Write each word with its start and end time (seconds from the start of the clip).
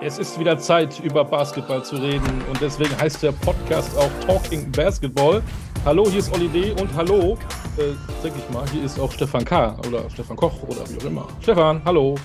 Es 0.00 0.18
ist 0.18 0.38
wieder 0.38 0.58
Zeit, 0.58 1.00
über 1.00 1.24
Basketball 1.24 1.82
zu 1.84 1.96
reden 1.96 2.42
und 2.48 2.60
deswegen 2.60 2.94
heißt 2.98 3.22
der 3.22 3.32
Podcast 3.32 3.96
auch 3.96 4.10
Talking 4.26 4.70
Basketball. 4.70 5.42
Hallo, 5.84 6.08
hier 6.08 6.18
ist 6.18 6.32
Olli 6.32 6.48
D. 6.48 6.72
und 6.72 6.92
hallo, 6.94 7.38
äh, 7.78 7.92
denke 8.22 8.38
ich 8.38 8.50
mal, 8.50 8.68
hier 8.70 8.84
ist 8.84 8.98
auch 8.98 9.10
Stefan 9.12 9.44
K. 9.44 9.78
oder 9.86 10.10
Stefan 10.10 10.36
Koch 10.36 10.62
oder 10.64 10.88
wie 10.90 10.98
auch 10.98 11.04
immer. 11.04 11.28
Stefan, 11.40 11.82
hallo. 11.84 12.16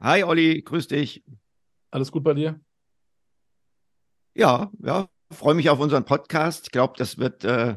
Hi 0.00 0.22
Olli, 0.22 0.62
grüß 0.62 0.88
dich. 0.88 1.24
Alles 1.90 2.10
gut 2.10 2.24
bei 2.24 2.34
dir? 2.34 2.60
Ja, 4.34 4.70
ja, 4.82 5.08
freue 5.30 5.54
mich 5.54 5.68
auf 5.70 5.80
unseren 5.80 6.04
Podcast. 6.04 6.66
Ich 6.66 6.72
glaube, 6.72 6.94
das 6.96 7.18
wird 7.18 7.44
äh, 7.44 7.76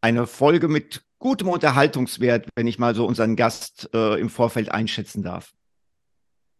eine 0.00 0.26
Folge 0.26 0.68
mit 0.68 1.04
gutem 1.18 1.48
Unterhaltungswert, 1.48 2.48
wenn 2.54 2.66
ich 2.66 2.78
mal 2.78 2.94
so 2.94 3.04
unseren 3.04 3.36
Gast 3.36 3.90
äh, 3.92 4.18
im 4.20 4.30
Vorfeld 4.30 4.70
einschätzen 4.70 5.22
darf. 5.22 5.52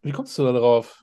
Wie 0.02 0.12
kommst 0.12 0.36
du 0.36 0.44
da 0.44 0.52
drauf? 0.52 1.02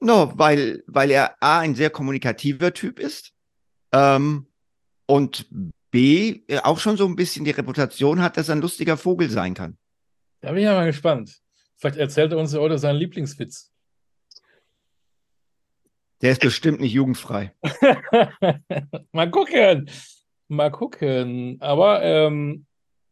No, 0.00 0.32
weil, 0.36 0.82
weil 0.86 1.10
er 1.10 1.42
A, 1.42 1.60
ein 1.60 1.74
sehr 1.74 1.90
kommunikativer 1.90 2.72
Typ 2.72 2.98
ist 2.98 3.32
ähm, 3.92 4.46
und 5.06 5.46
B, 5.90 6.40
auch 6.62 6.78
schon 6.78 6.96
so 6.96 7.06
ein 7.06 7.16
bisschen 7.16 7.44
die 7.44 7.50
Reputation 7.50 8.22
hat, 8.22 8.36
dass 8.36 8.48
er 8.48 8.56
ein 8.56 8.62
lustiger 8.62 8.96
Vogel 8.96 9.28
sein 9.28 9.54
kann. 9.54 9.76
Da 10.40 10.50
bin 10.50 10.58
ich 10.58 10.64
ja 10.64 10.74
mal 10.74 10.86
gespannt. 10.86 11.40
Vielleicht 11.76 11.96
erzählt 11.96 12.32
er 12.32 12.38
uns 12.38 12.54
heute 12.54 12.78
seinen 12.78 12.96
Lieblingswitz. 12.96 13.72
Der 16.22 16.32
ist 16.32 16.40
bestimmt 16.40 16.80
nicht 16.80 16.92
jugendfrei. 16.92 17.54
mal 19.12 19.30
gucken. 19.30 19.90
Mal 20.48 20.70
gucken. 20.70 21.56
Aber 21.60 22.02
ähm, 22.02 22.66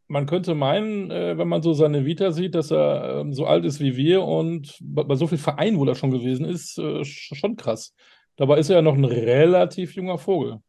man 0.08 0.26
könnte 0.26 0.54
meinen, 0.54 1.10
äh, 1.10 1.38
wenn 1.38 1.48
man 1.48 1.62
so 1.62 1.74
seine 1.74 2.04
Vita 2.04 2.32
sieht, 2.32 2.54
dass 2.54 2.70
er 2.70 3.20
ähm, 3.20 3.32
so 3.32 3.46
alt 3.46 3.64
ist 3.64 3.78
wie 3.78 3.96
wir 3.96 4.22
und 4.22 4.76
bei, 4.80 5.14
so 5.14 5.26
vielen 5.26 5.40
Vereinen, 5.40 5.78
wo 5.78 5.84
er 5.84 5.94
schon 5.94 6.10
gewesen 6.10 6.46
ist, 6.46 6.78
äh, 6.78 7.04
schon 7.04 7.56
krass. 7.56 7.94
Dabei 8.36 8.58
ist 8.58 8.70
er 8.70 8.76
ja 8.76 8.82
noch 8.82 8.94
ein 8.94 9.04
relativ 9.04 9.94
junger 9.94 10.18
Vogel. 10.18 10.60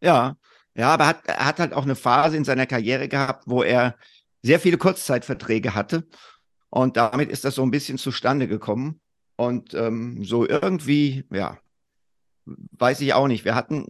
Ja, 0.00 0.36
ja, 0.74 0.88
aber 0.88 1.06
hat, 1.06 1.26
er 1.26 1.46
hat 1.46 1.60
halt 1.60 1.72
auch 1.72 1.84
eine 1.84 1.94
Phase 1.94 2.36
in 2.36 2.44
seiner 2.44 2.66
Karriere 2.66 3.08
gehabt, 3.08 3.44
wo 3.46 3.62
er 3.62 3.96
sehr 4.42 4.58
viele 4.58 4.78
Kurzzeitverträge 4.78 5.74
hatte. 5.74 6.06
Und 6.70 6.96
damit 6.96 7.30
ist 7.30 7.44
das 7.44 7.54
so 7.54 7.62
ein 7.62 7.70
bisschen 7.70 7.98
zustande 7.98 8.48
gekommen. 8.48 9.00
Und 9.36 9.74
ähm, 9.74 10.24
so 10.24 10.46
irgendwie, 10.46 11.24
ja, 11.32 11.58
weiß 12.46 13.00
ich 13.00 13.14
auch 13.14 13.28
nicht. 13.28 13.44
Wir 13.44 13.54
hatten, 13.54 13.86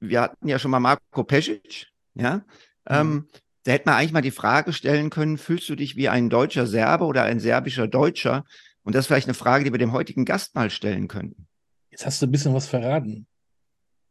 wir 0.00 0.20
hatten 0.20 0.48
ja 0.48 0.58
schon 0.58 0.70
mal 0.70 0.80
Marco 0.80 1.24
Pesic, 1.24 1.88
ja. 2.14 2.36
Mhm. 2.36 2.42
Ähm, 2.88 3.28
da 3.64 3.72
hätte 3.72 3.88
man 3.88 3.96
eigentlich 3.96 4.12
mal 4.12 4.20
die 4.20 4.30
Frage 4.30 4.72
stellen 4.72 5.10
können, 5.10 5.38
fühlst 5.38 5.68
du 5.68 5.74
dich 5.74 5.96
wie 5.96 6.08
ein 6.08 6.30
deutscher 6.30 6.66
Serbe 6.66 7.04
oder 7.04 7.22
ein 7.22 7.40
serbischer 7.40 7.88
Deutscher? 7.88 8.44
Und 8.82 8.94
das 8.94 9.00
ist 9.00 9.06
vielleicht 9.06 9.26
eine 9.26 9.34
Frage, 9.34 9.64
die 9.64 9.72
wir 9.72 9.78
dem 9.78 9.92
heutigen 9.92 10.26
Gast 10.26 10.54
mal 10.54 10.70
stellen 10.70 11.08
könnten. 11.08 11.46
Jetzt 11.90 12.04
hast 12.04 12.20
du 12.20 12.26
ein 12.26 12.30
bisschen 12.30 12.54
was 12.54 12.66
verraten. 12.66 13.26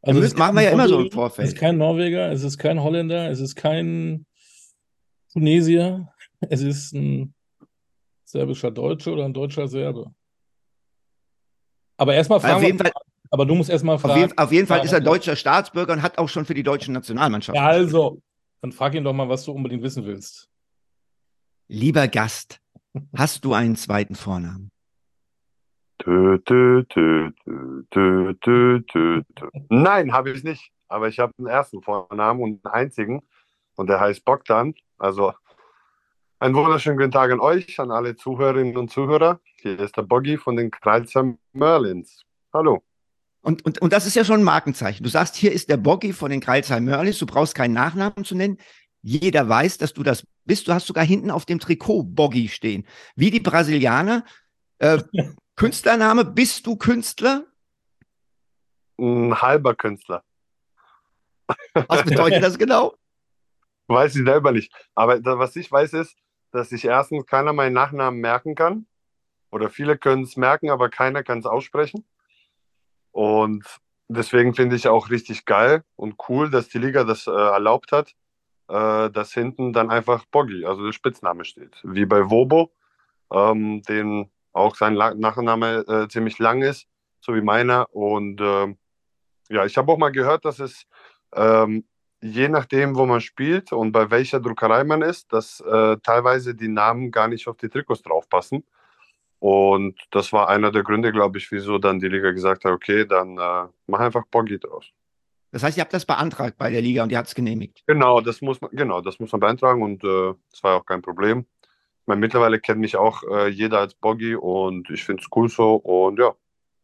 Also 0.02 0.20
das 0.20 0.36
machen 0.36 0.56
wir 0.56 0.64
ja 0.64 0.72
immer 0.72 0.88
so 0.88 1.00
im 1.00 1.12
Vorfeld. 1.12 1.48
Es 1.48 1.54
ist 1.54 1.60
kein 1.60 1.78
Norweger, 1.78 2.32
es 2.32 2.44
ist 2.44 2.58
kein 2.58 2.82
Holländer, 2.82 3.30
es 3.30 3.40
ist 3.40 3.56
kein 3.56 4.26
Tunesier, 5.32 6.08
es 6.42 6.62
ist 6.62 6.94
ein 6.94 7.34
serbischer 8.26 8.72
Deutscher 8.72 9.14
oder 9.14 9.26
ein 9.26 9.34
deutscher 9.34 9.68
Serbe. 9.68 10.12
Aber 11.96 12.16
erstmal 12.16 12.40
fragen 12.40 12.56
auf 12.56 12.64
jeden 12.64 12.80
Fall, 12.80 12.92
aber 13.30 13.46
du 13.46 13.56
musst 13.56 13.70
erstmal 13.70 14.00
fragen. 14.00 14.14
Auf 14.14 14.20
jeden, 14.20 14.38
auf 14.38 14.52
jeden 14.52 14.68
Fall 14.68 14.84
ist 14.84 14.92
er 14.92 15.00
deutscher 15.00 15.36
Staatsbürger 15.36 15.94
und 15.94 16.02
hat 16.02 16.18
auch 16.18 16.28
schon 16.28 16.46
für 16.46 16.54
die 16.54 16.64
deutsche 16.64 16.92
Nationalmannschaft. 16.92 17.56
Ja, 17.56 17.68
also, 17.68 18.22
dann 18.64 18.72
frag 18.72 18.96
ihn 18.96 19.04
doch 19.04 19.14
mal, 19.14 19.28
was 19.28 19.44
du 19.44 19.52
unbedingt 19.52 19.84
wissen 19.84 20.06
willst. 20.06 20.50
Lieber 21.68 22.08
Gast, 22.08 22.62
hast 23.16 23.44
du 23.44 23.54
einen 23.54 23.76
zweiten 23.76 24.16
Vornamen? 24.16 24.72
Tö, 26.00 26.38
tö, 26.46 26.84
tö, 26.88 27.32
tö, 27.46 27.84
tö, 27.92 28.34
tö, 28.42 29.22
tö. 29.36 29.50
Nein, 29.70 30.14
habe 30.14 30.32
ich 30.32 30.46
nicht. 30.46 30.72
Aber 30.88 31.10
ich 31.10 31.20
habe 31.20 31.34
einen 31.38 31.48
ersten 31.48 31.82
Vornamen 31.82 32.42
und 32.42 32.66
einen 32.66 32.74
einzigen. 32.74 33.22
Und 33.76 33.88
der 33.88 34.00
heißt 34.00 34.24
Bogdan. 34.24 34.74
Also 34.98 35.34
einen 36.40 36.56
wunderschönen 36.56 36.98
guten 36.98 37.12
Tag 37.12 37.32
an 37.32 37.42
euch, 37.42 37.80
an 37.82 37.92
alle 37.92 38.16
Zuhörerinnen 38.16 38.78
und 38.78 38.92
Zuhörer. 38.92 39.42
Hier 39.58 39.78
ist 39.78 39.98
der 39.98 40.04
Boggy 40.04 40.38
von 40.38 40.56
den 40.56 40.72
Kralzer 40.72 41.36
Merlins. 41.52 42.24
Hallo. 42.54 42.82
Und, 43.44 43.66
und, 43.66 43.82
und 43.82 43.92
das 43.92 44.08
ist 44.08 44.16
ja 44.16 44.24
schon 44.24 44.40
ein 44.40 44.46
Markenzeichen. 44.46 45.04
Du 45.04 45.10
sagst, 45.10 45.36
hier 45.36 45.52
ist 45.52 45.70
der 45.70 45.76
Boggy 45.76 46.14
von 46.14 46.32
den 46.32 46.40
Kreilsheim 46.40 46.86
Mörlis. 46.86 47.18
Du 47.18 47.26
brauchst 47.26 47.54
keinen 47.54 47.74
Nachnamen 47.74 48.24
zu 48.24 48.36
nennen. 48.36 48.58
Jeder 49.02 49.50
weiß, 49.50 49.78
dass 49.78 49.92
du 49.92 50.02
das 50.02 50.26
bist. 50.46 50.66
Du 50.68 50.74
hast 50.74 50.88
sogar 50.88 51.04
hinten 51.04 51.30
auf 51.30 51.46
dem 51.46 51.60
Trikot 51.60 52.04
Boggy 52.04 52.48
stehen. 52.48 52.88
Wie 53.18 53.32
die 53.32 53.42
Brasilianer. 53.42 54.24
Äh, 54.80 55.04
Künstlername, 55.58 56.24
bist 56.24 56.66
du 56.66 56.78
Künstler? 56.78 57.46
Ein 58.98 59.42
halber 59.42 59.76
Künstler. 59.76 60.24
Was 61.74 62.04
bedeutet 62.04 62.42
das 62.42 62.58
genau? 62.58 62.96
Weiß 63.88 64.16
ich 64.16 64.24
selber 64.24 64.54
nicht. 64.54 64.74
Aber 64.96 65.20
was 65.38 65.58
ich 65.58 65.70
weiß, 65.70 65.92
ist, 65.94 66.16
dass 66.52 66.70
sich 66.70 66.86
erstens 66.86 67.26
keiner 67.26 67.52
meinen 67.52 67.74
Nachnamen 67.74 68.22
merken 68.22 68.56
kann. 68.56 68.88
Oder 69.52 69.70
viele 69.70 69.98
können 69.98 70.24
es 70.24 70.38
merken, 70.38 70.70
aber 70.70 70.90
keiner 70.90 71.24
kann 71.24 71.40
es 71.40 71.46
aussprechen. 71.46 72.06
Und 73.14 73.64
deswegen 74.10 74.54
finde 74.54 74.76
ich 74.76 74.90
auch 74.90 75.10
richtig 75.10 75.46
geil 75.46 75.84
und 75.96 76.16
cool, 76.28 76.50
dass 76.50 76.68
die 76.68 76.80
Liga 76.80 77.06
das 77.06 77.28
äh, 77.28 77.32
erlaubt 77.32 77.94
hat, 77.94 78.14
äh, 78.68 79.10
dass 79.10 79.34
hinten 79.34 79.72
dann 79.72 79.90
einfach 79.90 80.26
Boggy, 80.26 80.66
also 80.66 80.84
der 80.84 80.92
Spitzname 80.92 81.46
steht. 81.46 81.80
Wie 81.84 82.06
bei 82.06 82.30
Wobo, 82.30 82.74
ähm, 83.32 83.82
den 83.84 84.30
auch 84.52 84.76
sein 84.76 84.96
La 84.96 85.14
Nachname 85.14 85.86
äh, 85.88 86.08
ziemlich 86.10 86.40
lang 86.40 86.62
ist, 86.62 86.88
so 87.22 87.34
wie 87.34 87.42
meiner. 87.42 87.88
Und 87.96 88.42
ähm, 88.42 88.78
ja, 89.50 89.66
ich 89.66 89.78
habe 89.78 89.92
auch 89.92 89.98
mal 89.98 90.12
gehört, 90.12 90.44
dass 90.46 90.60
es 90.60 90.86
ähm, 91.36 91.86
je 92.22 92.48
nachdem, 92.48 92.96
wo 92.96 93.06
man 93.06 93.22
spielt 93.22 93.74
und 93.74 93.92
bei 93.92 94.10
welcher 94.10 94.40
Druckerei 94.40 94.84
man 94.86 95.02
ist, 95.02 95.34
dass 95.34 95.60
äh, 95.60 95.98
teilweise 96.02 96.56
die 96.56 96.70
Namen 96.70 97.12
gar 97.12 97.28
nicht 97.28 97.48
auf 97.48 97.58
die 97.58 97.70
Trikots 97.70 98.02
draufpassen. 98.02 98.64
Und 99.44 100.00
das 100.12 100.32
war 100.32 100.48
einer 100.48 100.72
der 100.72 100.84
Gründe, 100.84 101.12
glaube 101.12 101.38
ich, 101.38 101.52
wieso 101.52 101.78
dann 101.78 102.00
die 102.00 102.08
Liga 102.08 102.32
gesagt 102.32 102.64
hat, 102.64 102.72
okay, 102.72 103.06
dann 103.06 103.38
äh, 103.38 103.68
mach 103.88 104.00
einfach 104.00 104.24
Boggy 104.32 104.58
draus. 104.58 104.86
Das 105.52 105.64
heißt, 105.64 105.76
ihr 105.76 105.82
habt 105.82 105.92
das 105.92 106.06
beantragt 106.06 106.58
bei 106.58 106.70
der 106.70 106.82
Liga 106.82 107.04
und 107.04 107.10
die 107.10 107.18
hat 107.18 107.28
es 107.28 107.36
genehmigt. 107.36 107.84
Genau, 107.86 108.22
das 108.22 108.42
muss 108.42 108.62
man, 108.62 108.72
genau, 108.72 109.02
das 109.02 109.20
muss 109.20 109.34
man 109.34 109.42
beantragen 109.42 109.84
und 109.84 110.02
äh, 110.06 110.34
das 110.50 110.64
war 110.64 110.78
auch 110.78 110.86
kein 110.86 111.02
Problem. 111.02 111.46
Ich 111.60 112.08
meine, 112.08 112.22
mittlerweile 112.22 112.58
kennt 112.58 112.80
mich 112.80 112.96
auch 112.96 113.22
äh, 113.24 113.50
jeder 113.50 113.80
als 113.80 113.96
Boggy 113.96 114.38
und 114.38 114.90
ich 114.90 115.04
finde 115.04 115.22
es 115.22 115.30
cool 115.36 115.50
so 115.50 115.76
und 115.76 116.20
ja, 116.20 116.34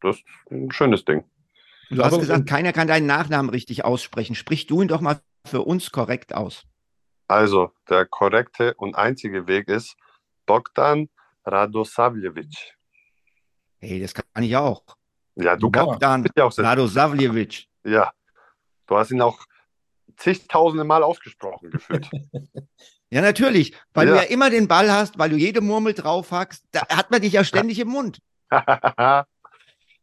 das 0.02 0.18
ist 0.18 0.26
ein 0.52 0.70
schönes 0.74 1.06
Ding. 1.06 1.24
Du 1.90 2.04
hast 2.04 2.12
Aber, 2.12 2.20
gesagt, 2.20 2.46
keiner 2.46 2.74
kann 2.74 2.90
deinen 2.90 3.08
Nachnamen 3.08 3.50
richtig 3.52 3.86
aussprechen. 3.86 4.36
Sprich 4.36 4.68
du 4.68 4.82
ihn 4.82 4.90
doch 4.90 5.00
mal 5.00 5.22
für 5.46 5.62
uns 5.62 5.92
korrekt 5.92 6.36
aus. 6.36 6.66
Also, 7.30 7.72
der 7.90 8.06
korrekte 8.06 8.74
und 8.74 8.96
einzige 8.96 9.48
Weg 9.48 9.70
ist 9.70 9.96
Bogdan 10.46 11.08
Radosavljevic. 11.52 12.76
Hey, 13.80 14.02
das 14.02 14.14
kann 14.14 14.44
ich 14.44 14.56
auch. 14.56 14.84
Ja, 15.36 15.56
du 15.56 15.70
kannst 15.72 16.02
dann 16.02 16.28
auch 16.40 16.58
Radosavljevic. 16.58 17.68
Ja, 17.84 18.12
du 18.88 18.98
hast 18.98 19.12
ihn 19.12 19.22
auch 19.22 19.40
zigtausende 20.18 20.84
Mal 20.84 21.04
ausgesprochen 21.04 21.72
gefühlt. 21.72 22.10
ja, 23.10 23.22
natürlich, 23.22 23.76
weil 23.94 24.08
ja. 24.08 24.14
du 24.14 24.20
ja 24.22 24.28
immer 24.28 24.50
den 24.50 24.68
Ball 24.68 24.92
hast, 24.92 25.18
weil 25.18 25.30
du 25.30 25.38
jede 25.38 25.62
Murmel 25.62 25.94
drauf 25.94 26.32
hackst, 26.32 26.66
da 26.72 26.88
hat 26.90 27.10
man 27.12 27.22
dich 27.22 27.34
ja 27.34 27.44
ständig 27.44 27.80
im 27.80 27.88
Mund. 27.90 28.20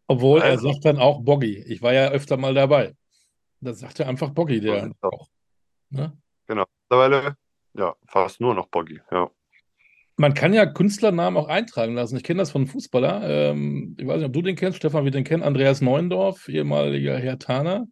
Obwohl 0.08 0.40
also. 0.40 0.68
er 0.68 0.72
sagt 0.72 0.84
dann 0.84 0.98
auch 0.98 1.20
Boggy. 1.20 1.64
Ich 1.66 1.82
war 1.82 1.92
ja 1.92 2.08
öfter 2.08 2.36
mal 2.36 2.54
dabei. 2.54 2.94
Da 3.60 3.74
sagt 3.74 4.00
er 4.00 4.08
einfach 4.08 4.30
Boggy, 4.30 4.60
der 4.60 4.92
auch. 5.00 5.28
Ne? 5.90 6.16
Genau. 6.46 6.64
Mittlerweile, 6.88 7.36
ja, 7.74 7.94
fast 8.06 8.40
nur 8.40 8.54
noch 8.54 8.66
Boggy, 8.68 9.00
ja. 9.10 9.30
Man 10.16 10.32
kann 10.32 10.54
ja 10.54 10.64
Künstlernamen 10.64 11.36
auch 11.36 11.48
eintragen 11.48 11.94
lassen. 11.94 12.16
Ich 12.16 12.22
kenne 12.22 12.38
das 12.38 12.50
von 12.50 12.62
einem 12.62 12.70
Fußballer. 12.70 13.28
Ähm, 13.28 13.96
ich 13.98 14.06
weiß 14.06 14.18
nicht, 14.18 14.26
ob 14.26 14.32
du 14.32 14.42
den 14.42 14.56
kennst, 14.56 14.78
Stefan, 14.78 15.04
wie 15.04 15.10
den 15.10 15.24
kennt. 15.24 15.44
Andreas 15.44 15.82
Neundorf, 15.82 16.48
ehemaliger 16.48 17.18
Herr 17.18 17.38
Taner. 17.38 17.86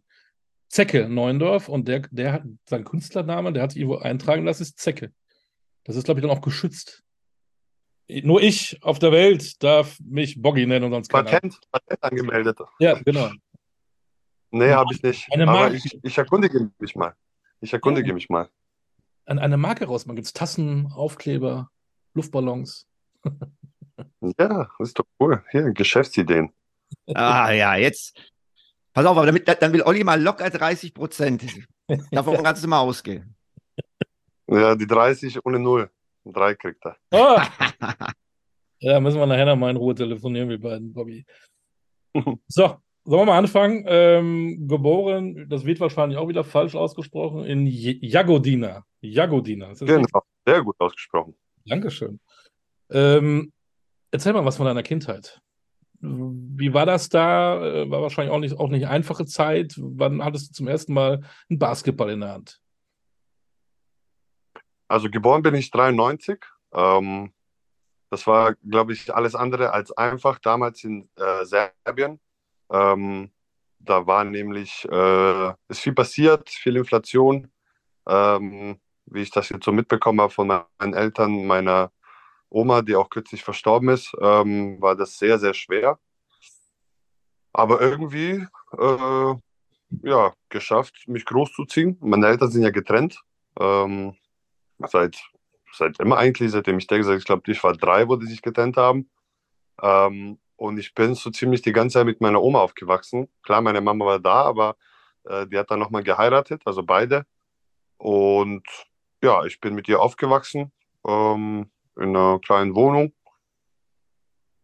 Zecke 0.67 1.07
Neundorf. 1.07 1.69
Und 1.69 1.87
der, 1.87 2.01
der 2.09 2.33
hat 2.33 2.43
seinen 2.65 2.83
Künstlername, 2.83 3.53
der 3.53 3.63
hat 3.63 3.71
sich 3.71 3.81
irgendwo 3.81 3.99
eintragen 3.99 4.43
lassen, 4.43 4.63
ist 4.63 4.79
Zecke. 4.79 5.11
Das 5.83 5.95
ist, 5.95 6.05
glaube 6.05 6.19
ich, 6.19 6.25
dann 6.25 6.35
auch 6.35 6.41
geschützt. 6.41 7.03
Nur 8.07 8.41
ich 8.41 8.79
auf 8.83 8.99
der 8.99 9.11
Welt 9.11 9.63
darf 9.63 9.99
mich 9.99 10.41
Boggy 10.41 10.65
nennen 10.65 10.85
und 10.85 10.91
sonst 10.91 11.09
keiner. 11.09 11.29
Patent, 11.29 11.59
Patent 11.71 12.03
angemeldet. 12.03 12.59
Ja, 12.79 12.99
genau. 12.99 13.31
Nee, 14.51 14.71
habe 14.71 14.93
ich 14.93 15.01
nicht. 15.01 15.31
Eine 15.31 15.47
Aber 15.47 15.73
ich, 15.73 15.99
ich, 16.01 16.17
erkundige 16.17 16.71
mich 16.77 16.95
mal. 16.95 17.13
Ich 17.61 17.73
erkundige 17.73 18.09
ja. 18.09 18.13
mich 18.13 18.29
mal. 18.29 18.49
An 19.25 19.39
eine 19.39 19.57
Marke 19.57 19.85
raus. 19.85 20.05
Man 20.05 20.15
gibt 20.15 20.33
Tassen, 20.35 20.91
Aufkleber, 20.93 21.71
Luftballons. 22.15 22.87
ja, 24.21 24.31
das 24.47 24.67
ist 24.79 24.99
doch 24.99 25.05
cool. 25.19 25.43
Hier, 25.51 25.71
Geschäftsideen. 25.71 26.49
Ah 27.13 27.51
ja, 27.51 27.75
jetzt. 27.75 28.17
Pass 28.93 29.05
auf, 29.05 29.17
aber 29.17 29.25
damit, 29.27 29.47
dann 29.47 29.73
will 29.73 29.81
Olli 29.83 30.03
mal 30.03 30.21
locker 30.21 30.49
30 30.49 30.93
Prozent. 30.93 31.43
Davon 32.11 32.37
kannst 32.43 32.63
du 32.63 32.67
mal 32.67 32.79
ausgehen. 32.79 33.35
Ja, 34.47 34.75
die 34.75 34.87
30 34.87 35.45
ohne 35.45 35.59
Null. 35.59 35.89
Drei 36.23 36.55
kriegt 36.55 36.83
er. 36.85 36.97
Oh. 37.11 37.39
Ja, 38.79 38.99
müssen 38.99 39.17
wir 39.19 39.25
nachher 39.25 39.45
noch 39.45 39.55
mal 39.55 39.71
in 39.71 39.77
Ruhe 39.77 39.95
telefonieren, 39.95 40.49
wir 40.49 40.59
beiden, 40.59 40.93
Bobby. 40.93 41.25
So, 42.47 42.77
sollen 43.05 43.21
wir 43.21 43.25
mal 43.25 43.37
anfangen? 43.39 43.83
Ähm, 43.87 44.67
geboren, 44.67 45.47
das 45.49 45.65
wird 45.65 45.79
wahrscheinlich 45.79 46.17
auch 46.19 46.27
wieder 46.27 46.43
falsch 46.43 46.75
ausgesprochen, 46.75 47.45
in 47.45 47.65
J- 47.65 47.97
Jagodina. 48.03 48.85
Jagodina. 49.01 49.71
Ist 49.71 49.81
das 49.81 49.89
richtig? 49.89 50.05
Genau, 50.11 50.23
sehr 50.45 50.61
gut 50.61 50.75
ausgesprochen. 50.77 51.35
Dankeschön. 51.65 52.19
Ähm, 52.89 53.51
erzähl 54.11 54.33
mal 54.33 54.45
was 54.45 54.57
von 54.57 54.65
deiner 54.65 54.83
Kindheit. 54.83 55.41
Wie 55.99 56.73
war 56.73 56.85
das 56.85 57.09
da? 57.09 57.65
Äh, 57.65 57.89
War 57.89 58.01
wahrscheinlich 58.01 58.33
auch 58.33 58.39
nicht, 58.39 58.59
auch 58.59 58.69
nicht 58.69 58.87
einfache 58.87 59.25
Zeit. 59.25 59.73
Wann 59.77 60.23
hattest 60.23 60.49
du 60.49 60.53
zum 60.53 60.67
ersten 60.67 60.93
Mal 60.93 61.23
einen 61.49 61.59
Basketball 61.59 62.11
in 62.11 62.21
der 62.21 62.33
Hand? 62.33 62.59
Also 64.87 65.09
geboren 65.09 65.41
bin 65.41 65.55
ich 65.55 65.71
93. 65.71 66.45
Ähm, 66.73 67.33
das 68.11 68.27
war, 68.27 68.53
glaube 68.55 68.93
ich, 68.93 69.13
alles 69.13 69.35
andere 69.35 69.73
als 69.73 69.91
einfach 69.91 70.37
damals 70.39 70.83
in 70.83 71.09
äh, 71.15 71.43
Serbien. 71.45 72.19
Ähm, 72.71 73.31
da 73.79 74.05
war 74.05 74.23
nämlich, 74.23 74.87
äh, 74.89 75.53
ist 75.67 75.79
viel 75.79 75.93
passiert, 75.93 76.49
viel 76.49 76.77
Inflation. 76.77 77.51
Ähm, 78.07 78.79
wie 79.05 79.21
ich 79.21 79.31
das 79.31 79.49
jetzt 79.49 79.65
so 79.65 79.71
mitbekommen 79.71 80.21
habe 80.21 80.33
von 80.33 80.47
meinen 80.47 80.93
Eltern, 80.93 81.45
meiner 81.45 81.91
Oma, 82.49 82.81
die 82.81 82.95
auch 82.95 83.09
kürzlich 83.09 83.43
verstorben 83.43 83.89
ist, 83.89 84.13
ähm, 84.21 84.81
war 84.81 84.95
das 84.95 85.17
sehr, 85.17 85.39
sehr 85.39 85.53
schwer. 85.53 85.99
Aber 87.53 87.81
irgendwie, 87.81 88.45
äh, 88.77 89.35
ja, 90.03 90.33
geschafft, 90.49 91.07
mich 91.07 91.25
großzuziehen. 91.25 91.97
Meine 92.01 92.27
Eltern 92.27 92.51
sind 92.51 92.63
ja 92.63 92.69
getrennt. 92.69 93.21
Ähm, 93.59 94.15
seit, 94.79 95.17
seit 95.71 95.99
immer 95.99 96.17
eigentlich, 96.17 96.51
seitdem 96.51 96.77
ich 96.77 96.87
denke, 96.87 97.15
ich 97.15 97.25
glaube, 97.25 97.51
ich 97.51 97.63
war 97.63 97.73
drei, 97.73 98.07
wo 98.07 98.15
die 98.15 98.27
sich 98.27 98.41
getrennt 98.41 98.77
haben. 98.77 99.09
Ähm, 99.81 100.39
und 100.57 100.77
ich 100.77 100.93
bin 100.93 101.15
so 101.15 101.29
ziemlich 101.31 101.61
die 101.61 101.73
ganze 101.73 101.99
Zeit 101.99 102.05
mit 102.05 102.21
meiner 102.21 102.41
Oma 102.41 102.59
aufgewachsen. 102.59 103.27
Klar, 103.43 103.61
meine 103.61 103.81
Mama 103.81 104.05
war 104.05 104.19
da, 104.19 104.43
aber 104.43 104.77
äh, 105.25 105.47
die 105.47 105.57
hat 105.57 105.71
dann 105.71 105.79
nochmal 105.79 106.03
geheiratet, 106.03 106.61
also 106.65 106.83
beide. 106.83 107.25
Und 107.97 108.65
ja, 109.25 109.43
ich 109.43 109.59
bin 109.59 109.73
mit 109.73 109.87
ihr 109.87 109.99
aufgewachsen, 109.99 110.71
ähm, 111.05 111.71
in 111.97 112.15
einer 112.15 112.39
kleinen 112.39 112.75
Wohnung, 112.75 113.11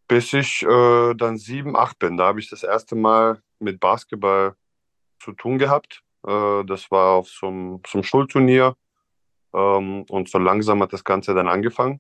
bis 0.08 0.32
ich 0.34 0.62
äh, 0.62 1.16
dann 1.16 1.38
sieben, 1.38 1.76
acht 1.76 1.98
bin. 1.98 2.16
Da 2.16 2.28
habe 2.28 2.40
ich 2.40 2.50
das 2.50 2.64
erste 2.64 2.96
Mal 2.96 3.42
mit 3.60 3.80
Basketball 3.80 4.56
zu 5.20 5.34
tun 5.34 5.58
gehabt. 5.58 6.04
Äh, 6.28 6.64
das 6.66 6.92
war 6.92 7.16
auf 7.16 7.30
so 7.30 7.48
einem, 7.48 7.82
so 7.88 8.04
Schulturnier. 8.04 8.76
Ähm, 9.54 10.06
und 10.10 10.30
so 10.30 10.38
langsam 10.38 10.82
hat 10.84 10.94
das 10.94 11.04
Ganze 11.04 11.34
dann 11.34 11.48
angefangen. 11.48 12.00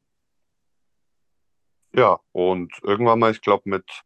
Ja, 1.93 2.19
und 2.31 2.71
irgendwann 2.83 3.19
mal, 3.19 3.31
ich 3.31 3.41
glaube, 3.41 3.63
mit 3.65 4.03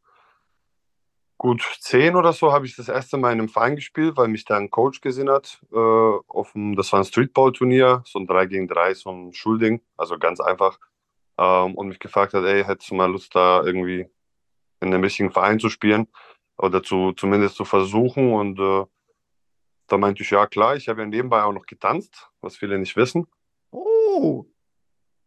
gut 1.37 1.61
zehn 1.79 2.15
oder 2.15 2.33
so 2.33 2.51
habe 2.51 2.65
ich 2.65 2.75
das 2.75 2.89
erste 2.89 3.17
Mal 3.17 3.33
in 3.33 3.39
einem 3.39 3.49
Verein 3.49 3.75
gespielt, 3.75 4.17
weil 4.17 4.27
mich 4.27 4.45
da 4.45 4.57
ein 4.57 4.69
Coach 4.69 5.01
gesehen 5.01 5.29
hat. 5.29 5.61
Äh, 5.71 5.77
auf 5.77 6.53
dem, 6.53 6.75
das 6.75 6.91
war 6.91 6.99
ein 6.99 7.05
Streetball-Turnier, 7.05 8.03
so 8.05 8.19
ein 8.19 8.27
3 8.27 8.45
gegen 8.45 8.67
3, 8.67 8.93
so 8.93 9.11
ein 9.11 9.33
Schulding, 9.33 9.81
also 9.97 10.17
ganz 10.17 10.39
einfach. 10.39 10.79
Ähm, 11.37 11.75
und 11.75 11.89
mich 11.89 11.99
gefragt 11.99 12.33
hat, 12.33 12.45
ey, 12.45 12.63
hättest 12.63 12.91
du 12.91 12.95
mal 12.95 13.11
Lust, 13.11 13.35
da 13.35 13.63
irgendwie 13.63 14.07
in 14.81 14.93
einem 14.93 15.03
richtigen 15.03 15.31
Verein 15.31 15.59
zu 15.59 15.69
spielen 15.69 16.07
oder 16.57 16.81
zu, 16.83 17.11
zumindest 17.13 17.55
zu 17.55 17.65
versuchen. 17.65 18.33
Und 18.33 18.59
äh, 18.59 18.85
da 19.87 19.97
meinte 19.97 20.23
ich, 20.23 20.29
ja 20.31 20.47
klar, 20.47 20.75
ich 20.75 20.87
habe 20.87 21.01
ja 21.01 21.07
nebenbei 21.07 21.43
auch 21.43 21.53
noch 21.53 21.65
getanzt, 21.65 22.29
was 22.41 22.55
viele 22.55 22.79
nicht 22.79 22.95
wissen. 22.95 23.27
Oh, 23.71 24.45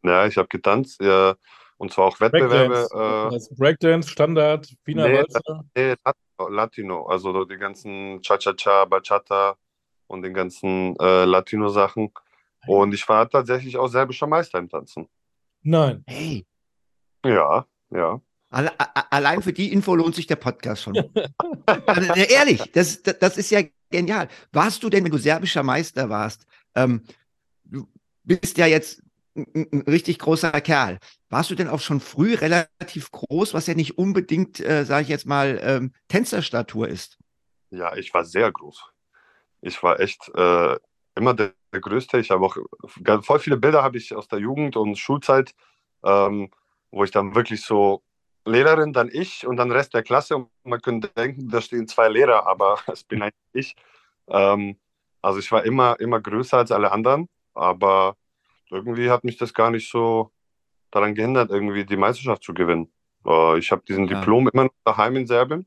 Ja, 0.02 0.26
ich 0.26 0.36
habe 0.38 0.48
getanzt, 0.48 1.00
ja, 1.02 1.36
und 1.78 1.92
zwar 1.92 2.06
auch 2.06 2.20
Wettbewerbe. 2.20 2.86
Breakdance, 2.90 3.50
Äh, 3.50 3.54
Breakdance, 3.56 4.10
Standard, 4.10 4.68
Wiener 4.84 5.08
Nee, 5.08 5.18
Walzer. 5.18 5.64
nee, 5.74 5.94
Latino, 6.04 6.48
Latino, 6.48 7.06
also 7.06 7.32
so 7.32 7.44
die 7.44 7.56
ganzen 7.56 8.20
Cha-Cha-Cha, 8.22 8.84
Bachata 8.84 9.56
und 10.06 10.22
den 10.22 10.34
ganzen 10.34 10.96
äh, 11.00 11.24
Latino-Sachen. 11.24 12.12
Und 12.66 12.92
ich 12.92 13.08
war 13.08 13.28
tatsächlich 13.28 13.76
auch 13.76 13.88
serbischer 13.88 14.26
Meister 14.26 14.58
im 14.58 14.68
Tanzen. 14.68 15.08
Nein. 15.62 16.04
hey. 16.06 16.44
Ja, 17.24 17.66
ja. 17.90 18.20
Alle, 18.50 18.72
allein 19.10 19.42
für 19.42 19.52
die 19.52 19.72
Info 19.72 19.94
lohnt 19.94 20.14
sich 20.14 20.26
der 20.26 20.36
Podcast 20.36 20.82
schon. 20.82 20.96
also, 21.86 22.12
ehrlich, 22.14 22.62
das, 22.72 23.02
das, 23.02 23.18
das 23.18 23.36
ist 23.38 23.50
ja 23.50 23.60
genial. 23.90 24.28
Warst 24.52 24.82
du 24.82 24.88
denn, 24.88 25.04
wenn 25.04 25.10
du 25.12 25.18
serbischer 25.18 25.62
Meister 25.62 26.08
warst, 26.08 26.46
ähm, 26.74 27.02
du 27.64 27.86
bist 28.24 28.56
ja 28.56 28.66
jetzt 28.66 29.02
ein, 29.54 29.82
richtig 29.86 30.18
großer 30.18 30.50
Kerl. 30.60 30.98
Warst 31.28 31.50
du 31.50 31.54
denn 31.54 31.68
auch 31.68 31.80
schon 31.80 32.00
früh 32.00 32.34
relativ 32.34 33.10
groß, 33.10 33.54
was 33.54 33.66
ja 33.66 33.74
nicht 33.74 33.98
unbedingt, 33.98 34.60
äh, 34.60 34.84
sage 34.84 35.02
ich 35.02 35.08
jetzt 35.08 35.26
mal, 35.26 35.58
ähm, 35.62 35.92
Tänzerstatur 36.08 36.88
ist? 36.88 37.18
Ja, 37.70 37.96
ich 37.96 38.12
war 38.14 38.24
sehr 38.24 38.50
groß. 38.50 38.84
Ich 39.60 39.82
war 39.82 40.00
echt 40.00 40.28
äh, 40.34 40.76
immer 41.14 41.34
der, 41.34 41.52
der 41.72 41.80
Größte. 41.80 42.18
Ich 42.18 42.30
habe 42.30 42.44
auch 42.44 42.56
voll 43.22 43.38
viele 43.40 43.56
Bilder 43.56 43.82
habe 43.82 43.98
ich 43.98 44.14
aus 44.14 44.28
der 44.28 44.38
Jugend 44.38 44.76
und 44.76 44.96
Schulzeit, 44.96 45.54
ähm, 46.04 46.50
wo 46.90 47.04
ich 47.04 47.10
dann 47.10 47.34
wirklich 47.34 47.62
so 47.62 48.02
Lehrerin, 48.44 48.92
dann 48.92 49.10
ich 49.12 49.46
und 49.46 49.56
dann 49.56 49.70
Rest 49.72 49.94
der 49.94 50.02
Klasse. 50.02 50.36
Und 50.36 50.50
man 50.64 50.80
könnte 50.80 51.08
denken, 51.08 51.48
da 51.50 51.60
stehen 51.60 51.86
zwei 51.88 52.08
Lehrer, 52.08 52.46
aber 52.46 52.78
es 52.86 53.04
bin 53.04 53.22
eigentlich 53.22 53.34
ich. 53.52 53.76
Ähm, 54.28 54.78
also 55.22 55.38
ich 55.38 55.50
war 55.52 55.64
immer, 55.64 55.98
immer 56.00 56.20
größer 56.20 56.58
als 56.58 56.72
alle 56.72 56.92
anderen, 56.92 57.28
aber 57.54 58.16
irgendwie 58.70 59.10
hat 59.10 59.24
mich 59.24 59.36
das 59.36 59.54
gar 59.54 59.70
nicht 59.70 59.90
so 59.90 60.32
daran 60.90 61.14
gehindert, 61.14 61.50
irgendwie 61.50 61.84
die 61.84 61.96
Meisterschaft 61.96 62.42
zu 62.42 62.54
gewinnen. 62.54 62.90
Äh, 63.26 63.58
ich 63.58 63.70
habe 63.72 63.82
diesen 63.86 64.06
Ja. 64.06 64.18
Diplom 64.20 64.48
immer 64.48 64.64
noch 64.64 64.74
daheim 64.84 65.16
in 65.16 65.26
Serbien. 65.26 65.66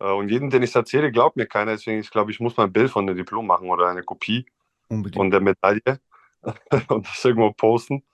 Äh, 0.00 0.10
Und 0.12 0.28
jeden, 0.30 0.50
den 0.50 0.62
ich 0.62 0.70
es 0.70 0.76
erzähle, 0.76 1.12
glaubt 1.12 1.36
mir 1.36 1.46
keiner. 1.46 1.72
Deswegen, 1.72 2.00
ich 2.00 2.10
glaube, 2.10 2.30
ich 2.30 2.40
muss 2.40 2.56
mal 2.56 2.64
ein 2.64 2.72
Bild 2.72 2.90
von 2.90 3.06
dem 3.06 3.16
Diplom 3.16 3.46
machen 3.46 3.68
oder 3.70 3.88
eine 3.88 4.02
Kopie 4.02 4.46
Unbedingt. 4.88 5.16
von 5.16 5.30
der 5.30 5.40
Medaille 5.40 6.00
und 6.88 7.06
das 7.06 7.24
irgendwo 7.24 7.52
posten. 7.52 8.04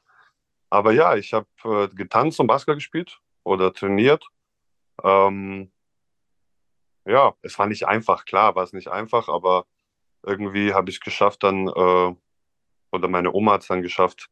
Aber 0.69 0.93
ja, 0.93 1.17
ich 1.17 1.33
habe 1.33 1.47
äh, 1.65 1.89
getanzt 1.89 2.39
und 2.39 2.47
Basketball 2.47 2.77
gespielt 2.77 3.21
oder 3.43 3.73
trainiert. 3.73 4.25
Ähm, 5.03 5.73
ja, 7.06 7.35
es 7.43 7.59
war 7.59 7.67
nicht 7.67 7.89
einfach, 7.89 8.25
klar, 8.25 8.55
war 8.55 8.63
es 8.63 8.73
nicht 8.73 8.89
einfach, 8.89 9.29
aber 9.29 9.67
irgendwie 10.23 10.75
habe 10.75 10.91
ich 10.91 10.97
es 10.97 11.01
geschafft, 11.01 11.43
dann, 11.43 11.67
äh, 11.67 12.15
oder 12.93 13.09
meine 13.09 13.33
Oma 13.33 13.53
hat 13.53 13.63
es 13.63 13.69
dann 13.69 13.83
geschafft, 13.83 14.29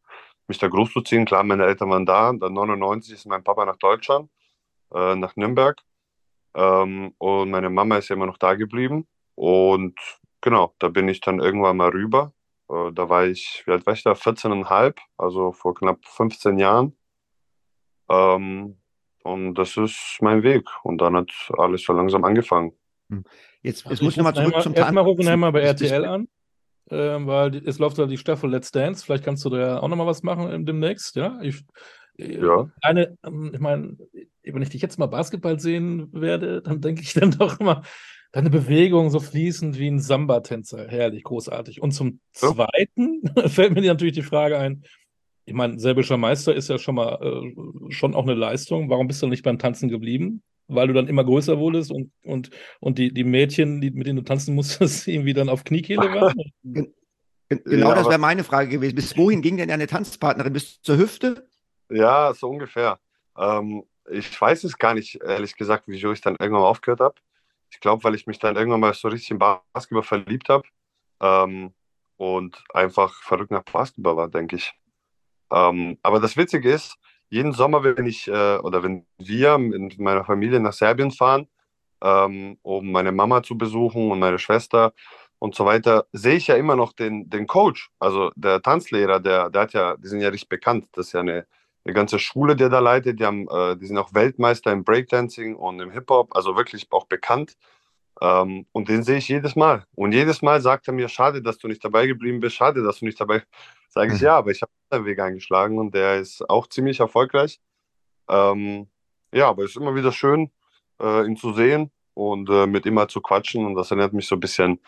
mich 0.47 0.59
da 0.59 0.69
großzuziehen. 0.69 1.25
Klar, 1.27 1.45
meine 1.45 1.65
Eltern 1.67 1.91
waren 1.91 2.07
da. 2.07 2.33
Dann 2.33 2.53
99 2.55 3.13
ist 3.15 3.27
mein 3.27 3.45
Papa 3.45 3.65
nach 3.65 3.77
Deutschland, 3.77 4.31
äh, 4.95 5.15
nach 5.15 5.37
Nürnberg. 5.37 5.81
Ähm, 6.55 7.15
und 7.19 7.51
meine 7.51 7.71
Mama 7.71 7.99
ist 7.99 8.09
ja 8.09 8.17
immer 8.17 8.27
noch 8.27 8.39
da 8.39 8.55
geblieben. 8.55 9.07
Und 9.35 9.99
genau, 10.41 10.75
da 10.79 10.89
bin 10.89 11.09
ich 11.09 11.21
dann 11.21 11.41
irgendwann 11.41 11.77
mal 11.77 11.91
rüber. 11.91 12.33
Äh, 12.71 12.93
da 12.93 13.09
war 13.09 13.27
ich, 13.27 13.63
wie 13.67 13.73
alt 13.73 13.87
war 13.87 13.93
ich 13.95 14.03
da? 14.03 14.13
14,5, 14.13 14.97
also 15.19 15.53
vor 15.53 15.75
knapp 15.75 16.05
15 16.05 16.59
Jahren. 16.59 16.97
Ähm, 18.09 18.79
und 19.23 19.55
das 19.55 19.77
ist 19.77 20.19
mein 20.21 20.43
Weg. 20.43 20.69
Und 20.83 20.99
dann 21.01 21.17
hat 21.17 21.31
alles 21.59 21.83
so 21.85 21.93
langsam 21.93 22.25
angefangen. 22.25 22.73
Jetzt, 23.63 23.85
Also 23.87 23.91
jetzt 23.91 24.03
muss 24.03 24.13
ich 24.13 24.17
nochmal 24.19 24.35
zurück 24.35 24.63
zum 24.63 24.73
mal- 24.73 24.79
Erstmal 24.79 25.05
rufen 25.05 25.25
wir 25.27 25.37
mal 25.37 25.53
bei 25.53 25.61
RTL 25.61 26.05
an, 26.05 26.29
ähm, 26.91 27.27
weil 27.27 27.57
es 27.67 27.79
läuft 27.79 27.99
ja 27.99 28.07
die 28.07 28.19
Staffel 28.19 28.51
Let's 28.51 28.71
Dance. 28.71 29.05
Vielleicht 29.05 29.25
kannst 29.25 29.45
du 29.45 29.51
da 29.51 29.59
ja 29.59 29.81
auch 29.81 29.89
nochmal 29.89 30.07
was 30.07 30.23
machen 30.23 30.51
ähm, 30.51 30.67
demnächst, 30.67 31.17
ja? 31.17 31.39
Ich, 31.43 31.63
äh, 32.19 32.39
Ja. 32.41 32.71
Eine, 32.83 33.17
ähm, 33.25 33.53
ich 33.55 33.61
meine, 33.61 33.97
wenn 34.43 34.63
ich 34.63 34.71
dich 34.71 34.83
jetzt 34.83 34.99
mal 34.99 35.07
Basketball 35.07 35.61
sehen 35.61 36.09
werde, 36.13 36.63
dann 36.63 36.81
denke 36.81 37.03
ich 37.03 37.13
dann 37.15 37.33
doch 37.33 37.61
immer, 37.61 37.83
deine 38.33 38.51
Bewegung 38.51 39.11
so 39.11 39.21
fließend 39.21 39.79
wie 39.79 39.89
ein 39.89 40.01
Samba-Tänzer. 40.01 40.87
Herrlich, 40.89 41.25
großartig. 41.25 41.81
Und 41.81 41.93
zum 41.93 42.21
Ja. 42.41 42.49
Zweiten 42.53 43.23
fällt 43.49 43.73
mir 43.73 43.83
natürlich 43.83 44.15
die 44.15 44.23
Frage 44.23 44.59
ein, 44.59 44.85
ich 45.45 45.55
meine, 45.55 45.79
serbischer 45.79 46.19
Meister 46.19 46.55
ist 46.55 46.69
ja 46.69 46.77
schon 46.77 46.97
mal 46.97 47.19
äh, 47.23 47.91
schon 47.91 48.15
auch 48.15 48.25
eine 48.25 48.35
Leistung. 48.35 48.91
Warum 48.91 49.09
bist 49.09 49.23
du 49.23 49.27
nicht 49.27 49.43
beim 49.43 49.59
Tanzen 49.59 49.89
geblieben? 49.89 50.43
Weil 50.69 50.89
du 50.89 50.93
dann 50.95 51.09
immer 51.09 51.25
größer 51.25 51.59
wurdest 51.59 51.91
und, 51.91 52.13
und, 52.25 52.51
und 52.81 52.99
die, 52.99 53.13
die 53.13 53.25
Mädchen, 53.25 53.81
die, 53.81 53.91
mit 53.91 54.07
denen 54.07 54.17
du 54.19 54.23
tanzen 54.25 54.55
musstest, 54.55 55.09
irgendwie 55.09 55.33
dann 55.35 55.49
auf 55.49 55.65
Kniekehle 55.65 56.13
waren? 56.13 56.53
Gen- 56.63 56.95
Genau 57.49 57.89
Ja, 57.91 57.95
das 57.95 58.09
wäre 58.11 58.19
meine 58.19 58.45
Frage 58.45 58.69
gewesen. 58.69 58.95
Bis 58.95 59.17
wohin 59.17 59.41
ging 59.43 59.57
denn 59.57 59.69
deine 59.71 59.87
Tanzpartnerin? 59.87 60.53
Bis 60.53 60.83
zur 60.83 60.99
Hüfte? 60.99 61.49
Ja, 61.91 62.35
so 62.35 62.49
ungefähr. 62.51 62.99
Ähm, 63.37 63.85
ich 64.11 64.39
weiß 64.41 64.65
es 64.65 64.77
gar 64.79 64.95
nicht, 64.95 65.17
ehrlich 65.23 65.57
gesagt, 65.57 65.85
wieso 65.87 66.13
ich 66.13 66.21
dann 66.21 66.35
irgendwann 66.39 66.63
mal 66.63 66.69
aufgehört 66.69 67.01
habe. 67.01 67.15
Ich 67.71 67.81
glaube, 67.81 68.05
weil 68.05 68.15
ich 68.15 68.27
mich 68.27 68.39
dann 68.39 68.57
irgendwann 68.57 68.81
mal 68.81 68.95
so 68.95 69.09
richtig 69.09 69.31
in 69.31 69.39
Basketball 69.39 70.03
verliebt 70.03 70.49
habe 70.49 70.67
ähm, 71.21 71.75
und 72.17 72.63
einfach 72.75 73.23
verrückt 73.23 73.51
nach 73.51 73.65
Basketball 73.65 74.17
war, 74.17 74.29
denke 74.29 74.57
ich. 74.57 74.73
Ähm, 75.53 75.99
aber 76.03 76.21
das 76.21 76.37
Witzige 76.37 76.73
ist, 76.73 76.97
jeden 77.31 77.53
Sommer, 77.53 77.85
wenn 77.85 78.07
ich 78.07 78.29
äh, 78.29 78.59
oder 78.59 78.83
wenn 78.83 79.07
wir 79.19 79.59
mit 79.59 79.99
meiner 79.99 80.25
Familie 80.25 80.61
nach 80.61 80.73
Serbien 80.73 81.11
fahren, 81.11 81.49
ähm, 82.03 82.59
um 82.63 82.91
meine 82.93 83.13
Mama 83.13 83.43
zu 83.43 83.59
besuchen 83.59 84.11
und 84.11 84.19
meine 84.19 84.39
Schwester 84.39 84.93
und 85.39 85.55
so 85.55 85.65
weiter, 85.65 86.07
sehe 86.13 86.37
ich 86.37 86.49
ja 86.49 86.57
immer 86.57 86.77
noch 86.77 86.93
den, 86.93 87.29
den 87.31 87.47
Coach, 87.47 87.91
also 87.99 88.31
der 88.37 88.63
Tanzlehrer, 88.63 89.21
der, 89.21 89.51
der 89.51 89.63
hat 89.63 89.73
ja, 89.73 89.97
die 89.97 90.09
sind 90.09 90.21
ja 90.21 90.29
richtig 90.31 90.49
bekannt, 90.49 90.87
das 90.93 91.09
ist 91.09 91.13
ja 91.13 91.21
eine 91.21 91.47
eine 91.89 91.95
ganze 91.95 92.19
Schule, 92.19 92.55
die 92.55 92.65
er 92.65 92.69
da 92.69 92.81
leitet. 92.81 93.19
Die, 93.19 93.25
haben, 93.25 93.49
äh, 93.49 93.77
die 93.77 93.87
sind 93.87 93.97
auch 93.97 94.13
Weltmeister 94.13 94.71
im 94.73 94.85
Breakdancing 94.85 95.57
und 95.57 95.81
im 95.81 95.91
Hip-Hop, 95.91 96.37
also 96.37 96.57
wirklich 96.57 96.87
auch 96.91 97.07
bekannt. 97.07 97.57
Ähm, 98.21 98.67
und 98.73 98.89
den 98.89 99.03
sehe 99.03 99.19
ich 99.19 99.29
jedes 99.29 99.55
Mal. 99.55 99.85
Und 99.95 100.13
jedes 100.13 100.43
Mal 100.43 100.61
sagt 100.61 100.89
er 100.89 100.95
mir, 100.95 101.09
schade, 101.09 101.43
dass 101.43 101.59
du 101.59 101.69
nicht 101.69 101.85
dabei 101.85 102.07
geblieben 102.07 102.41
bist, 102.41 102.57
schade, 102.57 102.83
dass 102.83 102.99
du 102.99 103.05
nicht 103.05 103.21
dabei. 103.21 103.43
Sage 103.89 104.13
ich 104.15 104.21
mhm. 104.21 104.27
ja, 104.27 104.37
aber 104.37 104.51
ich 104.51 104.61
habe 104.63 104.73
einen 104.91 105.05
Weg 105.07 105.21
eingeschlagen 105.21 105.79
und 105.79 105.95
der 105.95 106.17
ist 106.17 106.49
auch 106.49 106.67
ziemlich 106.67 107.01
erfolgreich. 107.01 107.61
Ähm, 108.29 108.89
ja, 109.33 109.49
aber 109.49 109.65
es 109.65 109.71
ist 109.71 109.77
immer 109.77 109.95
wieder 109.95 110.13
schön, 110.13 110.51
äh, 111.01 111.25
ihn 111.27 111.37
zu 111.37 111.53
sehen 111.53 111.91
und 112.15 112.51
äh, 112.51 112.67
mit 112.67 112.87
ihm 112.87 112.95
mal 112.95 113.09
zu 113.09 113.21
quatschen. 113.21 113.65
Und 113.65 113.77
das 113.77 113.91
erinnert 113.91 114.13
mich 114.13 114.27
so 114.27 114.37
ein 114.37 114.41
bisschen 114.41 114.81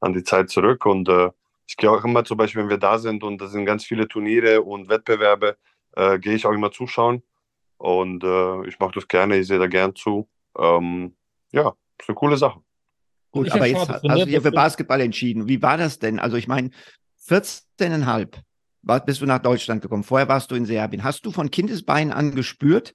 an 0.00 0.12
die 0.12 0.22
Zeit 0.22 0.50
zurück. 0.50 0.86
Und 0.86 1.08
äh, 1.08 1.30
ich 1.66 1.76
gehe 1.76 1.90
auch 1.90 2.04
immer 2.04 2.24
zum 2.24 2.36
Beispiel, 2.38 2.62
wenn 2.62 2.70
wir 2.70 2.78
da 2.78 2.98
sind 2.98 3.22
und 3.24 3.38
da 3.40 3.48
sind 3.48 3.66
ganz 3.66 3.84
viele 3.84 4.08
Turniere 4.08 4.62
und 4.62 4.88
Wettbewerbe, 4.88 5.56
äh, 5.96 6.18
gehe 6.18 6.34
ich 6.34 6.46
auch 6.46 6.52
immer 6.52 6.70
zuschauen. 6.70 7.22
Und 7.76 8.24
äh, 8.24 8.66
ich 8.66 8.78
mache 8.78 8.92
das 8.94 9.08
gerne, 9.08 9.36
ich 9.36 9.46
sehe 9.46 9.58
da 9.58 9.66
gern 9.66 9.94
zu. 9.94 10.28
Ähm, 10.56 11.16
ja, 11.52 11.74
ist 11.98 12.08
eine 12.08 12.16
coole 12.16 12.36
Sache. 12.36 12.60
Gut, 13.30 13.50
aber 13.50 13.66
jetzt 13.66 13.88
hast 13.88 14.04
du 14.04 14.24
dich 14.24 14.40
für 14.40 14.50
Basketball 14.50 15.00
entschieden. 15.00 15.48
Wie 15.48 15.62
war 15.62 15.76
das 15.76 15.98
denn? 15.98 16.18
Also 16.18 16.36
ich 16.36 16.48
meine, 16.48 16.70
14,5 17.28 18.40
bist 19.04 19.20
du 19.20 19.26
nach 19.26 19.40
Deutschland 19.40 19.82
gekommen. 19.82 20.04
Vorher 20.04 20.28
warst 20.28 20.50
du 20.50 20.54
in 20.54 20.64
Serbien. 20.64 21.04
Hast 21.04 21.26
du 21.26 21.30
von 21.30 21.50
Kindesbeinen 21.50 22.12
an 22.12 22.34
gespürt, 22.34 22.94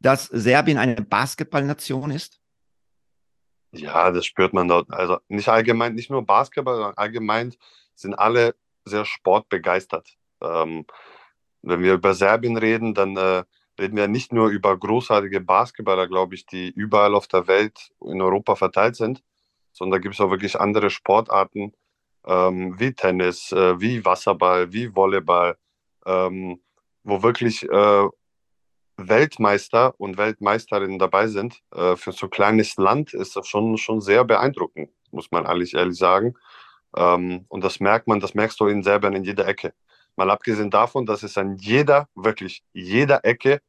dass 0.00 0.26
Serbien 0.26 0.78
eine 0.78 0.96
Basketballnation 0.96 2.10
ist? 2.10 2.40
Ja, 3.72 4.10
das 4.10 4.24
spürt 4.24 4.52
man 4.52 4.68
dort. 4.68 4.90
Also 4.90 5.18
nicht 5.28 5.48
allgemein, 5.48 5.94
nicht 5.94 6.10
nur 6.10 6.24
Basketball, 6.24 6.76
sondern 6.76 6.94
allgemein 6.96 7.54
sind 7.94 8.14
alle 8.14 8.54
sehr 8.84 9.04
sportbegeistert. 9.04 10.16
Ähm, 10.40 10.86
wenn 11.62 11.82
wir 11.82 11.94
über 11.94 12.14
Serbien 12.14 12.56
reden, 12.56 12.94
dann 12.94 13.16
äh, 13.16 13.44
reden 13.78 13.96
wir 13.96 14.08
nicht 14.08 14.32
nur 14.32 14.48
über 14.48 14.76
großartige 14.76 15.40
Basketballer, 15.40 16.06
glaube 16.06 16.34
ich, 16.34 16.46
die 16.46 16.70
überall 16.70 17.14
auf 17.14 17.26
der 17.26 17.46
Welt 17.48 17.90
in 18.00 18.20
Europa 18.20 18.54
verteilt 18.54 18.96
sind, 18.96 19.22
sondern 19.74 19.98
da 19.98 20.02
gibt 20.02 20.14
es 20.14 20.20
auch 20.20 20.30
wirklich 20.30 20.58
andere 20.58 20.88
Sportarten 20.88 21.74
ähm, 22.26 22.78
wie 22.78 22.92
Tennis, 22.94 23.52
äh, 23.52 23.78
wie 23.80 24.04
Wasserball, 24.04 24.72
wie 24.72 24.94
Volleyball, 24.94 25.58
ähm, 26.06 26.62
wo 27.02 27.22
wirklich 27.22 27.62
äh, 27.68 28.08
Weltmeister 28.96 29.94
und 29.98 30.16
Weltmeisterinnen 30.16 30.98
dabei 30.98 31.26
sind. 31.26 31.60
Äh, 31.74 31.96
für 31.96 32.12
so 32.12 32.26
ein 32.26 32.30
kleines 32.30 32.76
Land 32.76 33.12
ist 33.12 33.36
das 33.36 33.46
schon, 33.46 33.76
schon 33.76 34.00
sehr 34.00 34.24
beeindruckend, 34.24 34.90
muss 35.10 35.30
man 35.30 35.44
ehrlich, 35.44 35.74
ehrlich 35.74 35.98
sagen. 35.98 36.34
Ähm, 36.96 37.44
und 37.48 37.64
das 37.64 37.80
merkt 37.80 38.06
man, 38.06 38.20
das 38.20 38.34
merkst 38.34 38.58
du 38.60 38.66
in 38.68 38.82
Serbien 38.82 39.14
in 39.14 39.24
jeder 39.24 39.46
Ecke. 39.46 39.74
Mal 40.16 40.30
abgesehen 40.30 40.70
davon, 40.70 41.06
dass 41.06 41.24
es 41.24 41.36
an 41.36 41.56
jeder, 41.56 42.08
wirklich 42.14 42.62
jeder 42.72 43.24
Ecke 43.24 43.60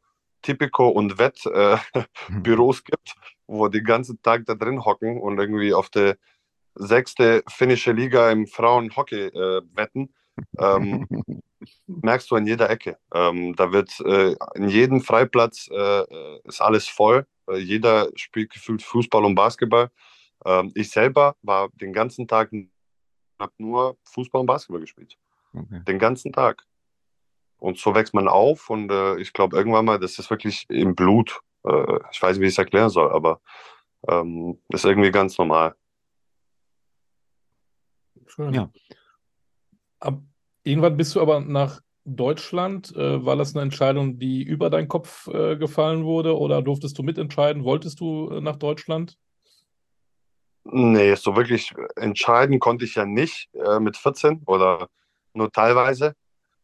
Typico 0.43 0.87
und 0.89 1.17
Wettbüros 1.17 2.79
äh, 2.79 2.83
gibt, 2.85 3.15
wo 3.47 3.67
die 3.67 3.83
ganzen 3.83 4.21
Tag 4.21 4.45
da 4.45 4.55
drin 4.55 4.85
hocken 4.85 5.19
und 5.19 5.39
irgendwie 5.39 5.73
auf 5.73 5.89
der 5.89 6.17
sechste 6.75 7.43
finnische 7.47 7.91
Liga 7.91 8.31
im 8.31 8.47
Frauenhockey 8.47 9.27
äh, 9.27 9.61
wetten. 9.73 10.13
Ähm, 10.59 11.07
merkst 11.87 12.29
du 12.29 12.35
an 12.35 12.45
jeder 12.47 12.69
Ecke. 12.69 12.97
Ähm, 13.13 13.55
da 13.55 13.71
wird 13.71 13.99
äh, 14.01 14.35
in 14.55 14.69
jedem 14.69 15.01
Freiplatz 15.01 15.69
äh, 15.71 16.39
ist 16.43 16.61
alles 16.61 16.87
voll. 16.87 17.25
Äh, 17.49 17.57
jeder 17.57 18.09
spielt 18.15 18.51
gefühlt 18.51 18.83
Fußball 18.83 19.23
und 19.23 19.35
Basketball. 19.35 19.89
Ähm, 20.45 20.71
ich 20.75 20.89
selber 20.91 21.35
war 21.41 21.69
den 21.75 21.93
ganzen 21.93 22.27
Tag 22.27 22.51
habe 23.39 23.53
nur 23.57 23.97
Fußball 24.03 24.41
und 24.41 24.47
Basketball 24.47 24.81
gespielt. 24.81 25.17
Okay. 25.53 25.81
Den 25.87 25.99
ganzen 25.99 26.31
Tag. 26.31 26.63
Und 27.57 27.77
so 27.77 27.95
wächst 27.95 28.13
man 28.13 28.27
auf 28.27 28.69
und 28.69 28.91
äh, 28.91 29.17
ich 29.17 29.33
glaube 29.33 29.57
irgendwann 29.57 29.85
mal, 29.85 29.99
das 29.99 30.19
ist 30.19 30.29
wirklich 30.29 30.65
im 30.69 30.95
Blut. 30.95 31.39
Äh, 31.65 31.99
ich 32.11 32.21
weiß 32.21 32.37
nicht, 32.37 32.41
wie 32.41 32.47
ich 32.47 32.53
es 32.53 32.57
erklären 32.57 32.89
soll, 32.89 33.11
aber 33.11 33.41
ähm, 34.07 34.59
das 34.69 34.83
ist 34.83 34.89
irgendwie 34.89 35.11
ganz 35.11 35.37
normal. 35.37 35.75
Schön. 38.27 38.53
Ja. 38.53 38.69
Ab, 39.99 40.19
irgendwann 40.63 40.97
bist 40.97 41.15
du 41.15 41.21
aber 41.21 41.39
nach 41.39 41.81
Deutschland. 42.05 42.95
Äh, 42.95 43.25
war 43.25 43.35
das 43.35 43.55
eine 43.55 43.63
Entscheidung, 43.63 44.19
die 44.19 44.43
über 44.43 44.69
deinen 44.69 44.87
Kopf 44.87 45.27
äh, 45.27 45.57
gefallen 45.57 46.05
wurde 46.05 46.37
oder 46.37 46.61
durftest 46.61 46.97
du 46.97 47.03
mitentscheiden? 47.03 47.63
Wolltest 47.63 47.99
du 47.99 48.29
äh, 48.29 48.41
nach 48.41 48.57
Deutschland? 48.57 49.17
Nee, 50.63 51.13
so 51.15 51.35
wirklich 51.35 51.73
entscheiden 51.95 52.59
konnte 52.59 52.85
ich 52.85 52.95
ja 52.95 53.05
nicht 53.05 53.49
äh, 53.53 53.79
mit 53.79 53.97
14 53.97 54.43
oder 54.45 54.89
nur 55.33 55.51
teilweise. 55.51 56.15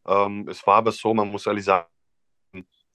Ähm, 0.07 0.47
es 0.49 0.65
war 0.65 0.77
aber 0.77 0.91
so, 0.91 1.13
man 1.13 1.29
muss 1.29 1.45
ehrlich 1.45 1.65
sagen, 1.65 1.87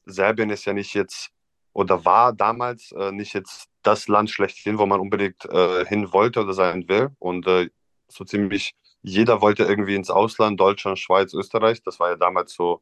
Serbien 0.05 0.51
ist 0.51 0.65
ja 0.65 0.73
nicht 0.73 0.95
jetzt 0.95 1.31
oder 1.77 2.07
war 2.07 2.33
damals 2.33 2.91
äh, 2.93 3.13
nicht 3.13 3.35
jetzt 3.35 3.69
das 3.83 4.09
Land 4.09 4.31
schlechthin, 4.31 4.79
wo 4.79 4.87
man 4.87 4.99
unbedingt 4.99 5.45
äh, 5.45 5.85
hin 5.85 6.11
wollte 6.11 6.41
oder 6.41 6.55
sein 6.55 6.89
will. 6.89 7.11
Und 7.19 7.47
äh, 7.47 7.69
so 8.09 8.25
ziemlich 8.25 8.75
jeder 9.03 9.43
wollte 9.43 9.65
irgendwie 9.65 9.95
ins 9.95 10.09
Ausland, 10.09 10.59
Deutschland, 10.59 10.99
Schweiz, 10.99 11.35
Österreich. 11.35 11.83
Das 11.83 12.01
war 12.01 12.09
ja 12.09 12.17
damals 12.17 12.55
so 12.55 12.81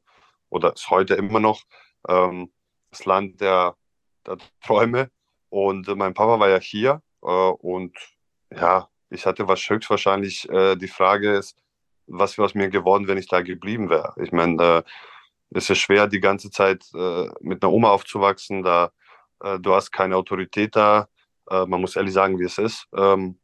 oder 0.49 0.75
ist 0.75 0.91
heute 0.91 1.15
immer 1.15 1.41
noch 1.41 1.63
ähm, 2.09 2.53
das 2.91 3.05
Land 3.05 3.41
der, 3.41 3.75
der 4.29 4.37
Träume. 4.65 5.11
Und 5.49 5.89
mein 5.97 6.15
Papa 6.15 6.39
war 6.39 6.49
ja 6.49 6.61
hier 6.61 7.03
äh, 7.23 7.27
und 7.27 7.99
ja, 8.53 8.89
ich 9.11 9.27
hatte 9.27 9.49
was 9.49 9.69
höchstwahrscheinlich 9.69 10.49
äh, 10.51 10.77
die 10.77 10.87
Frage 10.87 11.33
ist, 11.33 11.59
was 12.07 12.39
wäre 12.39 12.47
aus 12.47 12.55
mir 12.55 12.69
geworden, 12.69 13.09
wenn 13.09 13.19
ich 13.19 13.27
da 13.27 13.43
geblieben 13.43 13.91
wäre. 13.91 14.15
Ich 14.23 14.31
meine, 14.31 14.63
äh, 14.63 14.83
es 15.55 15.71
ist 15.71 15.79
schwer, 15.79 16.07
die 16.09 16.21
ganze 16.21 16.51
Zeit 16.51 16.85
äh, 16.95 17.29
mit 17.41 17.63
einer 17.63 17.73
Oma 17.73 17.91
aufzuwachsen. 17.91 18.63
Da, 18.63 18.91
äh, 19.41 19.59
du 19.61 19.75
hast 19.75 19.93
keine 19.93 20.17
Autorität 20.17 20.75
da. 20.75 21.09
Äh, 21.49 21.65
man 21.67 21.81
muss 21.81 21.97
ehrlich 21.97 22.13
sagen, 22.13 22.39
wie 22.39 22.45
es 22.45 22.59
ist. 22.59 22.87
Ähm, 22.95 23.39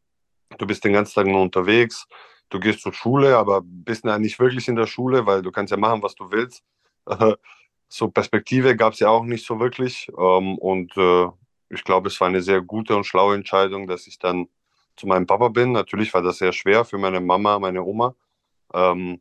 du 0.59 0.67
bist 0.67 0.85
den 0.85 0.93
ganzen 0.93 1.15
Tag 1.15 1.27
nur 1.27 1.41
unterwegs. 1.41 2.07
Du 2.49 2.59
gehst 2.59 2.81
zur 2.81 2.93
Schule, 2.93 3.37
aber 3.37 3.61
bist 3.63 4.05
ja 4.05 4.19
nicht 4.19 4.41
wirklich 4.41 4.67
in 4.67 4.75
der 4.75 4.89
Schule, 4.89 5.25
weil 5.25 5.41
du 5.43 5.53
kannst 5.53 5.71
ja 5.71 5.77
machen, 5.77 6.03
was 6.03 6.17
du 6.17 6.31
willst. 6.33 6.65
so 7.89 8.09
Perspektive 8.09 8.75
gab 8.77 8.95
es 8.95 8.99
ja 8.99 9.09
auch 9.09 9.25
nicht 9.25 9.47
so 9.47 9.61
wirklich. 9.61 10.09
Ähm, 10.19 10.59
und 10.59 10.97
äh, 10.97 11.29
ich 11.69 11.85
glaube, 11.85 12.09
es 12.09 12.21
war 12.21 12.27
eine 12.27 12.43
sehr 12.43 12.61
gute 12.61 12.97
und 12.97 13.05
schlaue 13.05 13.37
Entscheidung, 13.37 13.87
dass 13.87 14.09
ich 14.09 14.19
dann 14.19 14.49
zu 14.97 15.07
meinem 15.07 15.27
Papa 15.27 15.49
bin. 15.49 15.71
Natürlich 15.73 16.13
war 16.13 16.23
das 16.23 16.39
sehr 16.39 16.53
schwer 16.53 16.85
für 16.85 16.99
meine 16.99 17.21
Mama, 17.21 17.61
meine 17.61 17.85
Oma. 17.85 18.17
Ähm, 18.75 19.21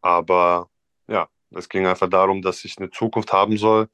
aber 0.00 0.70
ja, 1.08 1.28
es 1.50 1.68
ging 1.68 1.86
einfach 1.86 2.08
darum, 2.08 2.42
dass 2.42 2.64
ich 2.64 2.78
eine 2.78 2.90
Zukunft 2.90 3.32
haben 3.32 3.56
soll. 3.56 3.88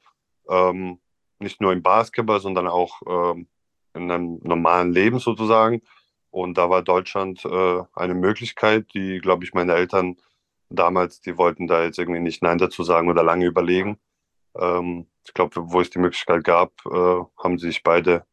Ähm, 0.49 0.99
nicht 1.39 1.61
nur 1.61 1.73
im 1.73 1.83
Basketball, 1.83 2.39
sondern 2.39 2.67
auch 2.67 3.01
ähm, 3.07 3.47
in 3.93 4.11
einem 4.11 4.39
normalen 4.43 4.91
Leben 4.91 5.19
sozusagen. 5.19 5.81
Und 6.31 6.57
da 6.57 6.69
war 6.69 6.81
Deutschland 6.81 7.45
äh, 7.45 7.81
eine 7.93 8.13
Möglichkeit, 8.13 8.93
die, 8.93 9.19
glaube 9.19 9.45
ich, 9.45 9.53
meine 9.53 9.73
Eltern 9.73 10.17
damals, 10.69 11.21
die 11.21 11.37
wollten 11.37 11.67
da 11.67 11.83
jetzt 11.83 11.97
irgendwie 11.97 12.19
nicht 12.19 12.43
Nein 12.43 12.57
dazu 12.57 12.83
sagen 12.83 13.09
oder 13.09 13.23
lange 13.23 13.45
überlegen. 13.45 13.97
Ähm, 14.57 15.07
ich 15.25 15.33
glaube, 15.33 15.71
wo 15.71 15.79
es 15.81 15.89
die 15.89 15.99
Möglichkeit 15.99 16.43
gab, 16.43 16.73
äh, 16.85 17.23
haben 17.41 17.57
sich 17.57 17.83
beide 17.83 18.25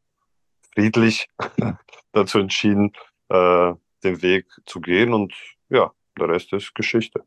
friedlich 0.74 1.28
dazu 2.12 2.38
entschieden, 2.38 2.92
äh, 3.28 3.72
den 4.02 4.22
Weg 4.22 4.46
zu 4.66 4.80
gehen. 4.80 5.14
Und 5.14 5.34
ja, 5.68 5.92
der 6.18 6.28
Rest 6.28 6.52
ist 6.52 6.74
Geschichte. 6.74 7.24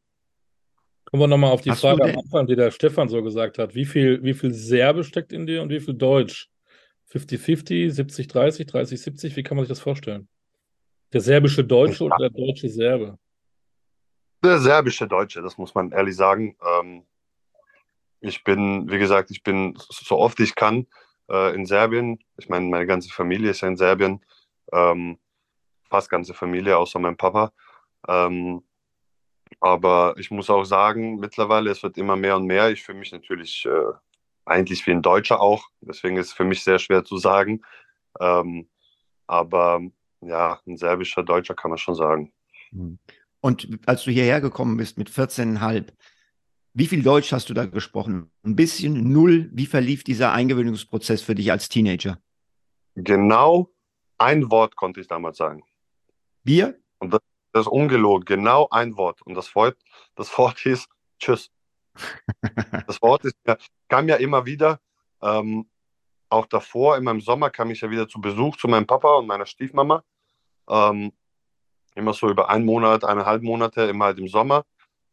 Kommen 1.15 1.31
wir 1.31 1.37
nochmal 1.37 1.51
auf 1.51 1.61
die 1.61 1.71
Hast 1.71 1.79
Frage 1.79 2.03
am 2.03 2.17
Anfang, 2.17 2.45
die 2.45 2.57
der 2.57 2.71
Stefan 2.71 3.07
so 3.07 3.23
gesagt 3.23 3.57
hat. 3.57 3.73
Wie 3.73 3.85
viel, 3.85 4.21
wie 4.21 4.33
viel 4.33 4.53
Serbe 4.53 5.05
steckt 5.05 5.31
in 5.31 5.47
dir 5.47 5.61
und 5.61 5.69
wie 5.69 5.79
viel 5.79 5.93
Deutsch? 5.93 6.49
50-50, 7.09 7.89
70-30, 7.89 8.69
30-70, 8.69 9.37
wie 9.37 9.43
kann 9.43 9.55
man 9.55 9.63
sich 9.63 9.69
das 9.69 9.79
vorstellen? 9.79 10.27
Der 11.13 11.21
serbische 11.21 11.63
Deutsche 11.63 12.03
oder 12.03 12.17
der 12.17 12.31
deutsche 12.31 12.67
Serbe? 12.67 13.17
Der 14.43 14.59
serbische 14.59 15.07
Deutsche, 15.07 15.41
das 15.41 15.57
muss 15.57 15.73
man 15.73 15.93
ehrlich 15.93 16.17
sagen. 16.17 16.57
Ähm, 16.61 17.05
ich 18.19 18.43
bin, 18.43 18.91
wie 18.91 18.99
gesagt, 18.99 19.31
ich 19.31 19.41
bin 19.41 19.73
so 19.77 20.17
oft 20.17 20.37
ich 20.41 20.53
kann 20.53 20.85
äh, 21.29 21.55
in 21.55 21.65
Serbien. 21.65 22.19
Ich 22.35 22.49
meine, 22.49 22.65
meine 22.65 22.87
ganze 22.87 23.07
Familie 23.07 23.51
ist 23.51 23.61
ja 23.61 23.69
in 23.69 23.77
Serbien. 23.77 24.19
Ähm, 24.73 25.17
fast 25.85 26.09
ganze 26.09 26.33
Familie, 26.33 26.77
außer 26.77 26.99
mein 26.99 27.15
Papa. 27.15 27.53
Aber 29.59 30.15
ich 30.17 30.31
muss 30.31 30.49
auch 30.49 30.63
sagen, 30.63 31.17
mittlerweile, 31.17 31.71
es 31.71 31.83
wird 31.83 31.97
immer 31.97 32.15
mehr 32.15 32.35
und 32.35 32.45
mehr. 32.45 32.71
Ich 32.71 32.83
fühle 32.83 32.99
mich 32.99 33.11
natürlich 33.11 33.65
äh, 33.65 33.93
eigentlich 34.45 34.85
wie 34.85 34.91
ein 34.91 35.01
Deutscher 35.01 35.41
auch. 35.41 35.69
Deswegen 35.81 36.17
ist 36.17 36.27
es 36.27 36.33
für 36.33 36.43
mich 36.43 36.63
sehr 36.63 36.79
schwer 36.79 37.03
zu 37.03 37.17
sagen. 37.17 37.61
Ähm, 38.19 38.69
aber 39.27 39.81
ja, 40.21 40.59
ein 40.67 40.77
serbischer 40.77 41.23
Deutscher 41.23 41.55
kann 41.55 41.69
man 41.71 41.77
schon 41.77 41.95
sagen. 41.95 42.31
Hm. 42.71 42.99
Und 43.41 43.79
als 43.85 44.03
du 44.03 44.11
hierher 44.11 44.41
gekommen 44.41 44.77
bist 44.77 44.97
mit 44.97 45.09
14,5, 45.09 45.91
wie 46.73 46.87
viel 46.87 47.03
Deutsch 47.03 47.31
hast 47.31 47.49
du 47.49 47.53
da 47.53 47.65
gesprochen? 47.65 48.31
Ein 48.43 48.55
bisschen, 48.55 49.11
null. 49.11 49.49
Wie 49.53 49.65
verlief 49.65 50.03
dieser 50.03 50.33
Eingewöhnungsprozess 50.33 51.21
für 51.21 51.35
dich 51.35 51.51
als 51.51 51.69
Teenager? 51.69 52.19
Genau 52.95 53.75
ein 54.17 54.49
Wort 54.49 54.75
konnte 54.75 55.01
ich 55.01 55.07
damals 55.07 55.37
sagen. 55.37 55.63
Bier? 56.43 56.79
Und 56.99 57.13
das, 57.13 57.21
das 57.55 57.67
ist 57.67 57.71
ungelogen. 57.71 58.25
Genau 58.25 58.67
ein 58.69 58.97
Wort. 58.97 59.21
Und 59.21 59.33
das 59.35 59.55
Wort, 59.55 59.77
das 60.15 60.37
Wort 60.37 60.59
hieß 60.59 60.87
Tschüss. 61.19 61.49
Das 62.85 63.01
Wort 63.01 63.23
ist, 63.23 63.37
kam 63.87 64.09
ja 64.09 64.17
immer 64.17 64.45
wieder. 64.45 64.81
Ähm, 65.21 65.65
auch 66.27 66.47
davor, 66.47 66.97
in 66.97 67.05
meinem 67.05 67.21
Sommer, 67.21 67.49
kam 67.49 67.71
ich 67.71 67.79
ja 67.79 67.89
wieder 67.89 68.09
zu 68.09 68.19
Besuch 68.19 68.57
zu 68.57 68.67
meinem 68.67 68.85
Papa 68.85 69.15
und 69.15 69.27
meiner 69.27 69.45
Stiefmama. 69.45 70.03
Ähm, 70.69 71.13
immer 71.95 72.11
so 72.11 72.29
über 72.29 72.49
einen 72.49 72.65
Monat, 72.65 73.05
eineinhalb 73.05 73.41
Monate, 73.41 73.83
immer 73.83 74.05
halt 74.05 74.19
im 74.19 74.27
Sommer. 74.27 74.65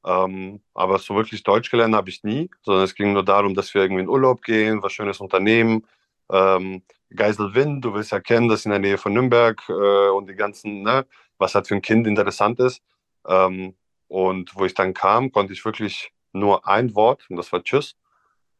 Ähm, 0.04 0.60
aber 0.74 0.98
so 0.98 1.14
wirklich 1.14 1.44
Deutsch 1.44 1.70
gelernt 1.70 1.94
habe 1.94 2.10
ich 2.10 2.24
nie, 2.24 2.50
sondern 2.62 2.82
es 2.82 2.96
ging 2.96 3.12
nur 3.12 3.24
darum, 3.24 3.54
dass 3.54 3.72
wir 3.72 3.82
irgendwie 3.82 4.02
in 4.02 4.08
Urlaub 4.08 4.42
gehen, 4.42 4.82
was 4.82 4.92
Schönes 4.92 5.20
unternehmen. 5.20 5.86
Ähm, 6.28 6.82
Geiselwind, 7.14 7.84
du 7.84 7.94
willst 7.94 8.10
ja 8.10 8.18
kennen, 8.18 8.48
das 8.48 8.60
ist 8.60 8.66
in 8.66 8.72
der 8.72 8.80
Nähe 8.80 8.98
von 8.98 9.12
Nürnberg 9.12 9.62
äh, 9.68 10.08
und 10.08 10.28
die 10.28 10.34
ganzen, 10.34 10.82
ne, 10.82 11.06
was 11.42 11.54
halt 11.54 11.68
für 11.68 11.74
ein 11.74 11.82
Kind 11.82 12.06
interessant 12.06 12.58
ist. 12.60 12.82
Ähm, 13.26 13.74
und 14.08 14.54
wo 14.56 14.64
ich 14.64 14.74
dann 14.74 14.94
kam, 14.94 15.32
konnte 15.32 15.52
ich 15.52 15.64
wirklich 15.64 16.12
nur 16.32 16.66
ein 16.66 16.94
Wort 16.94 17.26
und 17.28 17.36
das 17.36 17.52
war 17.52 17.62
Tschüss. 17.62 17.96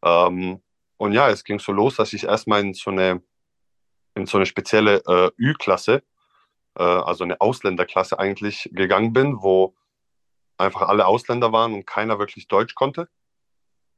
Ähm, 0.03 0.62
und 0.99 1.12
ja, 1.12 1.31
es 1.31 1.45
ging 1.45 1.59
so 1.59 1.73
los, 1.73 1.97
dass 1.97 2.12
ich 2.12 2.25
erstmal 2.25 2.61
in 2.61 2.75
so 2.75 2.91
eine, 2.91 3.23
in 4.15 4.27
so 4.27 4.39
eine 4.39 4.47
spezielle 4.47 5.03
äh, 5.07 5.31
Ü-Klasse, 5.39 6.03
äh, 6.77 6.83
also 6.83 7.25
eine 7.25 7.41
Ausländerklasse 7.41 8.19
eigentlich 8.19 8.71
gegangen 8.73 9.12
bin, 9.12 9.43
wo 9.43 9.75
einfach 10.59 10.83
alle 10.83 11.07
Ausländer 11.07 11.53
waren 11.53 11.75
und 11.75 11.87
keiner 11.87 12.19
wirklich 12.19 12.49
Deutsch 12.49 12.75
konnte. 12.75 13.09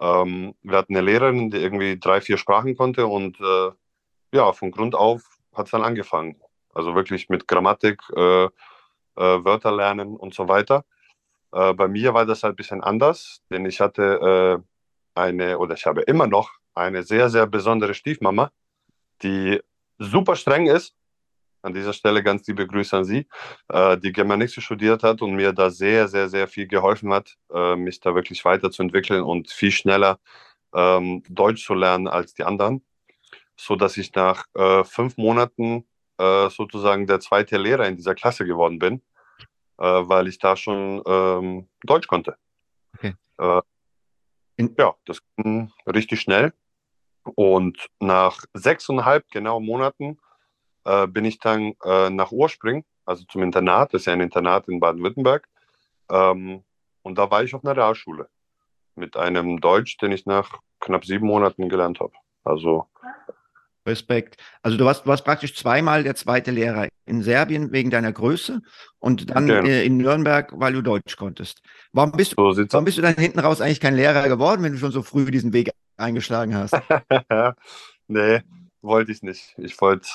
Ähm, 0.00 0.54
wir 0.62 0.78
hatten 0.78 0.96
eine 0.96 1.04
Lehrerin, 1.04 1.50
die 1.50 1.58
irgendwie 1.58 1.98
drei, 1.98 2.20
vier 2.20 2.38
Sprachen 2.38 2.76
konnte 2.76 3.06
und 3.06 3.40
äh, 3.40 3.70
ja, 4.32 4.52
von 4.52 4.70
Grund 4.70 4.94
auf 4.94 5.38
hat 5.54 5.66
es 5.66 5.72
dann 5.72 5.84
angefangen. 5.84 6.40
Also 6.74 6.94
wirklich 6.96 7.28
mit 7.28 7.46
Grammatik, 7.46 8.02
äh, 8.16 8.48
Wörter 9.16 9.72
lernen 9.72 10.16
und 10.16 10.34
so 10.34 10.48
weiter. 10.48 10.84
Äh, 11.52 11.72
bei 11.74 11.88
mir 11.88 12.14
war 12.14 12.26
das 12.26 12.42
halt 12.42 12.54
ein 12.54 12.56
bisschen 12.56 12.82
anders, 12.82 13.42
denn 13.50 13.66
ich 13.66 13.80
hatte 13.80 14.62
äh, 15.14 15.20
eine, 15.20 15.58
oder 15.58 15.74
ich 15.74 15.86
habe 15.86 16.02
immer 16.02 16.26
noch 16.26 16.50
eine 16.74 17.02
sehr, 17.02 17.30
sehr 17.30 17.46
besondere 17.46 17.94
Stiefmama, 17.94 18.50
die 19.22 19.60
super 19.98 20.36
streng 20.36 20.66
ist 20.66 20.94
an 21.64 21.72
dieser 21.72 21.94
Stelle 21.94 22.22
ganz 22.22 22.46
liebe 22.46 22.66
Grüße 22.66 22.96
an 22.96 23.04
Sie, 23.04 23.26
äh, 23.68 23.96
die 23.98 24.12
Germanistik 24.12 24.62
studiert 24.62 25.02
hat 25.02 25.22
und 25.22 25.34
mir 25.34 25.52
da 25.52 25.70
sehr, 25.70 26.08
sehr, 26.08 26.28
sehr 26.28 26.46
viel 26.46 26.66
geholfen 26.66 27.12
hat, 27.12 27.36
äh, 27.52 27.74
mich 27.74 28.00
da 28.00 28.14
wirklich 28.14 28.44
weiterzuentwickeln 28.44 29.22
und 29.22 29.50
viel 29.50 29.70
schneller 29.70 30.18
ähm, 30.74 31.22
Deutsch 31.28 31.64
zu 31.64 31.74
lernen 31.74 32.06
als 32.06 32.34
die 32.34 32.44
anderen, 32.44 32.84
so 33.56 33.76
dass 33.76 33.96
ich 33.96 34.14
nach 34.14 34.44
äh, 34.54 34.84
fünf 34.84 35.16
Monaten 35.16 35.86
äh, 36.18 36.48
sozusagen 36.50 37.06
der 37.06 37.20
zweite 37.20 37.56
Lehrer 37.56 37.86
in 37.86 37.96
dieser 37.96 38.14
Klasse 38.14 38.44
geworden 38.44 38.78
bin, 38.78 39.02
äh, 39.78 39.84
weil 39.84 40.28
ich 40.28 40.38
da 40.38 40.56
schon 40.56 41.02
ähm, 41.06 41.68
Deutsch 41.82 42.06
konnte. 42.06 42.36
Okay. 42.96 43.14
Äh, 43.38 43.62
ja, 44.78 44.94
das 45.04 45.20
ging 45.36 45.72
richtig 45.86 46.20
schnell. 46.20 46.52
Und 47.24 47.88
nach 48.00 48.44
sechseinhalb 48.52 49.30
genau 49.30 49.58
Monaten 49.58 50.18
äh, 50.84 51.06
bin 51.06 51.24
ich 51.24 51.38
dann 51.38 51.74
äh, 51.84 52.10
nach 52.10 52.32
Urspring, 52.32 52.84
also 53.06 53.24
zum 53.24 53.42
Internat, 53.42 53.94
das 53.94 54.02
ist 54.02 54.06
ja 54.06 54.12
ein 54.12 54.20
Internat 54.20 54.68
in 54.68 54.80
Baden-Württemberg. 54.80 55.48
Ähm, 56.10 56.62
und 57.02 57.18
da 57.18 57.30
war 57.30 57.42
ich 57.42 57.54
auf 57.54 57.64
einer 57.64 57.76
Realschule 57.76 58.28
mit 58.94 59.16
einem 59.16 59.60
Deutsch, 59.60 59.96
den 59.98 60.12
ich 60.12 60.26
nach 60.26 60.60
knapp 60.80 61.04
sieben 61.04 61.26
Monaten 61.26 61.68
gelernt 61.68 62.00
habe. 62.00 62.12
Also 62.44 62.86
Respekt. 63.86 64.36
Also 64.62 64.76
du 64.76 64.84
warst, 64.84 65.04
du 65.04 65.08
warst 65.08 65.24
praktisch 65.24 65.54
zweimal 65.54 66.02
der 66.02 66.14
zweite 66.14 66.50
Lehrer 66.50 66.88
in 67.06 67.22
Serbien 67.22 67.72
wegen 67.72 67.90
deiner 67.90 68.12
Größe 68.12 68.62
und 68.98 69.30
dann 69.30 69.50
okay. 69.50 69.68
äh, 69.68 69.86
in 69.86 69.98
Nürnberg, 69.98 70.52
weil 70.54 70.72
du 70.72 70.82
Deutsch 70.82 71.16
konntest. 71.16 71.60
Warum 71.92 72.12
bist 72.12 72.32
du, 72.32 72.52
so 72.52 72.64
warum 72.70 72.84
bist 72.84 72.98
du 72.98 73.02
dann 73.02 73.14
hinten 73.14 73.40
raus 73.40 73.60
eigentlich 73.60 73.80
kein 73.80 73.94
Lehrer 73.94 74.28
geworden, 74.28 74.62
wenn 74.62 74.72
du 74.72 74.78
schon 74.78 74.92
so 74.92 75.02
früh 75.02 75.30
diesen 75.30 75.52
Weg 75.52 75.70
eingeschlagen 75.96 76.54
hast? 76.54 76.74
nee, 78.08 78.40
wollte 78.80 79.12
ich 79.12 79.22
nicht. 79.22 79.54
Ich 79.58 79.80
wollte 79.80 80.08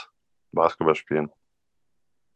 Basketball 0.51 0.95
spielen. 0.95 1.29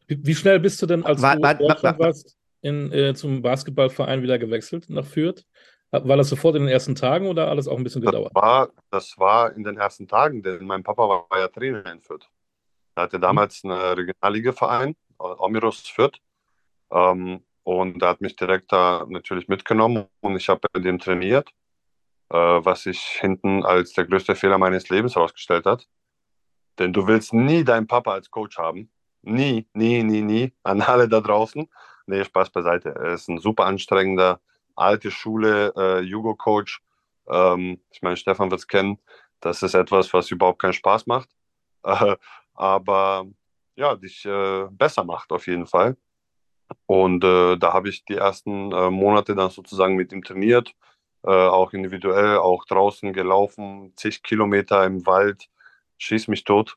Wie, 0.06 0.18
wie 0.24 0.34
schnell 0.34 0.60
bist 0.60 0.80
du 0.82 0.86
denn, 0.86 1.04
als 1.04 1.20
war, 1.20 1.36
du 1.36 1.42
war, 1.42 1.82
war, 1.82 1.98
warst, 1.98 2.36
in, 2.60 2.92
äh, 2.92 3.14
zum 3.14 3.42
Basketballverein 3.42 4.22
wieder 4.22 4.38
gewechselt 4.38 4.88
nach 4.88 5.04
Fürth? 5.04 5.44
War 6.02 6.16
das 6.16 6.28
sofort 6.28 6.56
in 6.56 6.62
den 6.62 6.72
ersten 6.72 6.94
Tagen 6.94 7.26
oder 7.28 7.48
alles 7.48 7.68
auch 7.68 7.76
ein 7.76 7.84
bisschen 7.84 8.02
gedauert? 8.02 8.32
Das 8.34 8.42
war, 8.42 8.68
das 8.90 9.18
war 9.18 9.52
in 9.52 9.64
den 9.64 9.76
ersten 9.76 10.08
Tagen, 10.08 10.42
denn 10.42 10.64
mein 10.64 10.82
Papa 10.82 11.08
war, 11.08 11.26
war 11.28 11.38
ja 11.38 11.48
Trainer 11.48 11.84
in 11.90 12.00
Fürth. 12.00 12.28
Er 12.94 13.04
hatte 13.04 13.20
damals 13.20 13.62
mhm. 13.64 13.72
einen 13.72 13.94
Regionalliga-Verein, 13.94 14.96
Omiros 15.18 15.88
Fürth. 15.88 16.18
Ähm, 16.90 17.44
und 17.64 18.02
er 18.02 18.08
hat 18.08 18.20
mich 18.20 18.36
direkt 18.36 18.72
da 18.72 19.06
natürlich 19.08 19.48
mitgenommen 19.48 20.06
und 20.20 20.36
ich 20.36 20.48
habe 20.48 20.60
bei 20.72 20.80
dem 20.80 20.98
trainiert, 20.98 21.48
äh, 22.28 22.36
was 22.36 22.82
sich 22.82 23.00
hinten 23.00 23.64
als 23.64 23.94
der 23.94 24.04
größte 24.04 24.34
Fehler 24.36 24.58
meines 24.58 24.90
Lebens 24.90 25.16
herausgestellt 25.16 25.64
hat. 25.64 25.86
Denn 26.78 26.92
du 26.92 27.06
willst 27.06 27.32
nie 27.32 27.64
deinen 27.64 27.86
Papa 27.86 28.12
als 28.12 28.30
Coach 28.30 28.58
haben. 28.58 28.90
Nie, 29.22 29.66
nie, 29.72 30.02
nie, 30.02 30.22
nie. 30.22 30.52
An 30.62 30.82
alle 30.82 31.08
da 31.08 31.20
draußen. 31.20 31.68
Nee, 32.06 32.24
Spaß 32.24 32.50
beiseite. 32.50 32.90
Er 32.90 33.14
ist 33.14 33.28
ein 33.28 33.38
super 33.38 33.64
anstrengender, 33.64 34.40
alte 34.76 35.10
Schule, 35.10 35.72
äh, 35.76 36.00
Jugo-Coach. 36.00 36.82
Ähm, 37.28 37.80
ich 37.90 38.02
meine, 38.02 38.16
Stefan 38.16 38.50
wird 38.50 38.60
es 38.60 38.68
kennen. 38.68 38.98
Das 39.40 39.62
ist 39.62 39.74
etwas, 39.74 40.12
was 40.14 40.30
überhaupt 40.30 40.60
keinen 40.60 40.72
Spaß 40.72 41.06
macht. 41.06 41.28
Äh, 41.86 42.16
aber 42.54 43.26
ja, 43.76 43.94
dich 43.96 44.24
äh, 44.24 44.66
besser 44.70 45.04
macht 45.04 45.32
auf 45.32 45.46
jeden 45.46 45.66
Fall. 45.66 45.98
Und 46.86 47.24
äh, 47.24 47.56
da 47.56 47.72
habe 47.72 47.88
ich 47.88 48.04
die 48.04 48.16
ersten 48.16 48.72
äh, 48.72 48.90
Monate 48.90 49.34
dann 49.34 49.50
sozusagen 49.50 49.96
mit 49.96 50.12
ihm 50.12 50.22
trainiert, 50.24 50.74
äh, 51.22 51.30
auch 51.30 51.72
individuell, 51.72 52.38
auch 52.38 52.64
draußen 52.66 53.12
gelaufen, 53.12 53.92
zig 53.96 54.22
Kilometer 54.22 54.84
im 54.84 55.06
Wald, 55.06 55.48
schieß 55.98 56.28
mich 56.28 56.44
tot. 56.44 56.76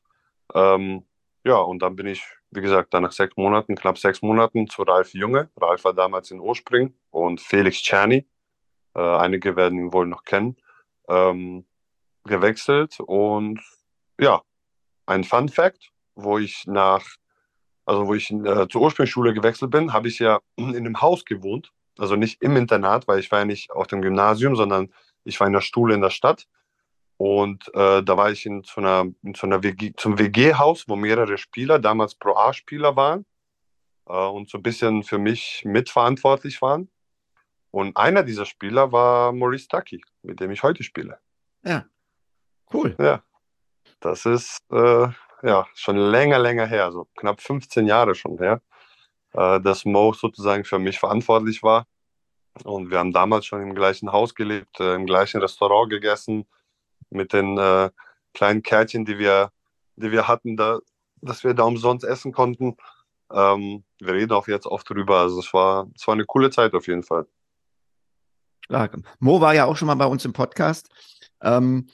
Ähm, 0.54 1.06
ja, 1.44 1.56
und 1.56 1.80
dann 1.80 1.96
bin 1.96 2.06
ich, 2.06 2.24
wie 2.50 2.60
gesagt, 2.60 2.94
dann 2.94 3.02
nach 3.02 3.12
sechs 3.12 3.36
Monaten, 3.36 3.74
knapp 3.74 3.98
sechs 3.98 4.22
Monaten 4.22 4.68
zu 4.68 4.82
Ralf 4.82 5.12
Junge. 5.12 5.50
Ralf 5.56 5.84
war 5.84 5.94
damals 5.94 6.30
in 6.30 6.40
Urspring 6.40 6.94
und 7.10 7.40
Felix 7.40 7.82
Czerny, 7.82 8.26
äh, 8.94 9.00
einige 9.00 9.56
werden 9.56 9.78
ihn 9.78 9.92
wohl 9.92 10.06
noch 10.06 10.24
kennen, 10.24 10.56
ähm, 11.08 11.66
gewechselt. 12.24 12.98
Und 13.00 13.60
ja, 14.18 14.42
ein 15.06 15.24
Fun 15.24 15.48
Fact, 15.48 15.90
wo 16.14 16.38
ich 16.38 16.64
nach, 16.66 17.04
also 17.84 18.06
wo 18.06 18.14
ich 18.14 18.30
äh, 18.30 18.68
zur 18.68 18.82
Ursprungsschule 18.82 19.34
gewechselt 19.34 19.70
bin, 19.70 19.92
habe 19.92 20.08
ich 20.08 20.18
ja 20.18 20.40
in 20.56 20.76
einem 20.76 21.00
Haus 21.00 21.24
gewohnt. 21.24 21.72
Also 21.98 22.16
nicht 22.16 22.42
im 22.42 22.56
Internat, 22.56 23.08
weil 23.08 23.18
ich 23.18 23.30
war 23.30 23.40
ja 23.40 23.44
nicht 23.44 23.70
auf 23.72 23.88
dem 23.88 24.02
Gymnasium, 24.02 24.56
sondern 24.56 24.92
ich 25.24 25.38
war 25.40 25.46
in 25.46 25.52
der 25.52 25.60
Schule 25.60 25.94
in 25.94 26.00
der 26.00 26.10
Stadt. 26.10 26.46
Und 27.18 27.68
äh, 27.74 28.02
da 28.04 28.16
war 28.16 28.30
ich 28.30 28.46
in 28.46 28.62
so 28.62 28.80
einer, 28.80 29.06
in 29.24 29.34
so 29.34 29.46
einer 29.48 29.62
WG, 29.64 29.92
zum 29.96 30.18
WG-Haus, 30.18 30.88
wo 30.88 30.94
mehrere 30.94 31.36
Spieler, 31.36 31.80
damals 31.80 32.14
Pro 32.14 32.36
A-Spieler 32.36 32.94
waren 32.94 33.26
äh, 34.06 34.12
und 34.12 34.48
so 34.48 34.58
ein 34.58 34.62
bisschen 34.62 35.02
für 35.02 35.18
mich 35.18 35.62
mitverantwortlich 35.64 36.62
waren. 36.62 36.88
Und 37.72 37.96
einer 37.96 38.22
dieser 38.22 38.46
Spieler 38.46 38.92
war 38.92 39.32
Maurice 39.32 39.66
Taki, 39.66 40.00
mit 40.22 40.38
dem 40.38 40.52
ich 40.52 40.62
heute 40.62 40.84
spiele. 40.84 41.18
Ja, 41.64 41.86
cool. 42.72 42.94
Ja, 43.00 43.24
das 43.98 44.24
ist 44.24 44.60
äh, 44.70 45.08
ja 45.42 45.66
schon 45.74 45.96
länger, 45.96 46.38
länger 46.38 46.66
her, 46.66 46.92
so 46.92 47.08
knapp 47.16 47.40
15 47.40 47.84
Jahre 47.86 48.14
schon 48.14 48.38
her, 48.38 48.62
äh, 49.32 49.60
dass 49.60 49.84
Mo 49.84 50.12
sozusagen 50.12 50.64
für 50.64 50.78
mich 50.78 51.00
verantwortlich 51.00 51.64
war. 51.64 51.88
Und 52.62 52.92
wir 52.92 53.00
haben 53.00 53.12
damals 53.12 53.46
schon 53.46 53.60
im 53.60 53.74
gleichen 53.74 54.12
Haus 54.12 54.36
gelebt, 54.36 54.78
äh, 54.78 54.94
im 54.94 55.04
gleichen 55.04 55.40
Restaurant 55.40 55.90
gegessen 55.90 56.46
mit 57.10 57.32
den 57.32 57.58
äh, 57.58 57.90
kleinen 58.34 58.62
Kärtchen, 58.62 59.04
die 59.04 59.18
wir, 59.18 59.52
die 59.96 60.10
wir 60.10 60.28
hatten, 60.28 60.56
da, 60.56 60.78
dass 61.20 61.44
wir 61.44 61.54
da 61.54 61.64
umsonst 61.64 62.04
essen 62.04 62.32
konnten. 62.32 62.76
Ähm, 63.32 63.84
wir 63.98 64.14
reden 64.14 64.32
auch 64.32 64.48
jetzt 64.48 64.66
oft 64.66 64.88
drüber. 64.88 65.20
Also 65.20 65.40
es 65.40 65.52
war, 65.52 65.88
es 65.94 66.06
war 66.06 66.14
eine 66.14 66.24
coole 66.24 66.50
Zeit 66.50 66.74
auf 66.74 66.86
jeden 66.86 67.02
Fall. 67.02 67.26
Stark. 68.64 68.98
Mo 69.18 69.40
war 69.40 69.54
ja 69.54 69.64
auch 69.64 69.76
schon 69.76 69.86
mal 69.86 69.94
bei 69.94 70.06
uns 70.06 70.24
im 70.24 70.32
Podcast. 70.32 70.88
Ähm, 71.40 71.88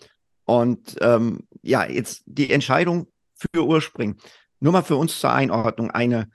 und 0.45 0.97
ähm, 1.01 1.47
ja, 1.63 1.87
jetzt 1.87 2.23
die 2.27 2.51
Entscheidung 2.51 3.07
für 3.35 3.65
Urspring. 3.65 4.17
Nur 4.61 4.73
mal 4.73 4.83
für 4.83 4.97
uns 4.97 5.19
zur 5.19 5.33
Einordnung. 5.33 5.91
Eine 5.91 6.31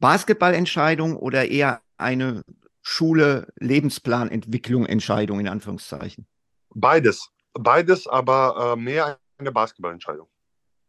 Basketballentscheidung 0.00 1.16
oder 1.16 1.48
eher 1.48 1.82
eine 1.96 2.44
Schule, 2.82 3.52
Lebensplanentwicklung, 3.56 4.86
Entscheidung 4.86 5.40
in 5.40 5.48
Anführungszeichen? 5.48 6.26
Beides. 6.74 7.30
Beides, 7.58 8.06
aber 8.06 8.74
äh, 8.74 8.80
mehr 8.80 9.18
eine 9.38 9.52
Basketballentscheidung. 9.52 10.28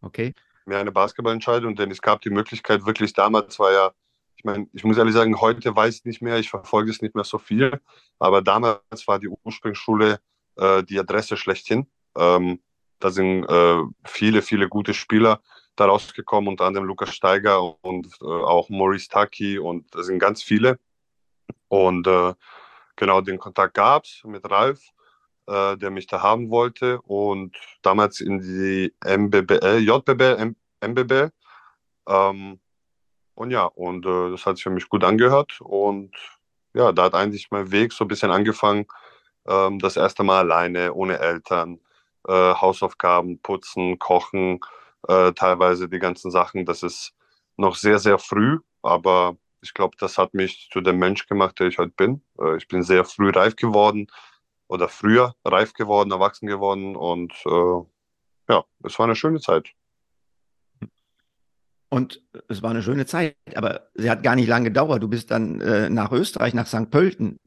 Okay. 0.01 0.33
Mehr 0.65 0.79
eine 0.79 0.91
Basketballentscheidung, 0.91 1.75
denn 1.75 1.91
es 1.91 2.01
gab 2.01 2.21
die 2.21 2.29
Möglichkeit, 2.29 2.85
wirklich 2.85 3.13
damals 3.13 3.57
war 3.59 3.71
ja, 3.71 3.91
ich 4.35 4.43
meine, 4.43 4.67
ich 4.73 4.83
muss 4.83 4.97
ehrlich 4.97 5.13
sagen, 5.13 5.39
heute 5.39 5.75
weiß 5.75 5.99
ich 5.99 6.05
nicht 6.05 6.21
mehr, 6.21 6.37
ich 6.37 6.49
verfolge 6.49 6.91
es 6.91 7.01
nicht 7.01 7.15
mehr 7.15 7.23
so 7.23 7.37
viel, 7.37 7.79
aber 8.19 8.41
damals 8.41 9.07
war 9.07 9.19
die 9.19 9.29
Ursprungsschule 9.29 10.19
äh, 10.57 10.83
die 10.83 10.99
Adresse 10.99 11.37
schlechthin. 11.37 11.87
Ähm, 12.17 12.59
da 12.99 13.11
sind 13.11 13.45
äh, 13.45 13.81
viele, 14.05 14.41
viele 14.41 14.67
gute 14.67 14.93
Spieler 14.93 15.41
da 15.75 15.85
rausgekommen, 15.85 16.49
unter 16.49 16.65
anderem 16.65 16.87
Lukas 16.87 17.13
Steiger 17.13 17.83
und 17.83 18.07
äh, 18.21 18.25
auch 18.25 18.69
Maurice 18.69 19.07
Taki 19.07 19.59
und 19.59 19.93
da 19.95 20.03
sind 20.03 20.19
ganz 20.19 20.43
viele. 20.43 20.79
Und 21.69 22.07
äh, 22.07 22.33
genau 22.95 23.21
den 23.21 23.37
Kontakt 23.37 23.75
gab 23.75 24.03
es 24.05 24.23
mit 24.25 24.49
Ralf 24.49 24.81
äh, 25.47 25.77
der 25.77 25.91
mich 25.91 26.07
da 26.07 26.21
haben 26.21 26.49
wollte 26.49 27.01
und 27.01 27.55
damals 27.81 28.19
in 28.19 28.39
die 28.39 28.93
MBBL, 29.05 29.79
JBL, 29.79 30.55
MBBL. 30.81 31.31
Ähm, 32.07 32.59
und 33.35 33.51
ja, 33.51 33.65
und 33.65 34.05
äh, 34.05 34.31
das 34.31 34.45
hat 34.45 34.57
sich 34.57 34.63
für 34.63 34.69
mich 34.69 34.89
gut 34.89 35.03
angehört 35.03 35.59
und 35.61 36.15
ja, 36.73 36.91
da 36.91 37.03
hat 37.03 37.15
eigentlich 37.15 37.49
mein 37.51 37.71
Weg 37.71 37.93
so 37.93 38.05
ein 38.05 38.07
bisschen 38.07 38.31
angefangen, 38.31 38.85
ähm, 39.47 39.79
das 39.79 39.97
erste 39.97 40.23
Mal 40.23 40.39
alleine, 40.39 40.93
ohne 40.93 41.19
Eltern, 41.19 41.79
äh, 42.27 42.31
Hausaufgaben, 42.31 43.39
putzen, 43.41 43.99
kochen, 43.99 44.59
äh, 45.07 45.33
teilweise 45.33 45.89
die 45.89 45.99
ganzen 45.99 46.31
Sachen. 46.31 46.65
Das 46.65 46.83
ist 46.83 47.13
noch 47.57 47.75
sehr, 47.75 47.99
sehr 47.99 48.19
früh, 48.19 48.59
aber 48.81 49.37
ich 49.61 49.73
glaube, 49.73 49.97
das 49.99 50.17
hat 50.17 50.33
mich 50.33 50.69
zu 50.71 50.81
dem 50.81 50.99
Mensch 50.99 51.27
gemacht, 51.27 51.59
der 51.59 51.67
ich 51.67 51.77
heute 51.77 51.93
bin. 51.95 52.23
Äh, 52.39 52.57
ich 52.57 52.67
bin 52.67 52.83
sehr 52.83 53.05
früh 53.05 53.29
reif 53.31 53.55
geworden 53.55 54.07
oder 54.67 54.89
früher 54.89 55.35
reif 55.45 55.73
geworden, 55.73 56.11
erwachsen 56.11 56.47
geworden 56.47 56.95
und 56.95 57.33
äh, 57.45 57.81
ja, 58.49 58.63
es 58.83 58.97
war 58.97 59.05
eine 59.05 59.15
schöne 59.15 59.39
Zeit. 59.39 59.71
Und 61.89 62.21
es 62.49 62.61
war 62.61 62.71
eine 62.71 62.83
schöne 62.83 63.05
Zeit, 63.05 63.37
aber 63.55 63.89
sie 63.93 64.09
hat 64.09 64.21
gar 64.21 64.35
nicht 64.35 64.47
lange 64.47 64.65
gedauert. 64.65 65.01
Du 65.01 65.07
bist 65.07 65.31
dann 65.31 65.61
äh, 65.61 65.89
nach 65.89 66.11
Österreich, 66.11 66.53
nach 66.53 66.67
St. 66.67 66.91
Pölten. 66.91 67.39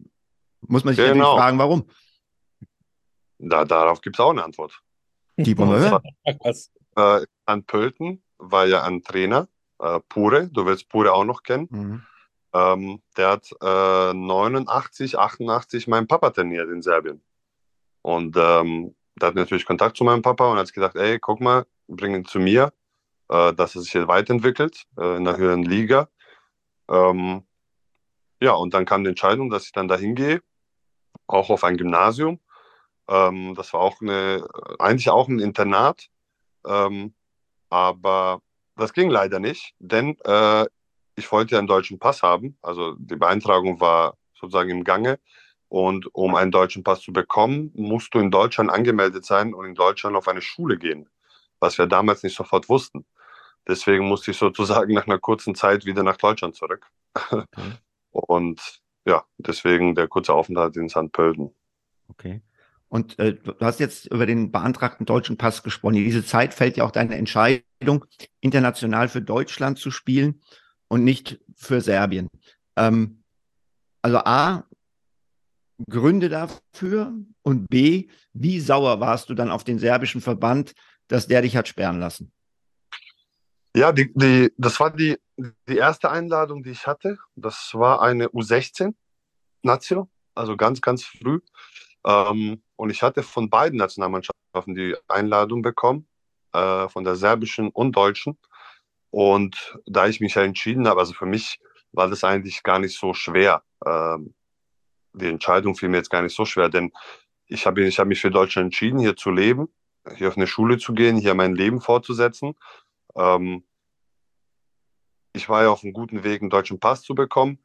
Muss 0.63 0.85
man 0.85 0.95
sich 0.95 1.05
genau. 1.05 1.19
natürlich 1.19 1.39
fragen, 1.39 1.59
warum? 1.59 1.91
Da, 3.39 3.65
darauf 3.65 4.01
gibt 4.01 4.17
es 4.17 4.21
auch 4.21 4.31
eine 4.31 4.45
Antwort. 4.45 4.81
Die 5.37 5.57
wollen 5.57 5.71
wir 5.71 5.79
hören. 5.79 6.03
Äh, 6.97 7.27
St. 7.49 7.67
Pölten 7.67 8.23
war 8.39 8.67
ja 8.67 8.83
ein 8.83 9.03
Trainer, 9.03 9.49
äh, 9.79 10.01
Pure, 10.09 10.49
du 10.49 10.67
wirst 10.67 10.89
Pure 10.89 11.13
auch 11.13 11.25
noch 11.25 11.43
kennen. 11.43 11.69
Mhm. 11.71 12.03
Ähm, 12.53 13.03
der 13.17 13.29
hat 13.31 13.51
äh, 13.61 14.13
89, 14.15 15.19
88 15.19 15.87
meinen 15.89 16.09
Papa 16.09 16.31
trainiert 16.31 16.69
in 16.71 16.83
Serbien. 16.83 17.23
Und 18.03 18.37
ähm, 18.37 18.95
der 19.17 19.29
hat 19.29 19.35
natürlich 19.35 19.67
Kontakt 19.67 19.97
zu 19.97 20.05
meinem 20.05 20.23
Papa 20.23 20.51
und 20.51 20.59
hat 20.59 20.73
gesagt, 20.73 20.97
ey, 20.97 21.19
guck 21.19 21.41
mal, 21.41 21.67
bring 21.87 22.15
ihn 22.15 22.25
zu 22.25 22.39
mir, 22.39 22.73
äh, 23.29 23.53
dass 23.55 23.75
er 23.77 23.83
sich 23.83 23.93
jetzt 23.95 24.09
weiterentwickelt 24.09 24.87
äh, 24.99 25.17
in 25.17 25.25
der 25.25 25.37
höheren 25.37 25.63
Liga. 25.63 26.09
Ähm, 26.89 27.45
ja, 28.41 28.53
und 28.53 28.75
dann 28.75 28.87
kam 28.87 29.05
die 29.05 29.11
Entscheidung, 29.11 29.51
dass 29.51 29.67
ich 29.67 29.73
dann 29.73 29.89
dahin 29.89 30.15
gehe, 30.15 30.43
auch 31.27 31.51
auf 31.51 31.65
ein 31.65 31.77
Gymnasium. 31.77 32.41
Ähm, 33.09 33.55
das 33.55 33.73
war 33.73 33.81
auch 33.81 34.01
eine, 34.01 34.47
eigentlich 34.79 35.11
auch 35.11 35.29
ein 35.29 35.41
Internat. 35.41 36.09
Ähm, 36.67 37.15
aber 37.71 38.43
das 38.77 38.93
ging 38.93 39.11
leider 39.11 39.41
nicht, 39.41 39.75
denn 39.79 40.19
äh, 40.25 40.67
ich 41.17 41.31
wollte 41.33 41.59
einen 41.59 41.67
deutschen 41.67 41.99
Pass 41.99 42.23
haben. 42.23 42.57
Also 42.63 42.95
die 42.99 43.17
Beeintragung 43.17 43.81
war 43.81 44.17
sozusagen 44.35 44.71
im 44.71 44.85
Gange. 44.85 45.19
Und 45.69 46.13
um 46.15 46.35
einen 46.35 46.51
deutschen 46.51 46.83
Pass 46.83 47.01
zu 47.01 47.13
bekommen, 47.13 47.71
musst 47.75 48.13
du 48.15 48.19
in 48.19 48.33
Deutschland 48.33 48.71
angemeldet 48.71 49.25
sein 49.25 49.55
und 49.55 49.67
in 49.67 49.75
Deutschland 49.75 50.17
auf 50.17 50.27
eine 50.27 50.43
Schule 50.43 50.77
gehen, 50.77 51.09
was 51.61 51.79
wir 51.79 51.87
damals 51.87 52.25
nicht 52.25 52.37
sofort 52.37 52.69
wussten. 52.69 53.07
Deswegen 53.69 54.09
musste 54.09 54.33
ich 54.33 54.37
sozusagen 54.37 54.93
nach 54.95 55.07
einer 55.07 55.19
kurzen 55.19 55.55
Zeit 55.55 55.85
wieder 55.85 56.03
nach 56.03 56.17
Deutschland 56.17 56.57
zurück. 56.57 56.87
Okay. 57.31 57.45
Und 58.11 58.81
ja, 59.05 59.25
deswegen 59.39 59.95
der 59.95 60.09
kurze 60.09 60.35
Aufenthalt 60.35 60.77
in 60.77 60.89
St. 60.89 61.13
Pölten. 61.13 61.55
Okay. 62.09 62.43
Und 62.89 63.17
äh, 63.21 63.35
du 63.35 63.55
hast 63.61 63.79
jetzt 63.79 64.07
über 64.07 64.27
den 64.27 64.51
beantragten 64.51 65.07
deutschen 65.07 65.39
Pass 65.39 65.63
gesprochen. 65.63 65.95
In 65.95 66.05
diese 66.05 66.25
Zeit 66.25 66.53
fällt 66.53 66.77
ja 66.77 66.85
auch 66.85 66.91
deine 66.91 67.15
Entscheidung, 67.15 68.05
international 68.41 69.09
für 69.09 69.23
Deutschland 69.23 69.79
zu 69.79 69.93
spielen 69.93 70.41
und 70.91 71.05
nicht 71.05 71.41
für 71.57 71.81
Serbien. 71.81 72.29
Ähm, 72.77 73.23
also 74.03 74.19
A, 74.19 74.65
Gründe 75.89 76.29
dafür 76.29 77.15
und 77.43 77.69
B, 77.69 78.09
wie 78.33 78.61
sauer 78.61 79.01
warst 79.01 79.31
du 79.31 79.35
dann 79.35 79.51
auf 79.51 79.65
den 79.65 79.79
serbischen 79.79 80.21
Verband, 80.21 80.75
dass 81.09 81.27
der 81.27 81.43
dich 81.43 81.57
hat 81.57 81.69
sperren 81.69 82.01
lassen? 82.01 82.33
Ja, 83.75 83.93
die, 83.93 84.13
die, 84.15 84.53
das 84.59 84.79
war 84.81 84.91
die, 84.91 85.17
die 85.69 85.77
erste 85.77 86.11
Einladung, 86.11 86.63
die 86.63 86.71
ich 86.71 86.87
hatte. 86.87 87.19
Das 87.37 87.71
war 87.73 88.03
eine 88.03 88.29
U16-Nation, 88.29 90.11
also 90.35 90.57
ganz, 90.57 90.81
ganz 90.81 91.05
früh. 91.05 91.41
Ähm, 92.05 92.63
und 92.77 92.91
ich 92.91 93.03
hatte 93.03 93.23
von 93.23 93.49
beiden 93.49 93.79
Nationalmannschaften 93.79 94.75
die 94.75 94.97
Einladung 95.07 95.63
bekommen, 95.63 96.09
äh, 96.53 96.89
von 96.89 97.05
der 97.05 97.15
serbischen 97.15 97.69
und 97.69 97.95
deutschen. 97.95 98.39
Und 99.11 99.79
da 99.87 100.07
ich 100.07 100.21
mich 100.21 100.35
ja 100.35 100.43
entschieden 100.43 100.87
habe, 100.87 101.01
also 101.01 101.13
für 101.13 101.27
mich 101.27 101.61
war 101.93 102.09
das 102.09 102.25
eigentlich 102.25 102.63
gar 102.63 102.79
nicht 102.79 102.97
so 102.97 103.15
schwer. 103.15 103.63
Ähm, 103.85 104.35
die 105.13 105.27
Entscheidung 105.27 105.75
fiel 105.75 105.89
mir 105.89 105.99
jetzt 105.99 106.11
gar 106.11 106.23
nicht 106.23 106.37
so 106.37 106.45
schwer, 106.45 106.69
denn 106.69 106.93
ich 107.47 107.67
habe 107.67 107.83
ich 107.83 107.99
hab 107.99 108.07
mich 108.07 108.21
für 108.21 108.31
Deutschland 108.31 108.67
entschieden, 108.67 109.01
hier 109.01 109.17
zu 109.17 109.31
leben, 109.31 109.69
hier 110.17 110.29
auf 110.29 110.37
eine 110.37 110.47
Schule 110.47 110.79
zu 110.79 110.93
gehen, 110.93 111.17
hier 111.17 111.35
mein 111.35 111.57
Leben 111.57 111.81
fortzusetzen. 111.81 112.55
Ähm, 113.17 113.65
ich 115.33 115.49
war 115.49 115.63
ja 115.63 115.71
auf 115.71 115.83
einem 115.83 115.93
guten 115.93 116.23
Weg, 116.25 116.43
einen 116.43 116.51
deutschen 116.51 116.79
Pass 116.79 117.03
zu 117.03 117.15
bekommen. 117.15 117.59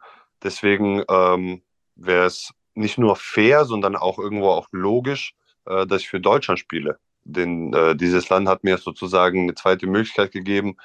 Deswegen 0.44 1.04
ähm, 1.10 1.64
wäre 1.96 2.26
es 2.26 2.52
nicht 2.74 2.98
nur 2.98 3.16
fair, 3.16 3.66
sondern 3.66 3.96
auch 3.96 4.20
irgendwo 4.20 4.50
auch 4.50 4.68
logisch, 4.72 5.36
äh, 5.66 5.86
dass 5.86 6.02
ich 6.02 6.10
für 6.10 6.20
Deutschland 6.20 6.60
spiele. 6.60 7.00
Denn 7.24 7.74
äh, 7.74 7.96
dieses 7.96 8.30
Land 8.30 8.48
hat 8.48 8.64
mir 8.64 8.78
sozusagen 8.78 9.44
eine 9.44 9.56
zweite 9.56 9.88
Möglichkeit 9.88 10.32
gegeben, 10.32 10.78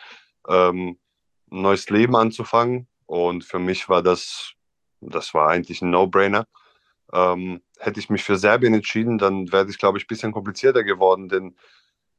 ähm, 0.51 0.99
ein 1.51 1.63
neues 1.63 1.89
Leben 1.91 2.17
anzufangen. 2.17 2.89
Und 3.07 3.45
für 3.45 3.59
mich 3.59 3.89
war 3.89 4.03
das, 4.03 4.53
das 5.01 5.35
war 5.35 5.49
eigentlich 5.49 5.83
ein 5.83 5.91
No-Brainer. 5.91 6.47
Ähm, 7.13 7.63
hätte 7.79 7.99
ich 7.99 8.11
mich 8.11 8.23
für 8.23 8.37
Serbien 8.37 8.75
entschieden, 8.75 9.19
dann 9.19 9.51
wäre 9.53 9.67
es, 9.67 9.79
glaube 9.79 9.99
ich, 9.99 10.05
ein 10.05 10.09
bisschen 10.09 10.33
komplizierter 10.33 10.85
geworden, 10.85 11.29
denn 11.29 11.57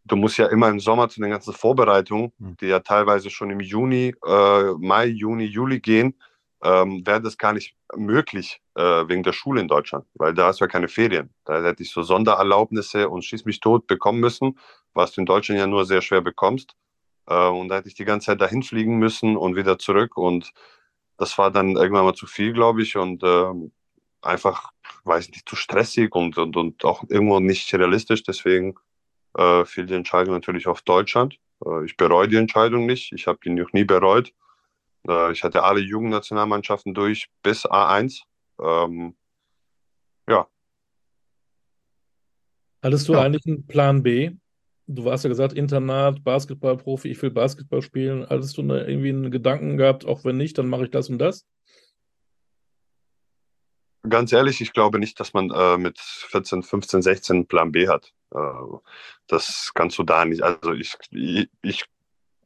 du 0.06 0.16
musst 0.16 0.38
ja 0.38 0.48
immer 0.48 0.70
im 0.70 0.80
Sommer 0.80 1.08
zu 1.08 1.22
den 1.22 1.30
ganzen 1.30 1.54
Vorbereitungen, 1.54 2.34
hm. 2.40 2.58
die 2.60 2.68
ja 2.68 2.80
teilweise 2.80 3.30
schon 3.30 3.52
im 3.52 3.60
Juni, 3.60 4.14
äh, 4.26 4.72
Mai, 4.80 5.06
Juni, 5.06 5.46
Juli 5.46 5.80
gehen, 5.80 6.16
ähm, 6.64 7.06
wäre 7.06 7.22
das 7.22 7.38
gar 7.38 7.54
nicht 7.54 7.76
möglich 7.96 8.62
äh, 8.76 9.08
wegen 9.08 9.24
der 9.24 9.34
Schule 9.34 9.62
in 9.62 9.68
Deutschland, 9.68 10.06
weil 10.14 10.34
da 10.34 10.48
hast 10.48 10.60
du 10.60 10.66
ja 10.66 10.70
keine 10.70 10.88
Ferien. 10.88 11.34
Da 11.46 11.64
hätte 11.64 11.84
ich 11.84 11.92
so 11.92 12.04
Sondererlaubnisse 12.04 13.10
und 13.10 13.24
schieß 13.24 13.46
mich 13.46 13.60
tot 13.60 13.88
bekommen 13.88 14.20
müssen, 14.20 14.60
was 14.94 15.14
du 15.14 15.22
in 15.22 15.26
Deutschland 15.26 15.60
ja 15.60 15.68
nur 15.68 15.86
sehr 15.86 16.02
schwer 16.02 16.22
bekommst. 16.22 16.76
Äh, 17.28 17.48
und 17.48 17.70
da 17.70 17.76
hätte 17.76 17.88
ich 17.88 17.96
die 17.96 18.06
ganze 18.06 18.28
Zeit 18.28 18.42
dahin 18.42 18.64
fliegen 18.64 18.98
müssen 18.98 19.38
und 19.38 19.56
wieder 19.56 19.80
zurück 19.80 20.18
und 20.18 20.54
das 21.18 21.38
war 21.38 21.52
dann 21.52 21.76
irgendwann 21.76 22.06
mal 22.06 22.16
zu 22.16 22.26
viel, 22.26 22.52
glaube 22.52 22.82
ich, 22.82 22.98
und 22.98 23.22
äh, 23.24 23.54
einfach, 24.22 24.72
weiß 25.04 25.30
nicht, 25.30 25.48
zu 25.48 25.56
stressig 25.56 26.16
und, 26.16 26.38
und, 26.38 26.58
und 26.58 26.84
auch 26.84 27.04
irgendwo 27.10 27.40
nicht 27.40 27.72
realistisch. 27.74 28.24
Deswegen 28.24 28.76
äh, 29.38 29.64
fiel 29.66 29.86
die 29.86 29.94
Entscheidung 29.94 30.34
natürlich 30.34 30.68
auf 30.68 30.82
Deutschland. 30.82 31.38
Äh, 31.66 31.86
ich 31.86 31.96
bereue 31.98 32.28
die 32.28 32.38
Entscheidung 32.38 32.86
nicht. 32.88 33.12
Ich 33.12 33.28
habe 33.28 33.40
die 33.44 33.50
noch 33.50 33.72
nie 33.74 33.84
bereut. 33.84 34.34
Äh, 35.08 35.32
ich 35.32 35.44
hatte 35.44 35.64
alle 35.64 35.82
Jugendnationalmannschaften 35.82 36.94
durch 36.94 37.30
bis 37.44 37.66
A1. 37.66 38.24
Ähm, 38.60 39.16
ja. 40.28 40.48
Hattest 42.84 43.08
du 43.08 43.14
ja. 43.14 43.22
eigentlich 43.22 43.46
einen 43.46 43.68
Plan 43.68 44.02
B? 44.02 44.32
Du 44.94 45.06
warst 45.06 45.24
ja 45.24 45.30
gesagt, 45.30 45.54
Internat, 45.54 46.22
Basketballprofi, 46.24 47.10
ich 47.10 47.22
will 47.22 47.32
Basketball 47.32 47.82
spielen. 47.82 48.28
Hattest 48.30 48.58
du 48.58 48.62
irgendwie 48.62 49.10
einen 49.10 49.32
Gedanken 49.32 49.78
gehabt, 49.78 50.06
auch 50.06 50.26
wenn 50.26 50.36
nicht, 50.36 50.58
dann 50.58 50.68
mache 50.68 50.84
ich 50.84 50.92
das 50.92 51.10
und 51.10 51.18
das? 51.18 51.46
Ganz 54.10 54.34
ehrlich, 54.34 54.60
ich 54.60 54.74
glaube 54.74 55.00
nicht, 55.00 55.18
dass 55.20 55.34
man 55.34 55.50
äh, 55.52 55.78
mit 55.78 55.98
14, 55.98 56.64
15, 56.64 57.04
16 57.04 57.48
Plan 57.48 57.72
B 57.72 57.88
hat. 57.88 58.14
Äh, 58.34 58.40
das 59.28 59.72
kannst 59.74 59.98
du 59.98 60.04
da 60.04 60.26
nicht. 60.26 60.42
Also 60.42 60.74
ich, 60.74 60.96
ich, 61.62 61.86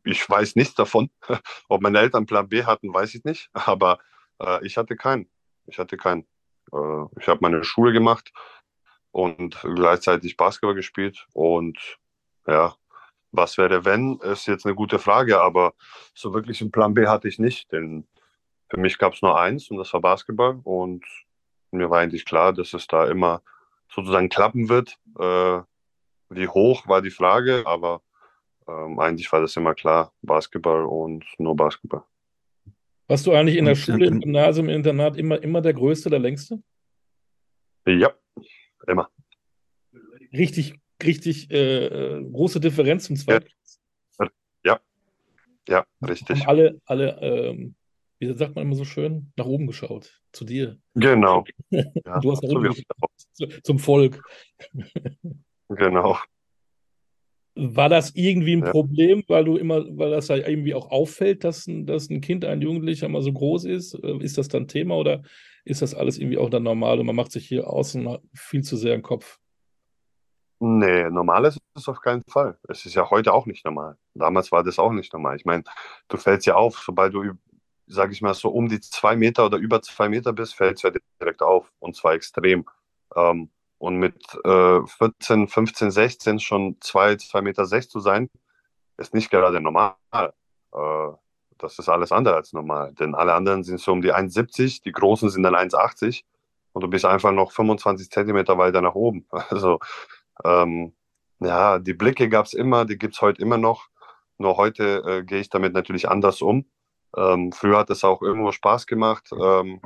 ich 0.03 0.29
weiß 0.29 0.55
nichts 0.55 0.75
davon. 0.75 1.09
Ob 1.67 1.81
meine 1.81 1.99
Eltern 1.99 2.27
Plan 2.27 2.47
B 2.47 2.63
hatten, 2.63 2.93
weiß 2.93 3.15
ich 3.15 3.23
nicht. 3.23 3.49
Aber 3.53 3.97
äh, 4.39 4.63
ich 4.65 4.77
hatte 4.77 4.95
keinen. 4.95 5.29
Ich 5.65 5.79
hatte 5.79 5.97
keinen. 5.97 6.27
Äh, 6.71 7.05
ich 7.19 7.27
habe 7.27 7.39
meine 7.41 7.63
Schule 7.63 7.91
gemacht 7.91 8.31
und 9.11 9.59
gleichzeitig 9.63 10.37
Basketball 10.37 10.75
gespielt. 10.75 11.25
Und 11.33 11.97
ja, 12.47 12.75
was 13.31 13.57
wäre, 13.57 13.85
wenn, 13.85 14.19
ist 14.19 14.47
jetzt 14.47 14.65
eine 14.65 14.75
gute 14.75 14.99
Frage. 14.99 15.41
Aber 15.41 15.73
so 16.13 16.33
wirklich 16.33 16.61
einen 16.61 16.71
Plan 16.71 16.93
B 16.93 17.07
hatte 17.07 17.27
ich 17.27 17.39
nicht. 17.39 17.71
Denn 17.71 18.07
für 18.69 18.79
mich 18.79 18.97
gab 18.97 19.13
es 19.13 19.21
nur 19.21 19.39
eins 19.39 19.69
und 19.69 19.77
das 19.77 19.91
war 19.93 20.01
Basketball. 20.01 20.59
Und 20.63 21.05
mir 21.71 21.89
war 21.89 21.99
eigentlich 21.99 22.25
klar, 22.25 22.53
dass 22.53 22.73
es 22.73 22.87
da 22.87 23.07
immer 23.07 23.41
sozusagen 23.89 24.29
klappen 24.29 24.69
wird. 24.69 24.97
Äh, 25.19 25.61
wie 26.29 26.47
hoch 26.47 26.87
war 26.87 27.01
die 27.01 27.11
Frage, 27.11 27.63
aber 27.65 28.01
ähm, 28.67 28.99
eigentlich 28.99 29.31
war 29.31 29.41
das 29.41 29.55
immer 29.55 29.75
klar, 29.75 30.11
Basketball 30.21 30.85
und 30.85 31.23
nur 31.37 31.55
Basketball. 31.55 32.03
Warst 33.07 33.27
du 33.27 33.33
eigentlich 33.33 33.57
in 33.57 33.65
der 33.65 33.75
Schule, 33.75 34.07
im 34.07 34.21
Gymnasium, 34.21 34.67
im 34.69 34.77
Internat 34.77 35.17
immer, 35.17 35.41
immer 35.41 35.61
der 35.61 35.73
Größte, 35.73 36.09
der 36.09 36.19
Längste? 36.19 36.61
Ja, 37.85 38.11
immer. 38.87 39.09
Richtig, 40.33 40.79
richtig 41.03 41.51
äh, 41.51 42.21
große 42.31 42.59
Differenz 42.59 43.05
zum 43.05 43.15
Zweiten. 43.15 43.47
Ja, 44.63 44.79
ja, 45.67 45.85
richtig. 46.07 46.41
Haben 46.41 46.47
alle, 46.47 46.81
alle 46.85 47.19
ähm, 47.21 47.75
wie 48.19 48.33
sagt 48.33 48.55
man 48.55 48.65
immer 48.65 48.75
so 48.75 48.85
schön, 48.85 49.31
nach 49.35 49.45
oben 49.45 49.67
geschaut, 49.67 50.21
zu 50.31 50.45
dir. 50.45 50.77
Genau. 50.93 51.43
Ja, 52.05 52.19
du 52.19 52.31
hast 52.31 52.43
nach 52.43 52.49
oben 52.51 52.63
geschaut. 52.73 53.63
zum 53.63 53.79
Volk. 53.79 54.21
Genau. 55.69 56.17
War 57.55 57.89
das 57.89 58.11
irgendwie 58.15 58.55
ein 58.55 58.63
Ja. 58.65 58.71
Problem, 58.71 59.23
weil 59.27 59.45
du 59.45 59.55
immer, 59.57 59.85
weil 59.97 60.11
das 60.11 60.27
ja 60.27 60.35
irgendwie 60.35 60.73
auch 60.73 60.91
auffällt, 60.91 61.43
dass 61.43 61.67
ein, 61.67 61.85
dass 61.85 62.09
ein 62.09 62.21
Kind, 62.21 62.43
ein 62.45 62.61
Jugendlicher 62.61 63.07
mal 63.07 63.21
so 63.21 63.31
groß 63.31 63.65
ist? 63.65 63.93
Äh, 63.95 64.17
Ist 64.17 64.37
das 64.37 64.49
dann 64.49 64.67
Thema 64.67 64.95
oder 64.97 65.23
ist 65.63 65.81
das 65.81 65.95
alles 65.95 66.17
irgendwie 66.17 66.37
auch 66.37 66.49
dann 66.49 66.63
normal 66.63 66.99
und 66.99 67.05
man 67.07 67.15
macht 67.15 67.31
sich 67.31 67.47
hier 67.47 67.67
außen 67.67 68.17
viel 68.33 68.61
zu 68.63 68.75
sehr 68.77 68.93
im 68.93 69.01
Kopf? 69.01 69.39
Nee, 70.67 71.11
normal 71.11 71.45
ist 71.45 71.59
es 71.75 71.87
auf 71.87 72.01
keinen 72.01 72.23
Fall. 72.23 72.57
Es 72.67 72.87
ist 72.87 72.95
ja 72.95 73.07
heute 73.11 73.33
auch 73.33 73.45
nicht 73.45 73.63
normal. 73.65 73.97
Damals 74.15 74.51
war 74.51 74.63
das 74.63 74.79
auch 74.79 74.91
nicht 74.91 75.13
normal. 75.13 75.35
Ich 75.35 75.45
meine, 75.45 75.63
du 76.07 76.17
fällst 76.17 76.47
ja 76.47 76.55
auf, 76.55 76.79
sobald 76.79 77.13
du, 77.13 77.33
sag 77.85 78.11
ich 78.11 78.23
mal, 78.23 78.33
so 78.33 78.49
um 78.49 78.67
die 78.67 78.79
zwei 78.79 79.15
Meter 79.15 79.45
oder 79.45 79.59
über 79.59 79.83
zwei 79.83 80.09
Meter 80.09 80.33
bist, 80.33 80.55
fällst 80.55 80.83
du 80.83 80.87
ja 80.87 80.95
direkt 81.21 81.43
auf 81.43 81.71
und 81.77 81.95
zwar 81.95 82.13
extrem. 82.13 82.65
Ähm, 83.15 83.51
und 83.77 83.97
mit 83.97 84.15
äh, 84.43 84.79
14, 84.87 85.47
15, 85.47 85.91
16 85.91 86.39
schon 86.39 86.77
zwei, 86.81 87.15
zwei 87.17 87.41
Meter 87.43 87.65
sechs 87.65 87.87
zu 87.89 87.99
sein, 87.99 88.27
ist 88.97 89.13
nicht 89.13 89.29
gerade 89.29 89.61
normal. 89.61 89.93
Äh, 90.13 91.11
das 91.59 91.77
ist 91.77 91.89
alles 91.89 92.11
andere 92.11 92.37
als 92.37 92.53
normal. 92.53 92.93
Denn 92.93 93.13
alle 93.13 93.33
anderen 93.35 93.63
sind 93.63 93.79
so 93.79 93.91
um 93.91 94.01
die 94.01 94.13
1,70, 94.13 94.81
die 94.81 94.91
Großen 94.91 95.29
sind 95.29 95.43
dann 95.43 95.55
1,80 95.55 96.23
und 96.73 96.81
du 96.81 96.87
bist 96.87 97.05
einfach 97.05 97.31
noch 97.33 97.51
25 97.51 98.09
Zentimeter 98.09 98.57
weiter 98.57 98.81
nach 98.81 98.95
oben. 98.95 99.27
Also 99.51 99.79
ähm, 100.43 100.93
ja, 101.39 101.79
die 101.79 101.93
Blicke 101.93 102.29
gab 102.29 102.45
es 102.45 102.53
immer, 102.53 102.85
die 102.85 102.97
gibt 102.97 103.15
es 103.15 103.21
heute 103.21 103.41
immer 103.41 103.57
noch. 103.57 103.87
Nur 104.37 104.57
heute 104.57 105.03
äh, 105.05 105.23
gehe 105.23 105.39
ich 105.39 105.49
damit 105.49 105.73
natürlich 105.73 106.09
anders 106.09 106.41
um. 106.41 106.65
Ähm, 107.15 107.51
früher 107.51 107.77
hat 107.77 107.89
es 107.89 108.03
auch 108.03 108.21
irgendwo 108.21 108.51
Spaß 108.51 108.87
gemacht. 108.87 109.29
Ähm, 109.31 109.81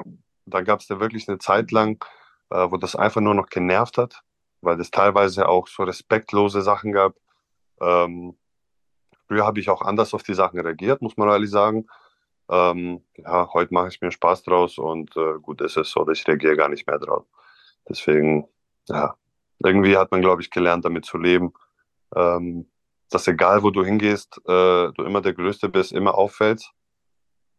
da 0.46 0.62
gab 0.62 0.80
es 0.80 0.88
da 0.88 1.00
wirklich 1.00 1.28
eine 1.28 1.38
Zeit 1.38 1.72
lang, 1.72 2.04
äh, 2.50 2.72
wo 2.72 2.78
das 2.78 2.96
einfach 2.96 3.22
nur 3.22 3.36
noch 3.36 3.48
genervt 3.48 3.98
hat, 3.98 4.22
weil 4.62 4.80
es 4.80 4.92
teilweise 4.92 5.48
auch 5.48 5.68
so 5.68 5.84
respektlose 5.84 6.62
Sachen 6.62 6.92
gab. 6.92 7.16
Ähm, 7.82 8.38
früher 9.28 9.46
habe 9.46 9.60
ich 9.60 9.70
auch 9.70 9.82
anders 9.82 10.14
auf 10.14 10.24
die 10.24 10.34
Sachen 10.34 10.60
reagiert, 10.60 11.02
muss 11.02 11.18
man 11.18 11.30
ehrlich 11.30 11.52
sagen. 11.52 11.88
Ähm, 12.50 13.06
ja, 13.16 13.48
heute 13.54 13.74
mache 13.74 13.90
ich 13.90 14.02
mir 14.02 14.12
Spaß 14.12 14.44
draus 14.44 14.80
und 14.80 15.16
äh, 15.16 15.38
gut 15.40 15.62
ist 15.62 15.78
es 15.78 15.92
so, 15.92 16.04
dass 16.04 16.20
ich 16.20 16.28
reagiere 16.28 16.56
gar 16.58 16.70
nicht 16.70 16.88
mehr 16.88 16.98
drauf. 16.98 17.26
Deswegen, 17.88 18.48
ja, 18.88 19.16
irgendwie 19.64 19.98
hat 19.98 20.12
man, 20.12 20.22
glaube 20.22 20.42
ich, 20.42 20.50
gelernt, 20.52 20.86
damit 20.86 21.06
zu 21.06 21.18
leben, 21.18 21.54
ähm, 22.16 22.70
dass 23.10 23.28
egal, 23.28 23.64
wo 23.64 23.72
du 23.72 23.84
hingehst, 23.84 24.38
äh, 24.46 24.92
du 24.92 25.04
immer 25.04 25.22
der 25.22 25.34
Größte 25.34 25.70
bist, 25.70 25.92
immer 25.92 26.16
auffällst. 26.16 26.72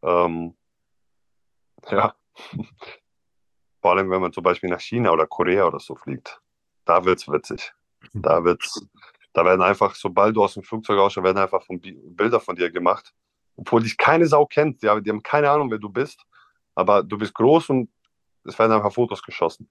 Ähm, 0.03 0.57
ja, 1.91 2.15
vor 3.81 3.93
allem, 3.93 4.11
wenn 4.11 4.21
man 4.21 4.33
zum 4.33 4.43
Beispiel 4.43 4.71
nach 4.71 4.81
China 4.81 5.11
oder 5.11 5.27
Korea 5.27 5.67
oder 5.67 5.81
so 5.81 5.95
fliegt, 5.95 6.41
da 6.85 7.05
wird's 7.05 7.29
witzig. 7.29 7.73
Da 8.13 8.45
wird's, 8.45 8.87
da 9.33 9.45
werden 9.45 9.63
einfach, 9.63 9.95
sobald 9.95 10.37
du 10.37 10.43
aus 10.43 10.55
dem 10.55 10.63
Flugzeug 10.63 10.99
ausschaust, 10.99 11.25
werden 11.25 11.39
einfach 11.39 11.63
von 11.63 11.81
Bi- 11.81 11.99
Bilder 12.03 12.41
von 12.41 12.57
dir 12.57 12.71
gemacht, 12.71 13.15
obwohl 13.57 13.83
dich 13.83 13.97
keine 13.97 14.27
Sau 14.27 14.47
kennt. 14.47 14.83
Ja, 14.83 14.99
die 15.01 15.11
haben 15.11 15.23
keine 15.23 15.51
Ahnung, 15.51 15.71
wer 15.71 15.79
du 15.79 15.89
bist, 15.89 16.25
aber 16.75 17.03
du 17.03 17.17
bist 17.19 17.35
groß 17.35 17.71
und 17.71 17.91
es 18.45 18.59
werden 18.59 18.73
einfach 18.73 18.93
Fotos 18.93 19.23
geschossen. 19.23 19.71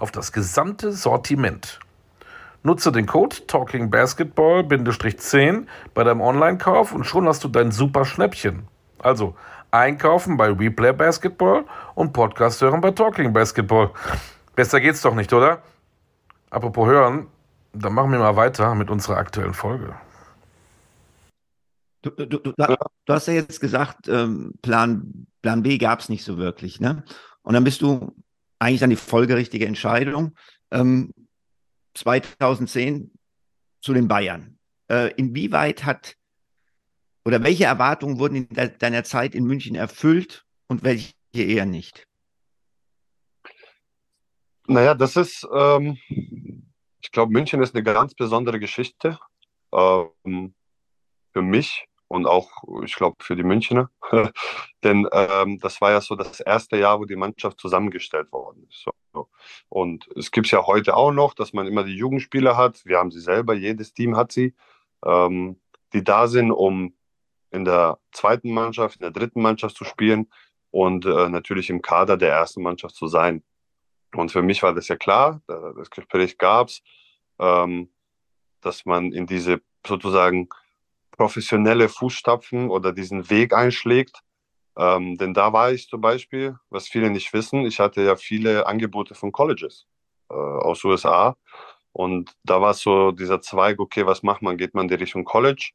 auf 0.00 0.10
das 0.10 0.32
gesamte 0.32 0.92
Sortiment. 0.92 1.78
Nutze 2.62 2.92
den 2.92 3.06
Code 3.06 3.46
TalkingBasketball-10 3.46 5.66
bei 5.94 6.04
deinem 6.04 6.20
Online-Kauf 6.20 6.92
und 6.92 7.04
schon 7.04 7.26
hast 7.26 7.42
du 7.44 7.48
dein 7.48 7.72
super 7.72 8.04
Schnäppchen. 8.04 8.68
Also 8.98 9.34
einkaufen 9.70 10.36
bei 10.36 10.52
Replay 10.52 10.92
Basketball 10.92 11.64
und 11.94 12.12
Podcast 12.12 12.60
hören 12.60 12.80
bei 12.80 12.90
Talking 12.90 13.32
Basketball. 13.32 13.90
Besser 14.54 14.80
geht's 14.80 15.02
doch 15.02 15.14
nicht, 15.14 15.32
oder? 15.32 15.62
Apropos 16.50 16.88
hören, 16.88 17.28
dann 17.72 17.94
machen 17.94 18.12
wir 18.12 18.18
mal 18.18 18.36
weiter 18.36 18.74
mit 18.74 18.90
unserer 18.90 19.16
aktuellen 19.16 19.54
Folge. 19.54 19.94
Du, 22.02 22.10
du, 22.10 22.26
du, 22.26 22.52
du 22.52 22.76
hast 23.08 23.28
ja 23.28 23.34
jetzt 23.34 23.60
gesagt, 23.60 24.08
ähm, 24.08 24.52
Plan, 24.62 25.26
Plan 25.42 25.62
B 25.62 25.78
gab 25.78 26.00
es 26.00 26.08
nicht 26.08 26.24
so 26.24 26.38
wirklich, 26.38 26.80
ne? 26.80 27.04
Und 27.42 27.54
dann 27.54 27.64
bist 27.64 27.82
du 27.82 28.14
eigentlich 28.60 28.80
dann 28.80 28.90
die 28.90 28.96
folgerichtige 28.96 29.66
Entscheidung. 29.66 30.36
Ähm, 30.70 31.12
2010 31.94 33.10
zu 33.80 33.92
den 33.92 34.06
Bayern. 34.06 34.58
Äh, 34.88 35.12
inwieweit 35.14 35.84
hat 35.84 36.16
oder 37.24 37.42
welche 37.42 37.64
Erwartungen 37.64 38.18
wurden 38.18 38.36
in 38.36 38.48
de 38.48 38.76
deiner 38.78 39.04
Zeit 39.04 39.34
in 39.34 39.44
München 39.44 39.74
erfüllt 39.74 40.44
und 40.68 40.82
welche 40.82 41.14
eher 41.32 41.66
nicht? 41.66 42.06
Naja, 44.66 44.94
das 44.94 45.16
ist, 45.16 45.46
ähm, 45.52 45.98
ich 46.08 47.10
glaube, 47.10 47.32
München 47.32 47.62
ist 47.62 47.74
eine 47.74 47.82
ganz 47.82 48.14
besondere 48.14 48.60
Geschichte 48.60 49.18
ähm, 49.72 50.54
für 51.32 51.42
mich 51.42 51.86
und 52.10 52.26
auch, 52.26 52.50
ich 52.84 52.96
glaube, 52.96 53.16
für 53.20 53.36
die 53.36 53.44
Münchner. 53.44 53.88
Denn 54.82 55.06
ähm, 55.12 55.60
das 55.60 55.80
war 55.80 55.92
ja 55.92 56.00
so 56.00 56.16
das 56.16 56.40
erste 56.40 56.76
Jahr, 56.76 56.98
wo 56.98 57.04
die 57.04 57.14
Mannschaft 57.14 57.60
zusammengestellt 57.60 58.32
worden 58.32 58.66
ist. 58.68 58.84
So. 59.12 59.28
Und 59.68 60.08
es 60.16 60.32
gibt 60.32 60.48
es 60.48 60.50
ja 60.50 60.66
heute 60.66 60.96
auch 60.96 61.12
noch, 61.12 61.34
dass 61.34 61.52
man 61.52 61.68
immer 61.68 61.84
die 61.84 61.94
Jugendspieler 61.94 62.56
hat. 62.56 62.84
Wir 62.84 62.98
haben 62.98 63.12
sie 63.12 63.20
selber, 63.20 63.54
jedes 63.54 63.94
Team 63.94 64.16
hat 64.16 64.32
sie, 64.32 64.56
ähm, 65.04 65.60
die 65.92 66.02
da 66.02 66.26
sind, 66.26 66.50
um 66.50 66.96
in 67.52 67.64
der 67.64 68.00
zweiten 68.10 68.52
Mannschaft, 68.52 68.96
in 68.96 69.02
der 69.02 69.12
dritten 69.12 69.40
Mannschaft 69.40 69.76
zu 69.76 69.84
spielen 69.84 70.32
und 70.72 71.06
äh, 71.06 71.28
natürlich 71.28 71.70
im 71.70 71.80
Kader 71.80 72.16
der 72.16 72.32
ersten 72.32 72.62
Mannschaft 72.62 72.96
zu 72.96 73.06
sein. 73.06 73.44
Und 74.16 74.32
für 74.32 74.42
mich 74.42 74.64
war 74.64 74.74
das 74.74 74.88
ja 74.88 74.96
klar, 74.96 75.42
das 75.46 75.90
Gespräch 75.90 76.38
gab 76.38 76.70
es, 76.70 76.82
ähm, 77.38 77.88
dass 78.62 78.84
man 78.84 79.12
in 79.12 79.28
diese 79.28 79.62
sozusagen 79.86 80.48
professionelle 81.20 81.90
Fußstapfen 81.90 82.70
oder 82.70 82.92
diesen 82.92 83.28
Weg 83.28 83.52
einschlägt. 83.52 84.22
Ähm, 84.78 85.18
denn 85.18 85.34
da 85.34 85.52
war 85.52 85.70
ich 85.70 85.86
zum 85.86 86.00
Beispiel, 86.00 86.56
was 86.70 86.88
viele 86.88 87.10
nicht 87.10 87.34
wissen, 87.34 87.66
ich 87.66 87.78
hatte 87.78 88.00
ja 88.00 88.16
viele 88.16 88.66
Angebote 88.66 89.14
von 89.14 89.30
Colleges 89.30 89.86
äh, 90.30 90.34
aus 90.34 90.82
USA. 90.82 91.36
Und 91.92 92.32
da 92.42 92.62
war 92.62 92.72
so 92.72 93.10
dieser 93.10 93.42
Zweig, 93.42 93.80
okay, 93.80 94.06
was 94.06 94.22
macht 94.22 94.40
man? 94.40 94.56
Geht 94.56 94.72
man 94.72 94.84
in 94.84 94.88
die 94.88 94.94
Richtung 94.94 95.26
College? 95.26 95.72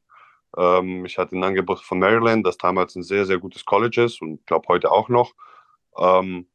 Ähm, 0.56 1.04
ich 1.04 1.16
hatte 1.16 1.36
ein 1.36 1.44
Angebot 1.44 1.78
von 1.78 2.00
Maryland, 2.00 2.44
das 2.44 2.56
damals 2.56 2.96
ein 2.96 3.04
sehr, 3.04 3.24
sehr 3.24 3.38
gutes 3.38 3.64
College 3.64 4.02
ist 4.02 4.20
und 4.20 4.44
glaube 4.46 4.66
heute 4.66 4.90
auch 4.90 5.08
noch. 5.08 5.30
Ähm, 5.96 6.48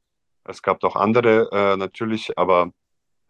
es 0.43 0.62
gab 0.62 0.84
auch 0.84 0.97
andere 0.97 1.49
äh, 1.54 1.77
natürlich, 1.77 2.38
aber 2.38 2.73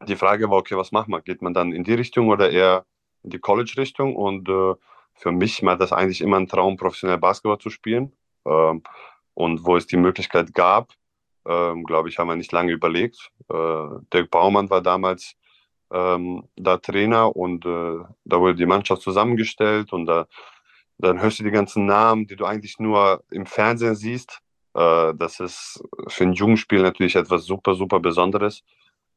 die 0.07 0.15
Frage 0.15 0.49
war, 0.49 0.57
okay, 0.57 0.75
was 0.75 0.91
macht 0.91 1.07
man? 1.07 1.23
Geht 1.23 1.43
man 1.43 1.53
dann 1.53 1.71
in 1.71 1.83
die 1.83 1.93
Richtung 1.93 2.29
oder 2.29 2.49
eher 2.49 2.83
in 3.21 3.29
die 3.29 3.39
College-Richtung? 3.39 4.15
Und 4.15 4.49
äh, 4.49 4.73
für 5.15 5.31
mich 5.31 5.61
war 5.63 5.77
das 5.77 5.91
eigentlich 5.93 6.21
immer 6.21 6.37
ein 6.37 6.47
Traum, 6.47 6.77
professionell 6.77 7.17
Basketball 7.17 7.59
zu 7.59 7.69
spielen. 7.69 8.13
Ähm, 8.45 8.83
und 9.33 9.65
wo 9.65 9.77
es 9.77 9.87
die 9.87 9.97
Möglichkeit 9.97 10.53
gab, 10.53 10.93
ähm, 11.47 11.83
glaube 11.85 12.09
ich, 12.09 12.17
haben 12.17 12.27
wir 12.27 12.35
nicht 12.35 12.51
lange 12.51 12.71
überlegt. 12.71 13.31
Äh, 13.49 13.87
Dirk 14.13 14.29
Baumann 14.29 14.69
war 14.69 14.81
damals 14.81 15.35
ähm, 15.91 16.47
da 16.55 16.77
Trainer 16.77 17.35
und 17.35 17.65
äh, 17.65 17.99
da 18.25 18.39
wurde 18.39 18.55
die 18.55 18.65
Mannschaft 18.65 19.01
zusammengestellt 19.01 19.93
und 19.93 20.05
da, 20.05 20.27
dann 20.97 21.21
hörst 21.21 21.39
du 21.39 21.43
die 21.43 21.51
ganzen 21.51 21.85
Namen, 21.85 22.27
die 22.27 22.35
du 22.35 22.45
eigentlich 22.45 22.79
nur 22.79 23.23
im 23.31 23.45
Fernsehen 23.45 23.95
siehst. 23.95 24.39
Äh, 24.73 25.13
das 25.15 25.39
ist 25.39 25.83
für 26.07 26.23
ein 26.23 26.33
Jugendspiel 26.33 26.81
natürlich 26.81 27.15
etwas 27.15 27.45
super, 27.45 27.75
super 27.75 27.99
Besonderes. 27.99 28.63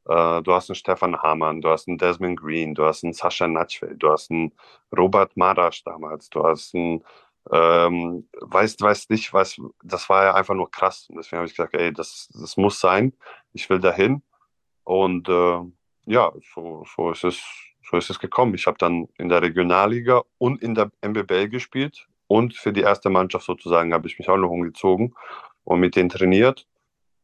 Äh, 0.07 0.41
du 0.43 0.53
hast 0.53 0.69
einen 0.69 0.75
Stefan 0.75 1.17
Hamann, 1.21 1.61
du 1.61 1.69
hast 1.69 1.87
einen 1.87 1.97
Desmond 1.97 2.39
Green, 2.39 2.75
du 2.75 2.85
hast 2.85 3.03
einen 3.03 3.13
Sascha 3.13 3.47
Natschfeld, 3.47 4.01
du 4.01 4.11
hast 4.11 4.31
einen 4.31 4.53
Robert 4.95 5.35
Marasch 5.35 5.83
damals, 5.83 6.29
du 6.29 6.43
hast 6.43 6.75
einen, 6.75 7.03
ähm, 7.51 8.27
weißt, 8.41 8.81
weißt 8.81 9.09
nicht, 9.09 9.33
was, 9.33 9.59
das 9.83 10.09
war 10.09 10.25
ja 10.25 10.33
einfach 10.35 10.55
nur 10.55 10.69
krass. 10.69 11.07
Und 11.09 11.17
deswegen 11.17 11.37
habe 11.37 11.47
ich 11.47 11.55
gesagt, 11.55 11.75
ey, 11.75 11.91
das, 11.91 12.29
das 12.33 12.57
muss 12.57 12.79
sein, 12.79 13.13
ich 13.53 13.69
will 13.69 13.79
dahin. 13.79 14.21
Und 14.83 15.27
äh, 15.29 15.61
ja, 16.05 16.31
so, 16.53 16.85
so, 16.95 17.11
ist 17.11 17.23
es, 17.23 17.43
so 17.89 17.97
ist 17.97 18.09
es 18.09 18.19
gekommen. 18.19 18.53
Ich 18.53 18.67
habe 18.67 18.77
dann 18.77 19.07
in 19.17 19.29
der 19.29 19.41
Regionalliga 19.41 20.23
und 20.37 20.61
in 20.61 20.75
der 20.75 20.91
MBBL 21.01 21.49
gespielt 21.49 22.07
und 22.27 22.55
für 22.55 22.73
die 22.73 22.81
erste 22.81 23.09
Mannschaft 23.09 23.45
sozusagen 23.45 23.93
habe 23.93 24.07
ich 24.07 24.19
mich 24.19 24.29
auch 24.29 24.37
noch 24.37 24.49
umgezogen 24.49 25.15
und 25.63 25.79
mit 25.79 25.95
denen 25.95 26.09
trainiert. 26.09 26.67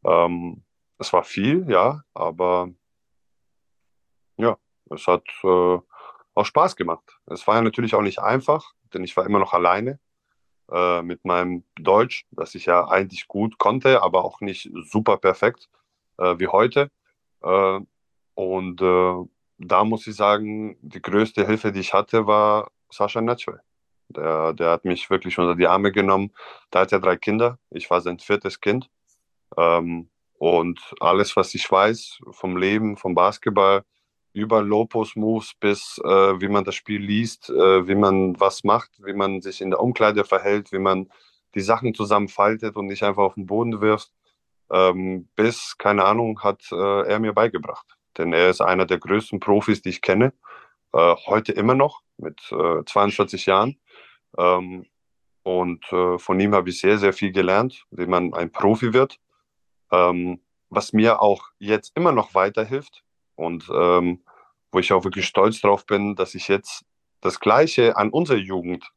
Ähm, 0.04 0.64
es 1.02 1.12
war 1.14 1.24
viel, 1.24 1.70
ja, 1.70 2.04
aber 2.14 2.70
ja, 4.38 4.58
es 4.92 5.08
hat 5.08 5.26
äh, 5.44 5.80
auch 6.36 6.46
Spaß 6.46 6.76
gemacht. 6.76 7.20
Es 7.26 7.46
war 7.48 7.56
ja 7.56 7.62
natürlich 7.62 7.96
auch 7.96 8.04
nicht 8.04 8.20
einfach, 8.20 8.74
denn 8.94 9.04
ich 9.04 9.18
war 9.18 9.26
immer 9.26 9.40
noch 9.40 9.54
alleine 9.54 10.00
äh, 10.72 11.02
mit 11.02 11.26
meinem 11.26 11.64
Deutsch, 11.76 12.26
das 12.32 12.56
ich 12.56 12.68
ja 12.68 12.88
eigentlich 12.88 13.28
gut 13.28 13.58
konnte, 13.58 14.04
aber 14.04 14.24
auch 14.24 14.42
nicht 14.42 14.70
super 14.92 15.18
perfekt 15.18 15.70
äh, 16.18 16.38
wie 16.38 16.48
heute. 16.48 16.92
Äh, 17.42 17.80
und 18.36 18.82
äh, 18.82 19.16
da 19.58 19.84
muss 19.84 20.08
ich 20.08 20.16
sagen, 20.16 20.78
die 20.82 21.02
größte 21.02 21.46
Hilfe, 21.48 21.72
die 21.72 21.82
ich 21.82 21.94
hatte, 21.94 22.28
war 22.28 22.72
Sascha 22.92 23.22
Netschwe. 23.22 23.60
Der, 24.10 24.54
der 24.54 24.72
hat 24.72 24.86
mich 24.86 25.10
wirklich 25.10 25.38
unter 25.40 25.56
die 25.56 25.68
Arme 25.68 25.92
genommen. 25.92 26.32
Der 26.74 26.82
hat 26.82 26.92
ja 26.92 27.00
drei 27.00 27.18
Kinder. 27.18 27.58
Ich 27.72 27.90
war 27.90 28.02
sein 28.02 28.20
viertes 28.20 28.60
Kind. 28.60 28.90
Ähm, 29.58 30.11
und 30.42 30.96
alles, 31.00 31.36
was 31.36 31.54
ich 31.54 31.72
weiß 31.72 32.18
vom 32.32 32.58
Leben, 32.58 32.98
vom 32.98 33.14
Basketball, 33.14 33.84
über 34.34 34.64
Low-Post-Moves 34.64 35.54
bis 35.60 36.02
äh, 36.04 36.42
wie 36.42 36.48
man 36.48 36.64
das 36.64 36.74
Spiel 36.74 37.00
liest, 37.00 37.52
äh, 37.52 37.88
wie 37.88 37.94
man 37.94 38.40
was 38.40 38.64
macht, 38.64 38.90
wie 39.06 39.14
man 39.14 39.42
sich 39.42 39.62
in 39.62 39.70
der 39.70 39.80
Umkleide 39.80 40.24
verhält, 40.24 40.72
wie 40.72 40.80
man 40.80 41.12
die 41.54 41.62
Sachen 41.62 41.94
zusammenfaltet 41.94 42.76
und 42.76 42.88
nicht 42.88 43.04
einfach 43.04 43.22
auf 43.22 43.36
den 43.36 43.46
Boden 43.46 43.82
wirft, 43.82 44.14
ähm, 44.72 45.30
bis, 45.36 45.78
keine 45.78 46.06
Ahnung, 46.06 46.42
hat 46.42 46.64
äh, 46.72 47.04
er 47.08 47.20
mir 47.20 47.34
beigebracht. 47.34 47.86
Denn 48.18 48.34
er 48.34 48.50
ist 48.50 48.62
einer 48.62 48.88
der 48.88 48.98
größten 48.98 49.40
Profis, 49.40 49.84
die 49.84 49.90
ich 49.90 50.02
kenne, 50.02 50.34
äh, 50.94 51.16
heute 51.28 51.52
immer 51.52 51.76
noch 51.76 52.02
mit 52.18 52.40
42 52.40 53.48
äh, 53.48 53.52
Jahren. 53.52 53.80
Ähm, 54.40 54.88
und 55.44 55.86
äh, 55.94 56.18
von 56.18 56.40
ihm 56.40 56.56
habe 56.56 56.72
ich 56.72 56.82
sehr, 56.82 56.98
sehr 56.98 57.14
viel 57.14 57.32
gelernt, 57.32 57.86
wie 57.92 58.08
man 58.08 58.34
ein 58.34 58.52
Profi 58.52 58.92
wird. 58.92 59.20
Ähm, 59.92 60.42
was 60.70 60.94
mir 60.94 61.22
auch 61.22 61.50
jetzt 61.60 61.92
immer 61.96 62.12
noch 62.12 62.34
weiterhilft, 62.34 63.04
und 63.42 63.70
ähm, 63.74 64.24
wo 64.72 64.80
ich 64.80 64.94
auch 64.94 65.04
wirklich 65.04 65.26
stolz 65.26 65.60
drauf 65.62 65.86
bin, 65.86 66.16
dass 66.16 66.36
ich 66.36 66.48
jetzt 66.48 66.86
das 67.22 67.40
Gleiche 67.40 67.98
an 67.98 68.10
unsere 68.10 68.40
Jugend 68.40 68.92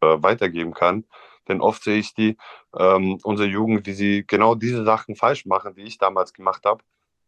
äh, 0.00 0.16
weitergeben 0.20 0.72
kann. 0.72 1.04
Denn 1.48 1.60
oft 1.60 1.82
sehe 1.82 1.98
ich 1.98 2.14
die, 2.14 2.36
ähm, 2.76 3.18
unsere 3.22 3.48
Jugend, 3.48 3.86
wie 3.86 3.92
sie 3.92 4.24
genau 4.26 4.54
diese 4.54 4.84
Sachen 4.84 5.16
falsch 5.16 5.46
machen, 5.46 5.74
die 5.74 5.82
ich 5.82 5.98
damals 5.98 6.32
gemacht 6.32 6.64
habe. 6.64 6.84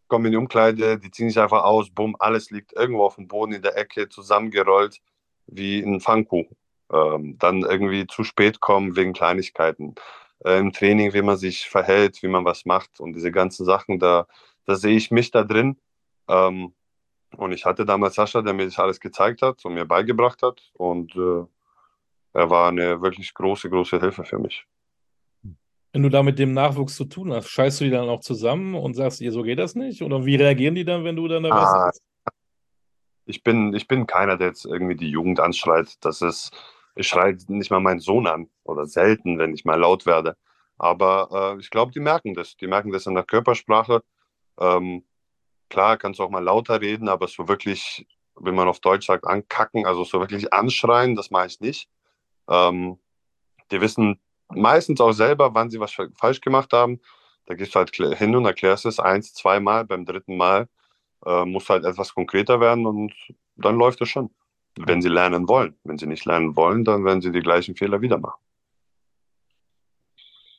Kommen 0.08 0.26
in 0.26 0.32
die 0.32 0.38
Umkleide, 0.38 0.98
die 0.98 1.10
ziehen 1.10 1.28
sich 1.28 1.38
einfach 1.40 1.62
aus, 1.62 1.90
bumm, 1.90 2.16
alles 2.18 2.50
liegt 2.50 2.72
irgendwo 2.72 3.04
auf 3.04 3.16
dem 3.16 3.28
Boden 3.28 3.52
in 3.52 3.62
der 3.62 3.76
Ecke, 3.76 4.08
zusammengerollt 4.08 5.00
wie 5.46 5.80
ein 5.80 6.00
Pfannkuchen. 6.00 6.56
Ähm, 6.92 7.36
dann 7.38 7.62
irgendwie 7.62 8.06
zu 8.06 8.24
spät 8.24 8.60
kommen 8.60 8.96
wegen 8.96 9.12
Kleinigkeiten. 9.12 9.94
Äh, 10.44 10.58
Im 10.58 10.72
Training, 10.72 11.12
wie 11.12 11.22
man 11.22 11.36
sich 11.36 11.68
verhält, 11.68 12.22
wie 12.22 12.28
man 12.28 12.44
was 12.44 12.64
macht 12.64 13.00
und 13.00 13.14
diese 13.14 13.30
ganzen 13.32 13.64
Sachen, 13.64 13.98
da, 13.98 14.26
da 14.66 14.76
sehe 14.76 14.96
ich 14.96 15.10
mich 15.10 15.30
da 15.30 15.44
drin 15.44 15.76
ähm, 16.28 16.72
und 17.36 17.52
ich 17.52 17.64
hatte 17.64 17.84
damals 17.84 18.14
Sascha, 18.14 18.42
der 18.42 18.52
mir 18.52 18.64
das 18.64 18.78
alles 18.78 19.00
gezeigt 19.00 19.42
hat 19.42 19.64
und 19.64 19.74
mir 19.74 19.84
beigebracht 19.84 20.42
hat. 20.42 20.60
Und 20.74 21.14
äh, 21.14 21.44
er 22.32 22.50
war 22.50 22.68
eine 22.68 23.00
wirklich 23.02 23.32
große, 23.34 23.70
große 23.70 24.00
Hilfe 24.00 24.24
für 24.24 24.38
mich. 24.38 24.66
Wenn 25.92 26.02
du 26.02 26.08
da 26.08 26.22
mit 26.22 26.38
dem 26.38 26.52
Nachwuchs 26.52 26.96
zu 26.96 27.04
tun 27.04 27.32
hast, 27.32 27.48
scheißt 27.48 27.80
du 27.80 27.84
die 27.84 27.90
dann 27.90 28.08
auch 28.08 28.20
zusammen 28.20 28.74
und 28.74 28.94
sagst, 28.94 29.20
ihr, 29.20 29.32
so 29.32 29.42
geht 29.42 29.58
das 29.58 29.74
nicht? 29.74 30.02
Oder 30.02 30.24
wie 30.24 30.36
reagieren 30.36 30.76
die 30.76 30.84
dann, 30.84 31.04
wenn 31.04 31.16
du 31.16 31.26
dann 31.26 31.42
da 31.42 31.50
ah, 31.50 31.86
bist? 31.86 32.02
Ich 33.26 33.42
bin, 33.42 33.74
ich 33.74 33.88
bin 33.88 34.06
keiner, 34.06 34.36
der 34.36 34.48
jetzt 34.48 34.64
irgendwie 34.64 34.96
die 34.96 35.10
Jugend 35.10 35.40
anschreit. 35.40 35.94
Das 36.04 36.22
ist, 36.22 36.52
ich 36.94 37.08
schreie 37.08 37.36
nicht 37.48 37.70
mal 37.70 37.80
meinen 37.80 38.00
Sohn 38.00 38.26
an 38.26 38.48
oder 38.64 38.86
selten, 38.86 39.38
wenn 39.38 39.54
ich 39.54 39.64
mal 39.64 39.78
laut 39.78 40.06
werde. 40.06 40.36
Aber 40.78 41.54
äh, 41.56 41.60
ich 41.60 41.70
glaube, 41.70 41.92
die 41.92 42.00
merken 42.00 42.34
das. 42.34 42.56
Die 42.56 42.66
merken 42.66 42.92
das 42.92 43.06
in 43.06 43.14
der 43.14 43.24
Körpersprache. 43.24 44.02
Ähm, 44.58 45.04
Klar, 45.70 45.98
kannst 45.98 46.18
du 46.18 46.24
auch 46.24 46.30
mal 46.30 46.42
lauter 46.42 46.80
reden, 46.80 47.08
aber 47.08 47.28
so 47.28 47.46
wirklich, 47.48 48.06
wenn 48.34 48.56
man 48.56 48.68
auf 48.68 48.80
Deutsch 48.80 49.06
sagt, 49.06 49.24
ankacken, 49.24 49.86
also 49.86 50.02
so 50.04 50.18
wirklich 50.18 50.52
anschreien, 50.52 51.14
das 51.14 51.30
mache 51.30 51.46
ich 51.46 51.60
nicht. 51.60 51.88
Ähm, 52.48 52.98
die 53.70 53.80
wissen 53.80 54.20
meistens 54.48 55.00
auch 55.00 55.12
selber, 55.12 55.54
wann 55.54 55.70
sie 55.70 55.78
was 55.78 55.94
falsch 56.18 56.40
gemacht 56.40 56.72
haben. 56.72 57.00
Da 57.46 57.54
gehst 57.54 57.74
du 57.74 57.78
halt 57.78 57.94
hin 57.94 58.34
und 58.34 58.44
erklärst 58.46 58.84
es 58.84 58.98
eins, 58.98 59.32
zweimal, 59.32 59.84
beim 59.84 60.04
dritten 60.04 60.36
Mal 60.36 60.68
äh, 61.24 61.44
muss 61.44 61.68
halt 61.68 61.84
etwas 61.84 62.14
konkreter 62.14 62.60
werden 62.60 62.84
und 62.86 63.14
dann 63.54 63.76
läuft 63.76 64.00
es 64.00 64.08
schon. 64.08 64.30
Wenn 64.76 65.02
sie 65.02 65.08
lernen 65.08 65.48
wollen. 65.48 65.74
Wenn 65.84 65.98
sie 65.98 66.06
nicht 66.06 66.24
lernen 66.24 66.56
wollen, 66.56 66.84
dann 66.84 67.04
werden 67.04 67.20
sie 67.20 67.32
die 67.32 67.40
gleichen 67.40 67.76
Fehler 67.76 68.00
wieder 68.00 68.18
machen. 68.18 68.40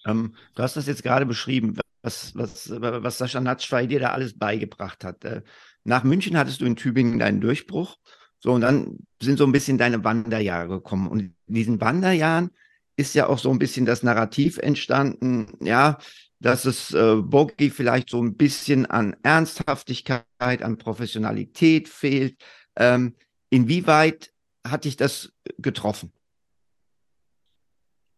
Ähm, 0.06 0.36
du 0.56 0.64
hast 0.64 0.76
das 0.76 0.88
jetzt 0.88 1.04
gerade 1.04 1.26
beschrieben 1.26 1.76
was, 2.02 2.36
was, 2.36 2.70
was 2.72 3.18
Sascha 3.18 3.40
Natschwei 3.40 3.86
dir 3.86 4.00
da 4.00 4.10
alles 4.10 4.38
beigebracht 4.38 5.04
hat. 5.04 5.24
Äh, 5.24 5.42
nach 5.84 6.04
München 6.04 6.38
hattest 6.38 6.62
du 6.62 6.66
in 6.66 6.76
Tübingen 6.76 7.20
deinen 7.20 7.42
Durchbruch. 7.42 7.98
So, 8.40 8.54
und 8.54 8.62
dann 8.62 8.98
sind 9.22 9.38
so 9.38 9.46
ein 9.46 9.52
bisschen 9.52 9.78
deine 9.78 10.04
Wanderjahre 10.04 10.68
gekommen. 10.68 11.08
Und 11.08 11.20
in 11.20 11.36
diesen 11.48 11.80
Wanderjahren 11.80 12.50
ist 12.96 13.14
ja 13.14 13.28
auch 13.28 13.38
so 13.38 13.52
ein 13.52 13.60
bisschen 13.60 13.86
das 13.86 14.04
Narrativ 14.04 14.58
entstanden, 14.58 15.58
ja, 15.62 16.00
dass 16.40 16.66
es 16.66 16.92
äh, 16.94 17.18
Bogi 17.18 17.70
vielleicht 17.70 18.10
so 18.10 18.22
ein 18.22 18.36
bisschen 18.36 18.88
an 18.88 19.16
Ernsthaftigkeit, 19.22 20.26
an 20.40 20.78
Professionalität 20.78 21.88
fehlt. 21.88 22.36
Ähm, 22.76 23.16
inwieweit 23.52 24.34
hat 24.66 24.86
dich 24.86 24.98
das 24.98 25.32
getroffen? 25.60 26.12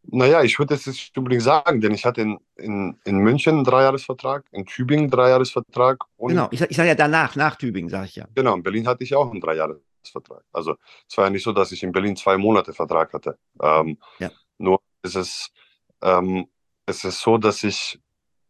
Naja, 0.06 0.44
ich 0.44 0.60
würde 0.60 0.76
es 0.76 0.86
nicht 0.86 1.18
unbedingt 1.18 1.44
sagen, 1.44 1.80
denn 1.80 1.94
ich 1.94 2.06
hatte 2.06 2.22
in, 2.22 2.40
in, 2.58 3.00
in 3.06 3.18
München 3.18 3.56
einen 3.56 3.64
Dreijahresvertrag, 3.64 4.46
in 4.52 4.66
Tübingen 4.66 5.06
einen 5.06 5.12
Dreijahresvertrag. 5.12 6.04
genau, 6.20 6.50
ich, 6.52 6.62
ich 6.62 6.76
sage 6.76 6.90
ja 6.90 6.96
danach, 6.96 7.36
nach 7.36 7.56
Tübingen, 7.56 7.90
sage 7.90 8.08
ich 8.08 8.16
ja. 8.18 8.28
Genau, 8.36 8.54
in 8.56 8.64
Berlin 8.64 8.88
hatte 8.88 9.04
ich 9.04 9.16
auch 9.16 9.32
einen 9.32 9.40
Dreijahresvertrag. 9.40 10.44
Also 10.52 10.76
es 11.10 11.18
war 11.18 11.26
ja 11.26 11.30
nicht 11.30 11.44
so, 11.44 11.54
dass 11.54 11.72
ich 11.72 11.84
in 11.84 11.94
Berlin 11.94 12.18
zwei 12.18 12.38
Monate 12.38 12.74
Vertrag 12.74 13.14
hatte. 13.14 13.38
Ähm, 13.62 13.98
ja. 14.20 14.30
Nur 14.58 14.82
ist 15.04 15.16
es, 15.16 15.52
ähm, 16.02 16.48
es 16.86 17.06
ist 17.06 17.22
so, 17.22 17.38
dass 17.38 17.64
ich, 17.64 18.00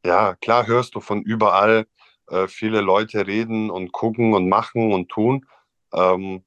ja, 0.04 0.36
klar 0.36 0.66
hörst 0.66 0.96
du 0.96 1.02
von 1.02 1.22
überall 1.22 1.86
äh, 2.30 2.48
viele 2.48 2.82
Leute 2.82 3.28
reden 3.28 3.70
und 3.70 3.92
gucken 3.92 4.34
und 4.34 4.50
machen 4.50 4.92
und 4.92 5.10
tun. 5.10 5.46
Ähm, 5.94 6.44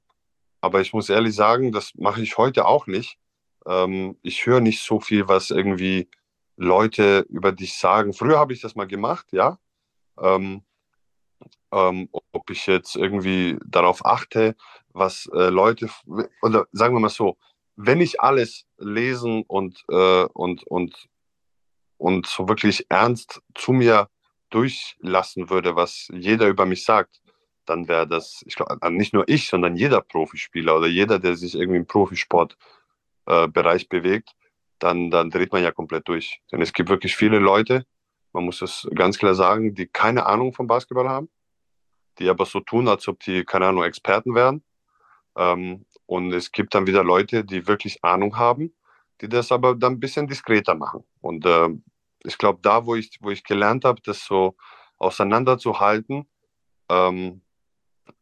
aber 0.61 0.81
ich 0.81 0.93
muss 0.93 1.09
ehrlich 1.09 1.35
sagen, 1.35 1.71
das 1.71 1.93
mache 1.95 2.21
ich 2.21 2.37
heute 2.37 2.65
auch 2.65 2.87
nicht 2.87 3.17
ähm, 3.67 4.17
ich 4.23 4.45
höre 4.45 4.61
nicht 4.61 4.81
so 4.81 4.99
viel, 4.99 5.27
was 5.27 5.51
irgendwie 5.51 6.09
Leute 6.55 7.25
über 7.29 7.51
dich 7.51 7.77
sagen. 7.77 8.13
Früher 8.13 8.39
habe 8.39 8.53
ich 8.53 8.61
das 8.61 8.75
mal 8.75 8.87
gemacht, 8.87 9.27
ja. 9.31 9.59
Ähm, 10.19 10.63
ähm, 11.71 12.09
ob 12.31 12.49
ich 12.49 12.65
jetzt 12.65 12.95
irgendwie 12.95 13.59
darauf 13.65 14.05
achte, 14.05 14.55
was 14.89 15.29
äh, 15.33 15.49
Leute, 15.49 15.89
oder 16.41 16.65
sagen 16.71 16.95
wir 16.95 17.01
mal 17.01 17.09
so, 17.09 17.37
wenn 17.75 18.01
ich 18.01 18.21
alles 18.21 18.65
lesen 18.77 19.43
und, 19.47 19.83
äh, 19.89 20.23
und, 20.33 20.63
und, 20.63 21.07
und 21.97 22.25
so 22.25 22.47
wirklich 22.47 22.85
ernst 22.89 23.41
zu 23.53 23.73
mir 23.73 24.09
durchlassen 24.49 25.49
würde, 25.49 25.75
was 25.75 26.07
jeder 26.11 26.47
über 26.47 26.65
mich 26.65 26.85
sagt, 26.85 27.21
dann 27.69 27.87
wäre 27.87 28.07
das, 28.07 28.43
ich 28.45 28.55
glaube, 28.55 28.77
nicht 28.91 29.13
nur 29.13 29.27
ich, 29.27 29.47
sondern 29.47 29.75
jeder 29.75 30.01
Profispieler 30.01 30.77
oder 30.77 30.87
jeder, 30.87 31.19
der 31.19 31.35
sich 31.35 31.55
irgendwie 31.55 31.77
im 31.77 31.87
Profisport 31.87 32.57
äh, 33.25 33.47
bewegt, 33.47 34.31
dann, 34.79 35.11
dann 35.11 35.29
dreht 35.29 35.51
man 35.51 35.63
ja 35.63 35.71
komplett 35.71 36.07
durch. 36.07 36.41
Denn 36.51 36.61
es 36.61 36.73
gibt 36.73 36.89
wirklich 36.89 37.15
viele 37.15 37.39
Leute, 37.39 37.85
man 38.33 38.45
muss 38.45 38.61
es 38.61 38.87
ganz 38.95 39.17
klar 39.17 39.35
sagen, 39.35 39.73
die 39.73 39.87
keine 39.87 40.25
Ahnung 40.25 40.53
vom 40.53 40.67
Basketball 40.67 41.09
haben, 41.09 41.29
die 42.19 42.29
aber 42.29 42.45
so 42.45 42.59
tun, 42.59 42.87
als 42.87 43.07
ob 43.07 43.19
die, 43.21 43.43
keine 43.43 43.67
Ahnung, 43.67 43.83
Experten 43.83 44.35
wären. 44.35 44.63
Ähm, 45.35 45.85
und 46.05 46.33
es 46.33 46.51
gibt 46.51 46.73
dann 46.73 46.87
wieder 46.87 47.03
Leute, 47.03 47.43
die 47.43 47.67
wirklich 47.67 48.03
Ahnung 48.03 48.37
haben, 48.37 48.73
die 49.21 49.29
das 49.29 49.51
aber 49.51 49.75
dann 49.75 49.93
ein 49.93 49.99
bisschen 49.99 50.27
diskreter 50.27 50.75
machen. 50.75 51.03
Und 51.21 51.45
äh, 51.45 51.69
ich 52.23 52.37
glaube, 52.37 52.59
da, 52.61 52.85
wo 52.85 52.95
ich, 52.95 53.17
wo 53.21 53.29
ich 53.31 53.43
gelernt 53.43 53.85
habe, 53.85 54.01
das 54.01 54.23
so 54.23 54.55
auseinanderzuhalten 54.97 56.27
ähm, 56.89 57.41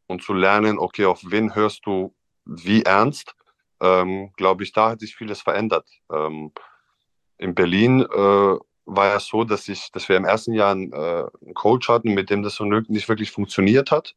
und 0.08 0.24
zu 0.24 0.34
lernen, 0.34 0.80
okay, 0.80 1.06
auf 1.06 1.22
wen 1.26 1.56
hörst 1.56 1.86
du 1.86 2.14
wie 2.46 2.84
ernst 2.84 3.36
ähm, 3.82 4.32
glaube 4.38 4.64
ich, 4.64 4.72
da 4.72 4.92
hat 4.92 5.00
sich 5.00 5.16
vieles 5.16 5.42
verändert. 5.42 5.88
Ähm, 6.12 6.52
in 7.38 7.54
Berlin 7.56 8.02
äh, 8.02 8.58
war 8.86 9.16
es 9.16 9.28
so, 9.28 9.44
dass, 9.44 9.68
ich, 9.68 9.92
dass 9.92 10.08
wir 10.08 10.18
im 10.18 10.26
ersten 10.26 10.54
Jahr 10.54 10.72
einen, 10.72 10.94
äh, 10.94 11.26
Coach 11.54 11.90
hatten, 11.90 12.14
mit 12.14 12.30
dem 12.30 12.44
das 12.44 12.56
so 12.56 12.66
nicht 12.66 13.10
wirklich 13.10 13.32
funktioniert 13.32 13.92
hat. 13.92 14.16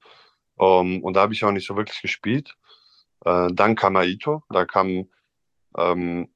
Ähm, 0.61 1.03
und 1.03 1.14
da 1.14 1.22
habe 1.22 1.32
ich 1.32 1.45
auch 1.45 1.51
nicht 1.51 1.66
so 1.66 1.76
wirklich 1.76 2.01
gespielt. 2.01 2.55
Äh, 3.24 3.49
dann 3.53 3.74
kam 3.74 3.97
Aito, 3.97 4.43
da 4.51 4.64
kam 4.64 5.09
ähm, 5.76 6.28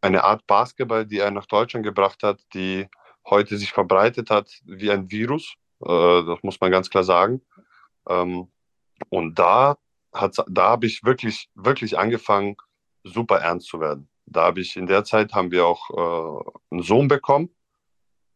eine 0.00 0.24
Art 0.24 0.46
Basketball, 0.46 1.04
die 1.06 1.18
er 1.18 1.30
nach 1.30 1.46
Deutschland 1.46 1.84
gebracht 1.84 2.22
hat, 2.22 2.40
die 2.54 2.88
heute 3.28 3.58
sich 3.58 3.72
verbreitet 3.72 4.30
hat 4.30 4.50
wie 4.64 4.90
ein 4.90 5.10
Virus. 5.10 5.54
Äh, 5.80 6.24
das 6.24 6.42
muss 6.42 6.60
man 6.60 6.70
ganz 6.70 6.88
klar 6.88 7.04
sagen. 7.04 7.42
Ähm, 8.10 8.48
und 9.08 9.38
da 9.38 9.78
hat, 10.12 10.36
da 10.48 10.62
habe 10.70 10.86
ich 10.86 11.04
wirklich, 11.04 11.48
wirklich 11.54 11.98
angefangen, 11.98 12.56
super 13.04 13.38
ernst 13.38 13.68
zu 13.68 13.80
werden. 13.80 14.08
Da 14.26 14.42
habe 14.42 14.60
ich 14.60 14.76
in 14.76 14.86
der 14.86 15.04
Zeit 15.04 15.32
haben 15.32 15.50
wir 15.50 15.66
auch 15.66 15.90
äh, 15.90 16.50
einen 16.70 16.82
Sohn 16.82 17.08
bekommen 17.08 17.50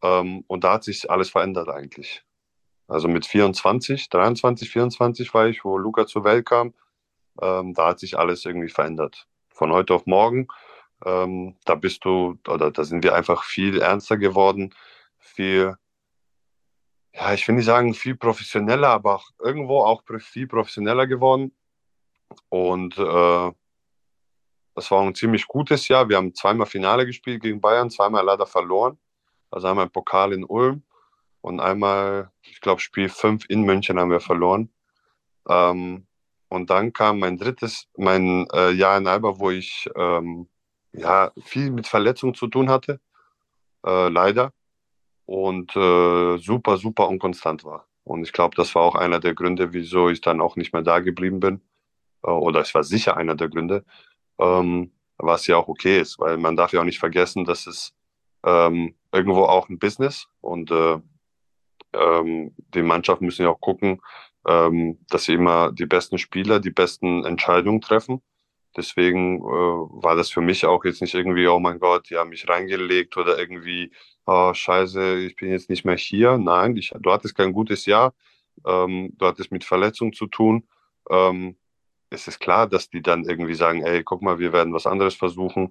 ähm, 0.02 0.44
und 0.46 0.64
da 0.64 0.74
hat 0.74 0.84
sich 0.84 1.10
alles 1.10 1.30
verändert 1.30 1.68
eigentlich. 1.68 2.24
Also 2.88 3.08
mit 3.08 3.26
24, 3.26 4.08
23, 4.08 4.70
24 4.70 5.34
war 5.34 5.46
ich, 5.48 5.64
wo 5.64 5.78
Luca 5.78 6.06
zur 6.06 6.24
Welt 6.24 6.46
kam. 6.46 6.74
Ähm, 7.40 7.74
da 7.74 7.88
hat 7.88 7.98
sich 7.98 8.18
alles 8.18 8.44
irgendwie 8.44 8.68
verändert. 8.68 9.26
Von 9.48 9.72
heute 9.72 9.94
auf 9.94 10.06
morgen, 10.06 10.48
ähm, 11.04 11.56
da 11.64 11.74
bist 11.74 12.04
du, 12.04 12.38
oder 12.48 12.70
da 12.70 12.84
sind 12.84 13.02
wir 13.04 13.14
einfach 13.14 13.44
viel 13.44 13.80
ernster 13.80 14.16
geworden, 14.16 14.74
viel, 15.18 15.76
ja, 17.14 17.32
ich 17.32 17.46
will 17.46 17.54
nicht 17.54 17.66
sagen 17.66 17.94
viel 17.94 18.16
professioneller, 18.16 18.88
aber 18.88 19.16
auch 19.16 19.28
irgendwo 19.38 19.80
auch 19.80 20.02
viel 20.18 20.48
professioneller 20.48 21.06
geworden. 21.06 21.52
Und 22.48 22.98
äh, 22.98 23.52
das 24.74 24.90
war 24.90 25.02
ein 25.02 25.14
ziemlich 25.14 25.46
gutes 25.46 25.86
Jahr. 25.88 26.08
Wir 26.08 26.16
haben 26.16 26.34
zweimal 26.34 26.66
Finale 26.66 27.06
gespielt 27.06 27.42
gegen 27.42 27.60
Bayern, 27.60 27.90
zweimal 27.90 28.24
leider 28.24 28.46
verloren. 28.46 28.98
Also 29.50 29.68
einmal 29.68 29.88
Pokal 29.88 30.32
in 30.32 30.44
Ulm 30.44 30.82
und 31.40 31.60
einmal, 31.60 32.32
ich 32.42 32.60
glaube, 32.60 32.80
Spiel 32.80 33.08
5 33.08 33.44
in 33.48 33.62
München 33.62 34.00
haben 34.00 34.10
wir 34.10 34.20
verloren. 34.20 34.70
Ähm, 35.48 36.06
und 36.48 36.70
dann 36.70 36.92
kam 36.92 37.20
mein 37.20 37.38
drittes, 37.38 37.88
mein 37.96 38.48
äh, 38.52 38.70
Jahr 38.70 38.98
in 38.98 39.06
Alba, 39.06 39.38
wo 39.38 39.50
ich 39.50 39.88
ähm, 39.94 40.48
ja, 40.92 41.30
viel 41.44 41.70
mit 41.70 41.86
Verletzungen 41.86 42.34
zu 42.34 42.48
tun 42.48 42.70
hatte, 42.70 43.00
äh, 43.86 44.08
leider. 44.08 44.52
Und 45.26 45.74
äh, 45.76 46.38
super, 46.38 46.76
super 46.76 47.08
unkonstant 47.08 47.64
war. 47.64 47.86
Und 48.04 48.22
ich 48.22 48.32
glaube, 48.32 48.56
das 48.56 48.74
war 48.74 48.82
auch 48.82 48.94
einer 48.94 49.20
der 49.20 49.34
Gründe, 49.34 49.72
wieso 49.72 50.10
ich 50.10 50.20
dann 50.20 50.40
auch 50.40 50.56
nicht 50.56 50.72
mehr 50.72 50.82
da 50.82 51.00
geblieben 51.00 51.40
bin. 51.40 51.62
Äh, 52.22 52.30
oder 52.30 52.60
es 52.60 52.74
war 52.74 52.84
sicher 52.84 53.16
einer 53.16 53.34
der 53.34 53.48
Gründe, 53.48 53.84
ähm, 54.38 54.92
was 55.18 55.46
ja 55.46 55.56
auch 55.56 55.68
okay 55.68 56.00
ist, 56.00 56.18
weil 56.18 56.36
man 56.38 56.56
darf 56.56 56.72
ja 56.72 56.80
auch 56.80 56.84
nicht 56.84 56.98
vergessen, 56.98 57.44
dass 57.44 57.66
es 57.66 57.94
ähm, 58.44 58.94
irgendwo 59.12 59.44
auch 59.44 59.68
ein 59.68 59.78
Business 59.78 60.28
und 60.40 60.70
äh, 60.70 60.98
ähm, 61.94 62.54
die 62.74 62.82
Mannschaften 62.82 63.24
müssen 63.24 63.42
ja 63.42 63.50
auch 63.50 63.60
gucken, 63.60 64.02
ähm, 64.46 64.98
dass 65.08 65.24
sie 65.24 65.34
immer 65.34 65.72
die 65.72 65.86
besten 65.86 66.18
Spieler, 66.18 66.60
die 66.60 66.70
besten 66.70 67.24
Entscheidungen 67.24 67.80
treffen. 67.80 68.20
Deswegen 68.76 69.38
äh, 69.38 69.42
war 69.42 70.16
das 70.16 70.30
für 70.30 70.40
mich 70.40 70.66
auch 70.66 70.84
jetzt 70.84 71.00
nicht 71.00 71.14
irgendwie, 71.14 71.46
oh 71.46 71.60
mein 71.60 71.78
Gott, 71.78 72.10
die 72.10 72.16
haben 72.16 72.30
mich 72.30 72.48
reingelegt 72.48 73.16
oder 73.16 73.38
irgendwie, 73.38 73.92
oh 74.26 74.52
scheiße, 74.52 75.18
ich 75.18 75.36
bin 75.36 75.50
jetzt 75.50 75.70
nicht 75.70 75.84
mehr 75.84 75.96
hier. 75.96 76.38
Nein, 76.38 76.76
ich, 76.76 76.92
du 76.98 77.12
hattest 77.12 77.36
kein 77.36 77.52
gutes 77.52 77.86
Jahr, 77.86 78.14
ähm, 78.66 79.12
du 79.16 79.26
hattest 79.26 79.52
mit 79.52 79.64
Verletzungen 79.64 80.12
zu 80.12 80.26
tun. 80.26 80.66
Ähm, 81.10 81.56
es 82.10 82.28
ist 82.28 82.40
klar, 82.40 82.66
dass 82.68 82.88
die 82.90 83.02
dann 83.02 83.24
irgendwie 83.24 83.54
sagen, 83.54 83.82
ey, 83.82 84.02
guck 84.02 84.22
mal, 84.22 84.38
wir 84.38 84.52
werden 84.52 84.72
was 84.72 84.86
anderes 84.86 85.14
versuchen. 85.14 85.70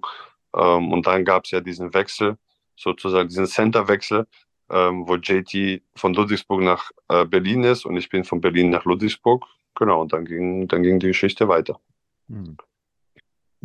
Ähm, 0.54 0.92
und 0.92 1.06
dann 1.06 1.24
gab 1.24 1.44
es 1.44 1.50
ja 1.50 1.60
diesen 1.60 1.94
Wechsel, 1.94 2.38
sozusagen 2.76 3.28
diesen 3.28 3.46
Center-Wechsel, 3.46 4.26
ähm, 4.70 5.06
wo 5.08 5.16
JT 5.16 5.82
von 5.96 6.14
Ludwigsburg 6.14 6.62
nach 6.62 6.90
äh, 7.08 7.24
Berlin 7.24 7.64
ist 7.64 7.84
und 7.84 7.96
ich 7.96 8.08
bin 8.08 8.24
von 8.24 8.40
Berlin 8.40 8.70
nach 8.70 8.84
Ludwigsburg. 8.84 9.44
Genau, 9.74 10.02
und 10.02 10.12
dann 10.12 10.24
ging, 10.24 10.68
dann 10.68 10.82
ging 10.82 11.00
die 11.00 11.08
Geschichte 11.08 11.48
weiter. 11.48 11.80
Hm. 12.28 12.56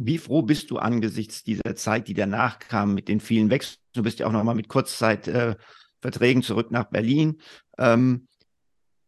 Wie 0.01 0.17
froh 0.17 0.43
bist 0.43 0.71
du 0.71 0.77
angesichts 0.77 1.43
dieser 1.43 1.75
Zeit, 1.75 2.07
die 2.07 2.13
danach 2.13 2.59
kam, 2.59 2.93
mit 2.93 3.09
den 3.09 3.19
vielen 3.19 3.49
Wechseln? 3.49 3.81
Du 3.93 4.01
bist 4.01 4.19
ja 4.19 4.27
auch 4.27 4.31
nochmal 4.31 4.55
mit 4.55 4.69
Kurzzeitverträgen 4.69 6.41
äh, 6.41 6.45
zurück 6.45 6.71
nach 6.71 6.85
Berlin. 6.85 7.41
Ähm, 7.77 8.29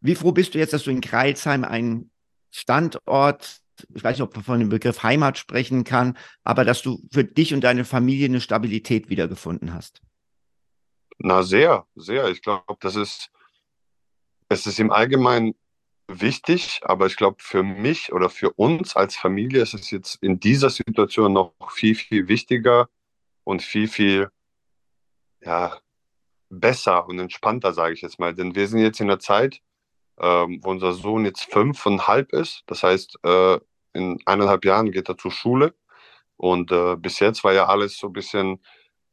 wie 0.01 0.15
froh 0.15 0.33
bist 0.33 0.53
du 0.53 0.59
jetzt, 0.59 0.73
dass 0.73 0.83
du 0.83 0.91
in 0.91 0.99
Kreilsheim 0.99 1.63
einen 1.63 2.11
Standort, 2.49 3.61
ich 3.95 4.03
weiß 4.03 4.17
nicht, 4.17 4.21
ob 4.21 4.35
man 4.35 4.43
von 4.43 4.59
dem 4.59 4.67
Begriff 4.67 5.01
Heimat 5.01 5.37
sprechen 5.37 5.85
kann, 5.85 6.17
aber 6.43 6.65
dass 6.65 6.81
du 6.81 7.01
für 7.09 7.23
dich 7.23 7.53
und 7.53 7.61
deine 7.61 7.85
Familie 7.85 8.25
eine 8.25 8.41
Stabilität 8.41 9.09
wiedergefunden 9.09 9.73
hast? 9.73 10.01
Na, 11.19 11.41
sehr, 11.41 11.87
sehr. 11.95 12.27
Ich 12.27 12.41
glaube, 12.41 12.75
das 12.81 12.97
ist, 12.97 13.31
es 14.49 14.67
ist 14.67 14.77
im 14.77 14.91
Allgemeinen 14.91 15.55
wichtig, 16.20 16.82
aber 16.84 17.05
ich 17.05 17.16
glaube, 17.16 17.38
für 17.39 17.64
mich 17.64 18.12
oder 18.12 18.30
für 18.30 18.51
uns 18.51 18.95
als 18.95 19.16
Familie 19.16 19.62
ist 19.62 19.74
es 19.74 19.91
jetzt 19.91 20.16
in 20.22 20.39
dieser 20.39 20.70
Situation 20.70 21.34
noch 21.34 21.53
viel, 21.72 21.95
viel 21.95 22.28
wichtiger 22.28 22.89
und 23.43 23.62
viel, 23.62 23.88
viel 23.88 24.30
ja, 25.41 25.78
besser 26.49 27.07
und 27.07 27.20
entspannter, 27.20 27.74
sage 27.74 27.93
ich 27.93 28.01
jetzt 28.01 28.20
mal. 28.20 28.36
Denn 28.36 28.55
wir 28.55 28.68
sind 28.68 28.80
jetzt 28.80 28.99
in 28.99 29.07
der 29.07 29.20
Zeit, 29.20 29.62
ähm, 30.20 30.59
wo 30.64 30.72
unser 30.72 30.93
Sohn 30.93 31.26
jetzt 31.26 31.45
fünf 31.51 31.86
und 31.86 32.07
halb 32.07 32.34
ist. 32.34 32.64
Das 32.68 32.84
heißt, 32.84 33.20
äh, 33.24 33.59
in 33.93 34.20
eineinhalb 34.26 34.66
Jahren 34.66 34.91
geht 34.91 35.09
er 35.09 35.18
zur 35.18 35.32
Schule. 35.32 35.74
Und 36.38 36.72
äh, 36.72 36.95
bis 36.95 37.20
jetzt 37.20 37.43
war 37.43 37.53
ja 37.53 37.68
alles 37.68 37.97
so 37.97 38.07
ein 38.07 38.14
bisschen 38.14 38.59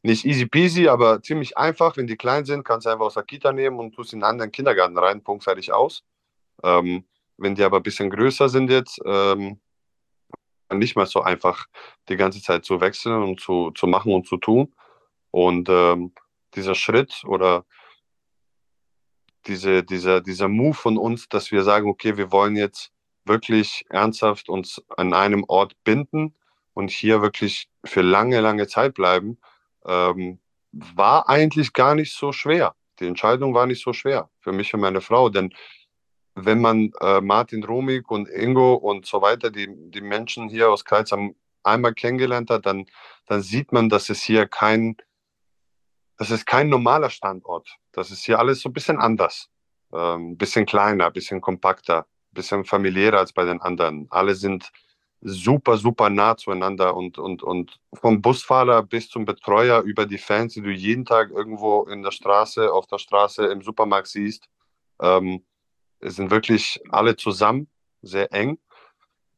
nicht 0.03 0.25
easy 0.25 0.47
peasy, 0.47 0.89
aber 0.89 1.23
ziemlich 1.23 1.57
einfach. 1.59 1.97
Wenn 1.97 2.07
die 2.07 2.17
klein 2.17 2.45
sind, 2.45 2.65
kannst 2.65 2.87
du 2.87 2.91
einfach 2.91 3.07
aus 3.07 3.15
der 3.15 3.25
Kita 3.25 3.53
nehmen 3.53 3.79
und 3.79 3.95
tust 3.95 4.13
in 4.13 4.23
einen 4.23 4.31
anderen 4.33 4.53
Kindergarten 4.53 4.97
rein, 4.99 5.23
Punkt, 5.23 5.45
fertig 5.45 5.73
aus. 5.73 6.05
Ähm, 6.63 7.05
wenn 7.37 7.55
die 7.55 7.63
aber 7.63 7.79
ein 7.79 7.83
bisschen 7.83 8.11
größer 8.11 8.49
sind 8.49 8.71
jetzt, 8.71 9.01
ähm, 9.05 9.61
nicht 10.73 10.97
mehr 10.97 11.07
so 11.07 11.23
einfach 11.23 11.67
die 12.09 12.17
ganze 12.17 12.43
Zeit 12.43 12.65
zu 12.65 12.81
wechseln 12.81 13.23
und 13.23 13.41
zu, 13.41 13.71
zu 13.73 13.87
machen 13.87 14.13
und 14.13 14.27
zu 14.27 14.37
tun. 14.37 14.75
Und 15.31 15.69
ähm, 15.71 16.13
dieser 16.55 16.75
Schritt 16.75 17.23
oder 17.25 17.65
diese, 19.47 19.83
dieser, 19.83 20.21
dieser 20.21 20.49
Move 20.49 20.75
von 20.75 20.99
uns, 20.99 21.29
dass 21.29 21.51
wir 21.51 21.63
sagen, 21.63 21.89
okay, 21.89 22.17
wir 22.17 22.33
wollen 22.33 22.57
jetzt 22.57 22.93
wirklich 23.25 23.85
ernsthaft 23.89 24.49
uns 24.49 24.83
an 24.97 25.15
einem 25.15 25.45
Ort 25.49 25.75
binden 25.85 26.35
und 26.75 26.91
hier 26.91 27.23
wirklich 27.23 27.69
für 27.85 28.03
lange, 28.03 28.41
lange 28.41 28.67
Zeit 28.67 28.95
bleiben, 28.95 29.39
ähm, 29.87 30.41
war 30.73 31.29
eigentlich 31.29 31.73
gar 31.73 31.95
nicht 31.95 32.15
so 32.15 32.33
schwer. 32.33 32.75
Die 33.01 33.07
Entscheidung 33.07 33.55
war 33.55 33.67
nicht 33.67 33.83
so 33.83 33.93
schwer 33.93 34.29
für 34.41 34.53
mich 34.53 34.75
und 34.75 34.81
meine 34.81 35.01
Frau, 35.01 35.29
denn 35.29 35.53
wenn 36.45 36.61
man 36.61 36.93
äh, 37.01 37.21
Martin 37.21 37.65
Romig 37.65 38.11
und 38.11 38.29
Ingo 38.29 38.75
und 38.75 39.07
so 39.07 39.23
weiter, 39.23 39.51
die, 39.51 39.69
die 39.91 40.01
Menschen 40.01 40.49
hier 40.49 40.71
aus 40.71 40.85
Kreuzheim 40.85 41.35
einmal 41.63 41.95
kennengelernt 41.95 42.51
hat, 42.51 42.67
dann, 42.67 42.87
dann 43.27 43.43
sieht 43.43 43.73
man, 43.73 43.89
dass 43.89 44.09
es 44.09 44.23
hier 44.23 44.47
kein, 44.47 44.97
das 46.17 46.31
ist 46.31 46.47
kein 46.47 46.69
normaler 46.69 47.11
Standort. 47.11 47.77
Das 47.93 48.11
ist 48.11 48.25
hier 48.25 48.39
alles 48.39 48.61
so 48.61 48.69
ein 48.69 48.73
bisschen 48.73 48.99
anders. 48.99 49.49
Ein 49.91 50.21
ähm, 50.21 50.37
bisschen 50.37 50.67
kleiner, 50.67 51.07
ein 51.07 51.13
bisschen 51.13 51.41
kompakter, 51.41 52.01
ein 52.01 52.35
bisschen 52.35 52.65
familiärer 52.65 53.19
als 53.19 53.33
bei 53.33 53.45
den 53.45 53.61
anderen. 53.61 54.07
Alle 54.11 54.35
sind 54.35 54.71
super, 55.21 55.77
super 55.77 56.11
nah 56.11 56.37
zueinander 56.37 56.95
und, 56.95 57.19
und, 57.19 57.43
und 57.43 57.81
vom 57.95 58.23
Busfahrer 58.23 58.83
bis 58.83 59.09
zum 59.09 59.25
Betreuer 59.25 59.81
über 59.83 60.07
die 60.07 60.19
Fans, 60.19 60.55
die 60.55 60.63
du 60.63 60.71
jeden 60.71 61.05
Tag 61.05 61.31
irgendwo 61.31 61.85
in 61.85 62.03
der 62.03 62.13
Straße, 62.13 62.73
auf 62.73 62.87
der 62.87 62.99
Straße, 62.99 63.47
im 63.47 63.63
Supermarkt 63.63 64.09
siehst. 64.09 64.49
Ähm, 65.01 65.45
es 66.01 66.17
sind 66.17 66.31
wirklich 66.31 66.81
alle 66.91 67.17
zusammen, 67.17 67.69
sehr 68.03 68.33
eng, 68.33 68.59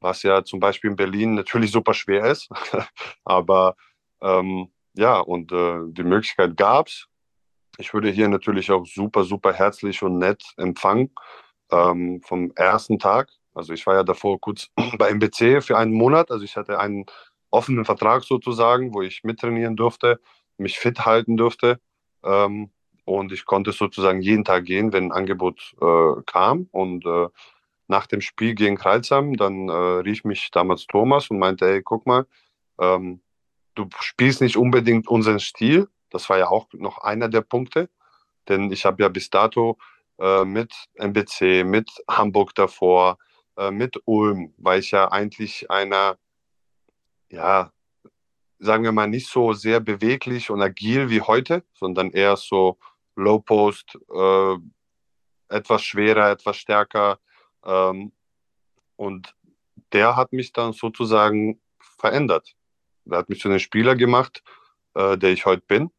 was 0.01 0.23
ja 0.23 0.45
zum 0.45 0.61
Beispiel 0.61 0.91
in 0.91 0.97
Berlin 0.97 1.35
natürlich 1.35 1.71
super 1.73 1.95
schwer 1.95 2.25
ist. 2.27 2.49
Aber 3.25 3.77
ähm, 4.21 4.71
ja, 4.95 5.19
und 5.21 5.53
äh, 5.53 5.79
die 5.89 6.05
Möglichkeit 6.05 6.57
gab 6.57 6.89
es. 6.89 7.07
Ich 7.79 7.95
würde 7.95 8.11
hier 8.11 8.29
natürlich 8.29 8.71
auch 8.71 8.85
super, 8.85 9.25
super 9.25 9.53
herzlich 9.53 10.03
und 10.03 10.19
nett 10.19 10.43
empfangen 10.57 11.11
ähm, 11.71 12.21
vom 12.23 12.53
ersten 12.55 12.99
Tag. 12.99 13.31
Also 13.55 13.73
ich 13.73 13.87
war 13.87 13.95
ja 13.95 14.03
davor 14.03 14.41
kurz 14.41 14.69
bei 14.99 15.11
MBC 15.11 15.63
für 15.63 15.79
einen 15.79 15.93
Monat. 15.93 16.31
Also 16.31 16.45
ich 16.45 16.57
hatte 16.57 16.79
einen 16.79 17.07
offenen 17.51 17.85
Vertrag 17.85 18.25
sozusagen, 18.25 18.95
wo 18.95 19.03
ich 19.03 19.25
mittrainieren 19.25 19.77
durfte, 19.77 20.21
mich 20.59 20.79
fit 20.79 21.05
halten 21.05 21.37
durfte. 21.37 21.81
Ähm, 22.23 22.71
und 23.19 23.33
ich 23.33 23.45
konnte 23.45 23.73
sozusagen 23.73 24.23
jeden 24.23 24.45
Tag 24.45 24.65
gehen, 24.65 24.93
wenn 24.93 25.07
ein 25.07 25.13
Angebot 25.13 25.75
äh, 25.81 26.23
kam. 26.27 26.69
Und 26.71 27.05
äh, 27.07 27.29
nach 27.89 28.07
dem 28.07 28.21
Spiel 28.21 28.55
gegen 28.55 28.77
Kreuzheim, 28.77 29.37
dann 29.37 29.69
äh, 29.69 29.73
rief 29.73 30.25
mich 30.25 30.51
damals 30.53 30.87
Thomas 30.87 31.29
und 31.29 31.39
meinte, 31.39 31.67
hey, 31.67 31.83
guck 31.83 32.07
mal, 32.07 32.27
ähm, 32.79 33.21
du 33.75 33.89
spielst 33.99 34.41
nicht 34.41 34.57
unbedingt 34.57 35.09
unseren 35.09 35.41
Stil. 35.41 35.89
Das 36.11 36.29
war 36.31 36.39
ja 36.39 36.49
auch 36.49 36.69
noch 36.73 36.99
einer 36.99 37.29
der 37.29 37.41
Punkte. 37.41 37.91
Denn 38.49 38.71
ich 38.71 38.85
habe 38.85 39.03
ja 39.03 39.09
bis 39.09 39.29
dato 39.29 39.77
äh, 40.21 40.45
mit 40.45 40.73
MBC, 40.95 41.65
mit 41.65 41.91
Hamburg 42.09 42.55
davor, 42.55 43.19
äh, 43.57 43.73
mit 43.73 44.01
Ulm, 44.05 44.55
weil 44.57 44.81
ich 44.81 44.93
ja 44.93 45.11
eigentlich 45.11 45.69
einer, 45.71 46.17
ja, 47.29 47.73
sagen 48.61 48.85
wir 48.85 48.93
mal, 48.93 49.09
nicht 49.09 49.29
so 49.29 49.53
sehr 49.53 49.81
beweglich 49.81 50.51
und 50.51 50.63
agil 50.63 51.11
wie 51.11 51.23
heute, 51.23 51.65
sondern 51.75 52.11
eher 52.11 52.37
so 52.37 52.79
Low 53.21 53.41
Post, 53.41 53.99
äh, 54.13 54.57
etwas 55.49 55.83
schwerer, 55.83 56.31
etwas 56.31 56.57
stärker. 56.57 57.19
Ähm, 57.65 58.13
und 58.97 59.35
der 59.93 60.17
hat 60.17 60.33
mich 60.33 60.53
dann 60.53 60.73
sozusagen 60.73 61.61
verändert. 61.79 62.55
Der 63.05 63.19
hat 63.19 63.29
mich 63.29 63.41
zu 63.41 63.49
einem 63.49 63.59
Spieler 63.59 63.95
gemacht, 63.97 64.43
äh, 64.95 65.17
der 65.19 65.31
ich 65.31 65.45
heute 65.47 65.63
bin. 65.67 65.91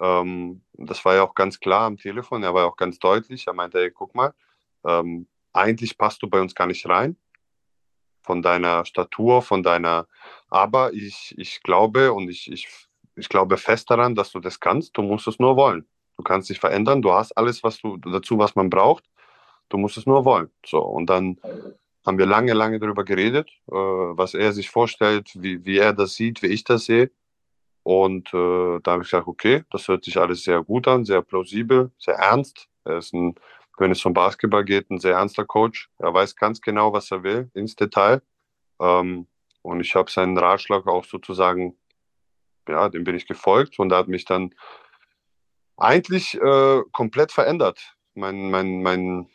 Ähm, 0.00 0.62
das 0.72 1.04
war 1.04 1.14
ja 1.14 1.22
auch 1.22 1.34
ganz 1.34 1.60
klar 1.60 1.82
am 1.82 1.96
Telefon. 1.96 2.42
Er 2.42 2.54
war 2.54 2.62
ja 2.62 2.68
auch 2.68 2.76
ganz 2.76 2.98
deutlich. 2.98 3.46
Er 3.46 3.52
meinte, 3.52 3.78
ey, 3.78 3.90
guck 3.90 4.14
mal, 4.14 4.34
ähm, 4.84 5.28
eigentlich 5.52 5.98
passt 5.98 6.22
du 6.22 6.28
bei 6.28 6.40
uns 6.40 6.54
gar 6.54 6.66
nicht 6.66 6.86
rein. 6.88 7.16
Von 8.22 8.42
deiner 8.42 8.84
Statur, 8.84 9.42
von 9.42 9.62
deiner. 9.62 10.06
Aber 10.48 10.92
ich, 10.92 11.34
ich 11.38 11.62
glaube 11.62 12.12
und 12.12 12.28
ich, 12.28 12.50
ich, 12.50 12.68
ich 13.16 13.28
glaube 13.28 13.56
fest 13.56 13.90
daran, 13.90 14.14
dass 14.14 14.32
du 14.32 14.40
das 14.40 14.60
kannst. 14.60 14.96
Du 14.96 15.02
musst 15.02 15.26
es 15.26 15.38
nur 15.38 15.56
wollen. 15.56 15.86
Du 16.20 16.24
kannst 16.24 16.50
dich 16.50 16.60
verändern, 16.60 17.00
du 17.00 17.12
hast 17.12 17.32
alles 17.32 17.64
was 17.64 17.80
du, 17.80 17.96
dazu, 17.96 18.36
was 18.36 18.54
man 18.54 18.68
braucht. 18.68 19.08
Du 19.70 19.78
musst 19.78 19.96
es 19.96 20.04
nur 20.04 20.26
wollen. 20.26 20.50
So, 20.66 20.78
und 20.82 21.08
dann 21.08 21.38
haben 22.04 22.18
wir 22.18 22.26
lange, 22.26 22.52
lange 22.52 22.78
darüber 22.78 23.04
geredet, 23.04 23.48
äh, 23.68 23.72
was 23.72 24.34
er 24.34 24.52
sich 24.52 24.68
vorstellt, 24.68 25.30
wie, 25.34 25.64
wie 25.64 25.78
er 25.78 25.94
das 25.94 26.16
sieht, 26.16 26.42
wie 26.42 26.48
ich 26.48 26.62
das 26.62 26.84
sehe. 26.84 27.10
Und 27.84 28.34
äh, 28.34 28.80
da 28.82 28.92
habe 28.92 29.02
ich 29.02 29.08
gesagt, 29.08 29.28
okay, 29.28 29.64
das 29.70 29.88
hört 29.88 30.04
sich 30.04 30.18
alles 30.18 30.44
sehr 30.44 30.62
gut 30.62 30.86
an, 30.88 31.06
sehr 31.06 31.22
plausibel, 31.22 31.90
sehr 31.96 32.16
ernst. 32.16 32.68
Er 32.84 32.98
ist 32.98 33.14
ein, 33.14 33.34
wenn 33.78 33.92
es 33.92 34.04
um 34.04 34.12
Basketball 34.12 34.66
geht, 34.66 34.90
ein 34.90 34.98
sehr 34.98 35.14
ernster 35.14 35.46
Coach. 35.46 35.88
Er 35.96 36.12
weiß 36.12 36.36
ganz 36.36 36.60
genau, 36.60 36.92
was 36.92 37.10
er 37.10 37.22
will, 37.22 37.50
ins 37.54 37.76
Detail. 37.76 38.20
Ähm, 38.78 39.26
und 39.62 39.80
ich 39.80 39.94
habe 39.94 40.10
seinen 40.10 40.36
Ratschlag 40.36 40.86
auch 40.86 41.06
sozusagen, 41.06 41.78
ja, 42.68 42.90
dem 42.90 43.04
bin 43.04 43.16
ich 43.16 43.26
gefolgt 43.26 43.78
und 43.78 43.90
er 43.90 43.98
hat 43.98 44.08
mich 44.08 44.26
dann 44.26 44.54
eigentlich 45.80 46.34
äh, 46.34 46.82
komplett 46.92 47.32
verändert. 47.32 47.96
Mein, 48.14 48.50
mein, 48.50 48.82
mein, 48.82 49.28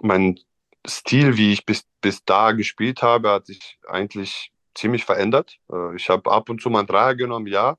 mein 0.00 0.40
Stil, 0.86 1.36
wie 1.36 1.52
ich 1.52 1.66
bis, 1.66 1.84
bis 2.00 2.24
da 2.24 2.52
gespielt 2.52 3.02
habe, 3.02 3.30
hat 3.30 3.46
sich 3.46 3.78
eigentlich 3.86 4.52
ziemlich 4.74 5.04
verändert. 5.04 5.58
Äh, 5.70 5.96
ich 5.96 6.08
habe 6.08 6.30
ab 6.30 6.48
und 6.48 6.62
zu 6.62 6.70
mal 6.70 6.80
einen 6.80 6.88
Dreier 6.88 7.14
genommen, 7.14 7.46
ja. 7.46 7.76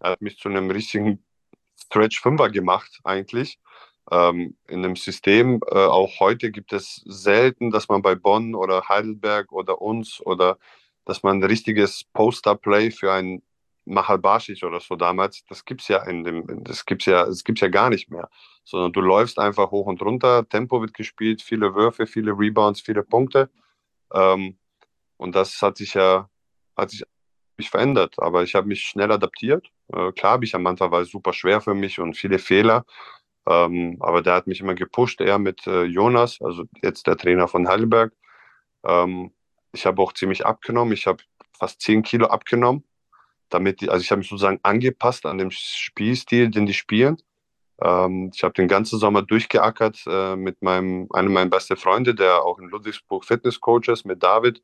Er 0.00 0.10
hat 0.10 0.22
mich 0.22 0.38
zu 0.38 0.48
einem 0.48 0.70
richtigen 0.70 1.24
Stretch-Fünfer 1.78 2.50
gemacht, 2.50 3.00
eigentlich. 3.04 3.58
Ähm, 4.10 4.56
in 4.68 4.84
einem 4.84 4.96
System, 4.96 5.60
äh, 5.68 5.74
auch 5.74 6.20
heute 6.20 6.50
gibt 6.50 6.72
es 6.72 7.02
selten, 7.06 7.70
dass 7.70 7.88
man 7.88 8.02
bei 8.02 8.14
Bonn 8.14 8.54
oder 8.54 8.88
Heidelberg 8.88 9.52
oder 9.52 9.82
uns 9.82 10.20
oder 10.24 10.58
dass 11.04 11.22
man 11.22 11.38
ein 11.38 11.44
richtiges 11.44 12.04
Poster-Play 12.12 12.90
für 12.92 13.12
einen 13.12 13.42
Mahal 13.86 14.18
Basic 14.18 14.62
oder 14.64 14.80
so 14.80 14.96
damals, 14.96 15.44
das 15.48 15.64
gibt's 15.64 15.88
ja 15.88 16.02
in 16.04 16.24
dem, 16.24 16.64
das 16.64 16.84
gibt's 16.84 17.06
ja, 17.06 17.24
das 17.24 17.44
gibt's 17.44 17.60
ja 17.62 17.68
gar 17.68 17.88
nicht 17.90 18.10
mehr. 18.10 18.28
Sondern 18.64 18.92
du 18.92 19.00
läufst 19.00 19.38
einfach 19.38 19.70
hoch 19.70 19.86
und 19.86 20.02
runter, 20.02 20.48
Tempo 20.48 20.80
wird 20.80 20.94
gespielt, 20.94 21.40
viele 21.42 21.74
Würfe, 21.74 22.06
viele 22.06 22.32
Rebounds, 22.32 22.80
viele 22.80 23.02
Punkte. 23.04 23.50
Ähm, 24.12 24.58
und 25.16 25.34
das 25.36 25.62
hat 25.62 25.78
sich 25.78 25.94
ja, 25.94 26.28
hat 26.76 26.90
sich 26.90 27.04
verändert. 27.70 28.16
Aber 28.18 28.42
ich 28.42 28.54
habe 28.54 28.66
mich 28.68 28.82
schnell 28.82 29.12
adaptiert. 29.12 29.68
Äh, 29.92 30.12
klar 30.12 30.32
habe 30.32 30.44
ich 30.44 30.54
am 30.54 30.66
Anfang 30.66 30.90
war 30.90 31.02
es 31.02 31.10
super 31.10 31.32
schwer 31.32 31.60
für 31.60 31.74
mich 31.74 32.00
und 32.00 32.16
viele 32.16 32.38
Fehler. 32.38 32.84
Ähm, 33.48 33.98
aber 34.00 34.22
der 34.22 34.34
hat 34.34 34.46
mich 34.48 34.60
immer 34.60 34.74
gepusht, 34.74 35.20
er 35.20 35.38
mit 35.38 35.66
äh, 35.66 35.84
Jonas, 35.84 36.40
also 36.42 36.64
jetzt 36.82 37.06
der 37.06 37.16
Trainer 37.16 37.48
von 37.48 37.68
Heidelberg. 37.68 38.12
Ähm, 38.84 39.32
ich 39.72 39.86
habe 39.86 40.02
auch 40.02 40.12
ziemlich 40.12 40.44
abgenommen. 40.46 40.92
Ich 40.94 41.06
habe 41.06 41.22
fast 41.58 41.80
10 41.82 42.02
Kilo 42.02 42.26
abgenommen 42.26 42.84
damit 43.50 43.80
die, 43.80 43.90
also 43.90 44.02
ich 44.02 44.10
habe 44.10 44.18
mich 44.20 44.28
sozusagen 44.28 44.60
angepasst 44.62 45.26
an 45.26 45.38
den 45.38 45.50
Spielstil, 45.50 46.50
den 46.50 46.66
die 46.66 46.74
spielen. 46.74 47.16
Ähm, 47.82 48.30
ich 48.34 48.42
habe 48.42 48.54
den 48.54 48.68
ganzen 48.68 48.98
Sommer 48.98 49.22
durchgeackert 49.22 50.04
äh, 50.06 50.36
mit 50.36 50.62
meinem, 50.62 51.08
einem 51.12 51.32
meiner 51.32 51.50
besten 51.50 51.76
Freunde, 51.76 52.14
der 52.14 52.42
auch 52.42 52.58
in 52.58 52.68
Ludwigsburg 52.68 53.24
Fitnesscoach 53.24 53.88
ist, 53.88 54.04
mit 54.04 54.22
David. 54.22 54.62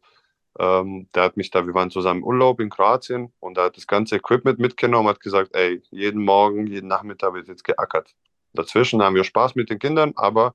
Ähm, 0.59 1.09
der 1.15 1.25
hat 1.25 1.37
mich 1.37 1.51
da, 1.51 1.67
wir 1.67 1.75
waren 1.75 1.91
zusammen 1.91 2.21
im 2.21 2.27
Urlaub 2.27 2.61
in 2.61 2.71
Kroatien 2.71 3.33
und 3.41 3.57
er 3.57 3.65
hat 3.65 3.77
das 3.77 3.87
ganze 3.87 4.17
Equipment 4.17 4.59
mitgenommen, 4.59 5.09
hat 5.09 5.21
gesagt, 5.21 5.55
ey, 5.55 5.83
jeden 5.91 6.23
Morgen, 6.25 6.67
jeden 6.67 6.89
Nachmittag 6.89 7.35
wird 7.35 7.49
jetzt 7.49 7.65
geackert. 7.65 8.15
Dazwischen 8.53 9.03
haben 9.03 9.15
wir 9.15 9.25
Spaß 9.25 9.55
mit 9.55 9.71
den 9.71 9.79
Kindern, 9.79 10.13
aber 10.17 10.55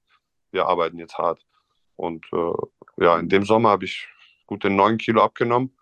wir 0.52 0.68
arbeiten 0.68 1.00
jetzt 1.00 1.18
hart. 1.18 1.44
Und 1.96 2.26
äh, 2.32 3.04
ja, 3.04 3.18
in 3.18 3.30
dem 3.30 3.44
Sommer 3.44 3.70
habe 3.70 3.86
ich 3.86 4.08
gute 4.46 4.70
neun 4.70 4.98
Kilo 4.98 5.22
abgenommen, 5.24 5.76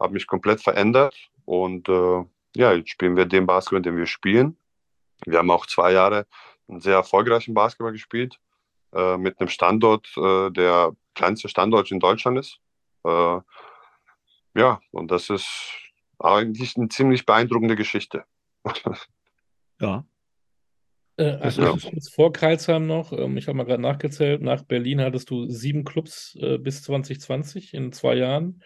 habe 0.00 0.14
mich 0.14 0.26
komplett 0.26 0.62
verändert 0.62 1.14
und 1.48 1.88
äh, 1.88 2.24
ja, 2.56 2.74
jetzt 2.74 2.90
spielen 2.90 3.16
wir 3.16 3.24
den 3.24 3.46
Basketball, 3.46 3.80
den 3.80 3.96
wir 3.96 4.04
spielen. 4.04 4.58
Wir 5.24 5.38
haben 5.38 5.50
auch 5.50 5.64
zwei 5.64 5.92
Jahre 5.92 6.26
einen 6.68 6.80
sehr 6.80 6.96
erfolgreichen 6.96 7.54
Basketball 7.54 7.92
gespielt, 7.92 8.38
äh, 8.92 9.16
mit 9.16 9.40
einem 9.40 9.48
Standort, 9.48 10.12
äh, 10.18 10.50
der 10.50 10.92
kleinste 11.14 11.48
Standort 11.48 11.90
in 11.90 12.00
Deutschland 12.00 12.38
ist. 12.38 12.58
Äh, 13.04 13.40
ja, 14.54 14.78
und 14.90 15.10
das 15.10 15.30
ist 15.30 15.72
eigentlich 16.18 16.76
eine 16.76 16.88
ziemlich 16.88 17.24
beeindruckende 17.24 17.76
Geschichte. 17.76 18.24
ja. 19.80 20.04
Also 21.16 21.62
ja. 21.62 21.74
vor 22.14 22.32
Kreilsheim 22.32 22.86
noch, 22.86 23.12
ähm, 23.12 23.38
ich 23.38 23.48
habe 23.48 23.56
mal 23.56 23.64
gerade 23.64 23.82
nachgezählt, 23.82 24.42
nach 24.42 24.62
Berlin 24.64 25.00
hattest 25.00 25.30
du 25.30 25.48
sieben 25.48 25.84
Clubs 25.84 26.36
äh, 26.40 26.58
bis 26.58 26.82
2020 26.82 27.72
in 27.72 27.90
zwei 27.92 28.14
Jahren. 28.16 28.62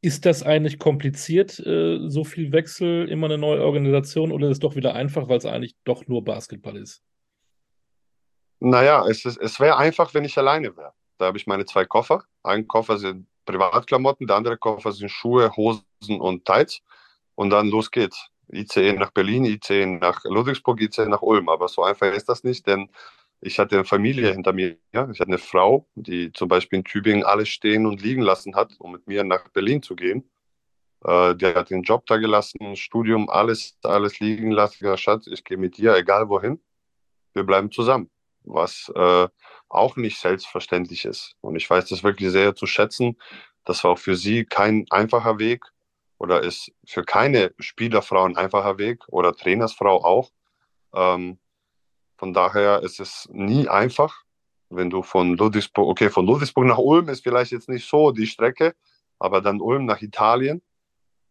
Ist 0.00 0.26
das 0.26 0.44
eigentlich 0.44 0.78
kompliziert, 0.78 1.58
äh, 1.58 1.98
so 2.08 2.24
viel 2.24 2.52
Wechsel, 2.52 3.08
immer 3.08 3.26
eine 3.26 3.38
neue 3.38 3.64
Organisation, 3.64 4.30
oder 4.30 4.46
ist 4.46 4.58
es 4.58 4.60
doch 4.60 4.76
wieder 4.76 4.94
einfach, 4.94 5.28
weil 5.28 5.38
es 5.38 5.46
eigentlich 5.46 5.74
doch 5.84 6.06
nur 6.06 6.22
Basketball 6.24 6.76
ist? 6.76 7.02
Naja, 8.60 9.06
es, 9.08 9.24
es 9.24 9.60
wäre 9.60 9.76
einfach, 9.76 10.14
wenn 10.14 10.24
ich 10.24 10.36
alleine 10.38 10.76
wäre. 10.76 10.92
Da 11.18 11.26
habe 11.26 11.38
ich 11.38 11.46
meine 11.46 11.64
zwei 11.64 11.84
Koffer. 11.84 12.24
Ein 12.42 12.66
Koffer 12.66 12.98
sind 12.98 13.26
Privatklamotten, 13.44 14.26
der 14.26 14.36
andere 14.36 14.56
Koffer 14.56 14.92
sind 14.92 15.10
Schuhe, 15.10 15.50
Hosen 15.56 15.84
und 16.20 16.44
Tights. 16.44 16.80
Und 17.34 17.50
dann 17.50 17.68
los 17.68 17.90
geht's. 17.90 18.30
ICE 18.50 18.94
nach 18.94 19.10
Berlin, 19.10 19.44
ICE 19.44 19.86
nach 19.86 20.24
Ludwigsburg, 20.24 20.80
ICE 20.80 21.06
nach 21.06 21.22
Ulm. 21.22 21.48
Aber 21.48 21.68
so 21.68 21.82
einfach 21.82 22.12
ist 22.12 22.28
das 22.28 22.44
nicht, 22.44 22.66
denn 22.66 22.88
ich 23.40 23.58
hatte 23.58 23.76
eine 23.76 23.84
Familie 23.84 24.32
hinter 24.32 24.52
mir. 24.52 24.76
Ja? 24.92 25.08
Ich 25.10 25.20
hatte 25.20 25.30
eine 25.30 25.38
Frau, 25.38 25.88
die 25.94 26.32
zum 26.32 26.48
Beispiel 26.48 26.80
in 26.80 26.84
Tübingen 26.84 27.24
alles 27.24 27.48
stehen 27.48 27.86
und 27.86 28.02
liegen 28.02 28.22
lassen 28.22 28.54
hat, 28.56 28.74
um 28.78 28.92
mit 28.92 29.06
mir 29.06 29.24
nach 29.24 29.48
Berlin 29.48 29.82
zu 29.82 29.94
gehen. 29.94 30.28
Äh, 31.04 31.34
die 31.36 31.46
hat 31.46 31.70
den 31.70 31.82
Job 31.82 32.06
da 32.06 32.16
gelassen, 32.16 32.76
Studium, 32.76 33.28
alles, 33.28 33.78
alles 33.82 34.18
liegen 34.20 34.50
lassen. 34.50 34.84
Ja, 34.84 34.96
Schatz, 34.96 35.26
ich 35.28 35.44
gehe 35.44 35.56
mit 35.56 35.76
dir, 35.76 35.94
egal 35.96 36.28
wohin. 36.28 36.60
Wir 37.34 37.44
bleiben 37.44 37.70
zusammen. 37.70 38.10
Was 38.42 38.90
äh, 38.94 39.28
auch 39.68 39.96
nicht 39.96 40.18
selbstverständlich 40.18 41.04
ist. 41.04 41.36
Und 41.40 41.56
ich 41.56 41.68
weiß 41.68 41.86
das 41.88 42.02
wirklich 42.02 42.30
sehr 42.30 42.54
zu 42.54 42.66
schätzen. 42.66 43.18
Das 43.64 43.84
war 43.84 43.92
auch 43.92 43.98
für 43.98 44.16
sie 44.16 44.44
kein 44.46 44.86
einfacher 44.90 45.38
Weg 45.38 45.64
oder 46.16 46.42
ist 46.42 46.72
für 46.86 47.04
keine 47.04 47.54
Spielerfrau 47.58 48.24
ein 48.24 48.36
einfacher 48.36 48.78
Weg 48.78 49.06
oder 49.08 49.34
Trainersfrau 49.34 50.02
auch. 50.02 50.32
Ähm, 50.94 51.38
von 52.18 52.34
daher 52.34 52.82
ist 52.82 53.00
es 53.00 53.28
nie 53.32 53.68
einfach, 53.68 54.24
wenn 54.70 54.90
du 54.90 55.02
von 55.02 55.36
Ludwigsburg, 55.36 55.88
okay, 55.88 56.10
von 56.10 56.26
Ludwigsburg 56.26 56.66
nach 56.66 56.78
Ulm 56.78 57.08
ist 57.08 57.22
vielleicht 57.22 57.52
jetzt 57.52 57.68
nicht 57.68 57.88
so 57.88 58.10
die 58.10 58.26
Strecke, 58.26 58.74
aber 59.18 59.40
dann 59.40 59.60
Ulm 59.60 59.86
nach 59.86 60.02
Italien, 60.02 60.60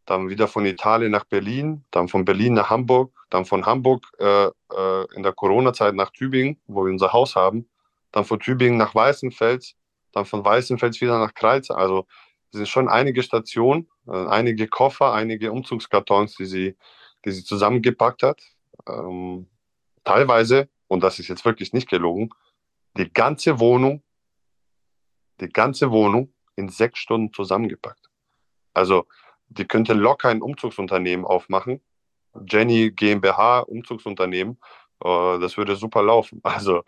dann 0.06 0.30
wieder 0.30 0.48
von 0.48 0.66
Italien 0.66 1.12
nach 1.12 1.26
Berlin, 1.26 1.84
dann 1.92 2.08
von 2.08 2.24
Berlin 2.24 2.54
nach 2.54 2.70
Hamburg, 2.70 3.12
dann 3.30 3.46
von 3.46 3.66
Hamburg 3.66 4.06
äh, 4.20 4.46
äh, 4.46 5.06
in 5.14 5.24
der 5.24 5.34
Corona-Zeit 5.34 5.94
nach 5.94 6.12
Tübingen, 6.12 6.58
wo 6.68 6.86
wir 6.86 6.92
unser 6.92 7.12
Haus 7.12 7.36
haben, 7.36 7.68
dann 8.14 8.24
von 8.24 8.40
Tübingen 8.40 8.78
nach 8.78 8.96
Weißenfels, 8.96 9.76
dann 10.14 10.26
von 10.26 10.44
Weißenfels 10.46 11.02
wieder 11.02 11.20
nach 11.20 11.34
Kreuz. 11.34 11.70
Also 11.70 12.08
es 12.52 12.58
sind 12.60 12.70
schon 12.70 12.88
einige 12.88 13.22
Stationen, 13.22 13.90
äh, 14.08 14.26
einige 14.28 14.70
Koffer, 14.70 15.14
einige 15.14 15.52
Umzugskartons, 15.52 16.36
die 16.38 16.46
sie, 16.46 16.78
die 17.26 17.32
sie 17.32 17.44
zusammengepackt 17.44 18.24
hat. 18.24 18.42
Ähm, 18.88 19.48
teilweise 20.06 20.70
und 20.88 21.04
das 21.04 21.20
ist 21.20 21.28
jetzt 21.28 21.46
wirklich 21.46 21.74
nicht 21.74 21.90
gelogen, 21.90 22.30
die 22.98 23.12
ganze 23.12 23.60
Wohnung, 23.60 24.04
die 25.40 25.50
ganze 25.50 25.92
Wohnung 25.92 26.34
in 26.56 26.70
sechs 26.70 27.00
Stunden 27.00 27.34
zusammengepackt. 27.34 28.10
Also 28.74 29.08
die 29.50 29.66
könnte 29.66 29.94
locker 29.94 30.30
ein 30.30 30.42
Umzugsunternehmen 30.42 31.26
aufmachen. 31.26 31.82
Jenny 32.48 32.92
GmbH, 32.92 33.60
Umzugsunternehmen, 33.62 34.60
äh, 35.04 35.40
das 35.40 35.58
würde 35.58 35.76
super 35.76 36.04
laufen. 36.04 36.42
Also 36.44 36.84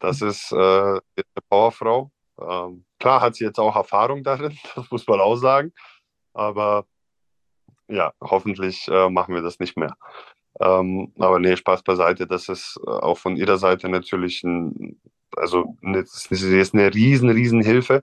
das 0.00 0.22
ist 0.22 0.52
äh, 0.52 0.56
eine 0.56 1.00
Powerfrau. 1.48 2.10
Ähm, 2.40 2.84
klar 2.98 3.20
hat 3.20 3.34
sie 3.36 3.44
jetzt 3.44 3.58
auch 3.58 3.74
Erfahrung 3.76 4.22
darin, 4.22 4.56
das 4.74 4.90
muss 4.90 5.06
man 5.06 5.20
auch 5.20 5.36
sagen. 5.36 5.72
Aber 6.34 6.86
ja, 7.88 8.12
hoffentlich 8.20 8.86
äh, 8.88 9.08
machen 9.10 9.34
wir 9.34 9.42
das 9.42 9.58
nicht 9.58 9.76
mehr. 9.76 9.96
Ähm, 10.60 11.12
aber 11.18 11.38
nee, 11.38 11.56
Spaß 11.56 11.82
beiseite, 11.82 12.26
das 12.26 12.48
ist 12.48 12.78
äh, 12.86 12.90
auch 12.90 13.18
von 13.18 13.36
ihrer 13.36 13.58
Seite 13.58 13.88
natürlich 13.88 14.42
ein, 14.42 15.00
also 15.36 15.76
das 15.82 16.26
ist 16.30 16.74
eine 16.74 16.94
riesen, 16.94 17.30
riesen 17.30 17.62
Hilfe. 17.62 18.02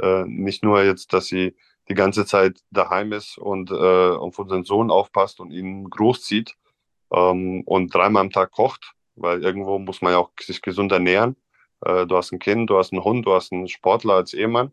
Äh, 0.00 0.24
nicht 0.26 0.64
nur 0.64 0.82
jetzt, 0.82 1.12
dass 1.12 1.26
sie 1.26 1.54
die 1.88 1.94
ganze 1.94 2.26
Zeit 2.26 2.60
daheim 2.70 3.12
ist 3.12 3.38
und 3.38 3.70
äh, 3.70 3.74
auf 3.74 4.38
unseren 4.38 4.64
Sohn 4.64 4.90
aufpasst 4.90 5.40
und 5.40 5.50
ihn 5.50 5.90
großzieht 5.90 6.54
ähm, 7.12 7.62
und 7.66 7.94
dreimal 7.94 8.22
am 8.22 8.30
Tag 8.30 8.52
kocht, 8.52 8.94
weil 9.16 9.42
irgendwo 9.42 9.78
muss 9.78 10.02
man 10.02 10.12
ja 10.12 10.18
auch 10.18 10.30
sich 10.40 10.62
gesund 10.62 10.92
ernähren. 10.92 11.36
Äh, 11.84 12.06
du 12.06 12.16
hast 12.16 12.32
ein 12.32 12.38
Kind, 12.38 12.70
du 12.70 12.78
hast 12.78 12.92
einen 12.92 13.04
Hund, 13.04 13.26
du 13.26 13.32
hast 13.32 13.52
einen 13.52 13.68
Sportler 13.68 14.14
als 14.14 14.32
Ehemann. 14.32 14.72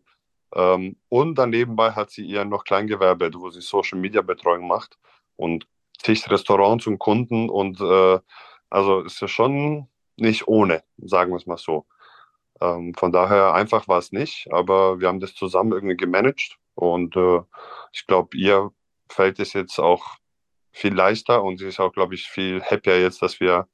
Ähm, 0.54 0.96
und 1.08 1.36
dann 1.36 1.50
nebenbei 1.50 1.92
hat 1.92 2.10
sie 2.10 2.24
ihr 2.24 2.44
noch 2.44 2.64
Kleingewerbe, 2.64 3.30
wo 3.34 3.50
sie 3.50 3.60
Social 3.60 3.98
Media 3.98 4.22
Betreuung 4.22 4.66
macht 4.66 4.98
und 5.36 5.66
zig 6.02 6.30
Restaurants 6.30 6.86
und 6.86 6.98
Kunden 6.98 7.48
und 7.50 7.80
äh, 7.80 8.18
also 8.70 9.00
ist 9.00 9.20
ja 9.20 9.28
schon 9.28 9.88
nicht 10.16 10.48
ohne, 10.48 10.82
sagen 10.98 11.32
wir 11.32 11.36
es 11.36 11.46
mal 11.46 11.58
so. 11.58 11.86
Ähm, 12.60 12.94
von 12.94 13.12
daher 13.12 13.54
einfach 13.54 13.88
war 13.88 13.98
es 13.98 14.12
nicht, 14.12 14.48
aber 14.52 15.00
wir 15.00 15.08
haben 15.08 15.20
das 15.20 15.34
zusammen 15.34 15.72
irgendwie 15.72 15.96
gemanagt 15.96 16.58
und 16.74 17.16
äh, 17.16 17.40
ich 17.92 18.06
glaube, 18.06 18.36
ihr 18.36 18.70
fällt 19.08 19.40
es 19.40 19.52
jetzt 19.54 19.78
auch 19.78 20.18
viel 20.72 20.94
leichter 20.94 21.42
und 21.42 21.58
sie 21.58 21.66
ist 21.66 21.80
auch, 21.80 21.92
glaube 21.92 22.14
ich, 22.14 22.28
viel 22.28 22.62
happier 22.62 23.00
jetzt, 23.00 23.22
dass 23.22 23.40
wir 23.40 23.66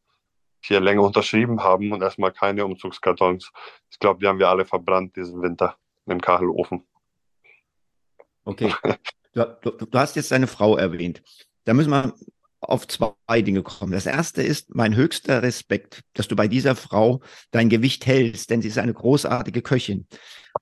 hier 0.61 0.81
länger 0.81 1.03
unterschrieben 1.03 1.63
haben 1.63 1.93
und 1.93 2.03
erstmal 2.03 2.33
keine 2.33 2.65
Umzugskartons. 2.65 3.53
Ich 3.91 3.99
glaube, 3.99 4.21
die 4.21 4.27
haben 4.27 4.39
wir 4.39 4.49
alle 4.49 4.65
verbrannt 4.65 5.17
diesen 5.17 5.43
Winter 5.43 5.77
im 6.07 6.21
Kachelofen. 6.21 6.87
Okay. 8.45 8.73
Du, 9.33 9.45
du, 9.61 9.71
du, 9.85 9.99
hast 9.99 10.17
jetzt 10.17 10.31
deine 10.31 10.47
Frau 10.47 10.79
erwähnt. 10.79 11.23
Da 11.67 11.75
müssen 11.75 11.91
wir 11.91 12.15
auf 12.61 12.87
zwei 12.87 13.43
Dinge 13.43 13.63
kommen. 13.63 13.93
Das 13.93 14.07
erste 14.07 14.43
ist 14.43 14.75
mein 14.75 14.95
höchster 14.95 15.43
Respekt, 15.43 16.03
dass 16.15 16.29
du 16.29 16.37
bei 16.37 16.49
dieser 16.49 16.75
Frau 16.75 17.21
dein 17.51 17.69
Gewicht 17.69 18.07
hältst, 18.07 18.51
denn 18.51 18.63
sie 18.63 18.69
ist 18.69 18.79
eine 18.79 18.95
großartige 18.95 19.63
Köchin. 19.63 20.07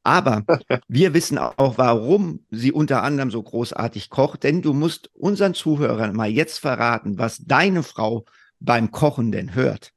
Aber 0.03 0.45
wir 0.89 1.15
wissen 1.15 1.39
auch, 1.39 1.79
warum 1.79 2.47
sie 2.51 2.73
unter 2.73 3.03
anderem 3.03 3.31
so 3.31 3.43
großartig 3.43 4.11
kocht, 4.11 4.43
denn 4.43 4.63
du 4.63 4.73
musst 4.73 5.11
unseren 5.15 5.55
Zuhörern 5.55 6.17
mal 6.17 6.31
jetzt 6.31 6.59
verraten, 6.59 7.19
was 7.19 7.39
deine 7.39 7.83
Frau 7.83 8.25
beim 8.59 8.91
Kochen 8.91 9.31
denn 9.31 9.55
hört. 9.55 9.93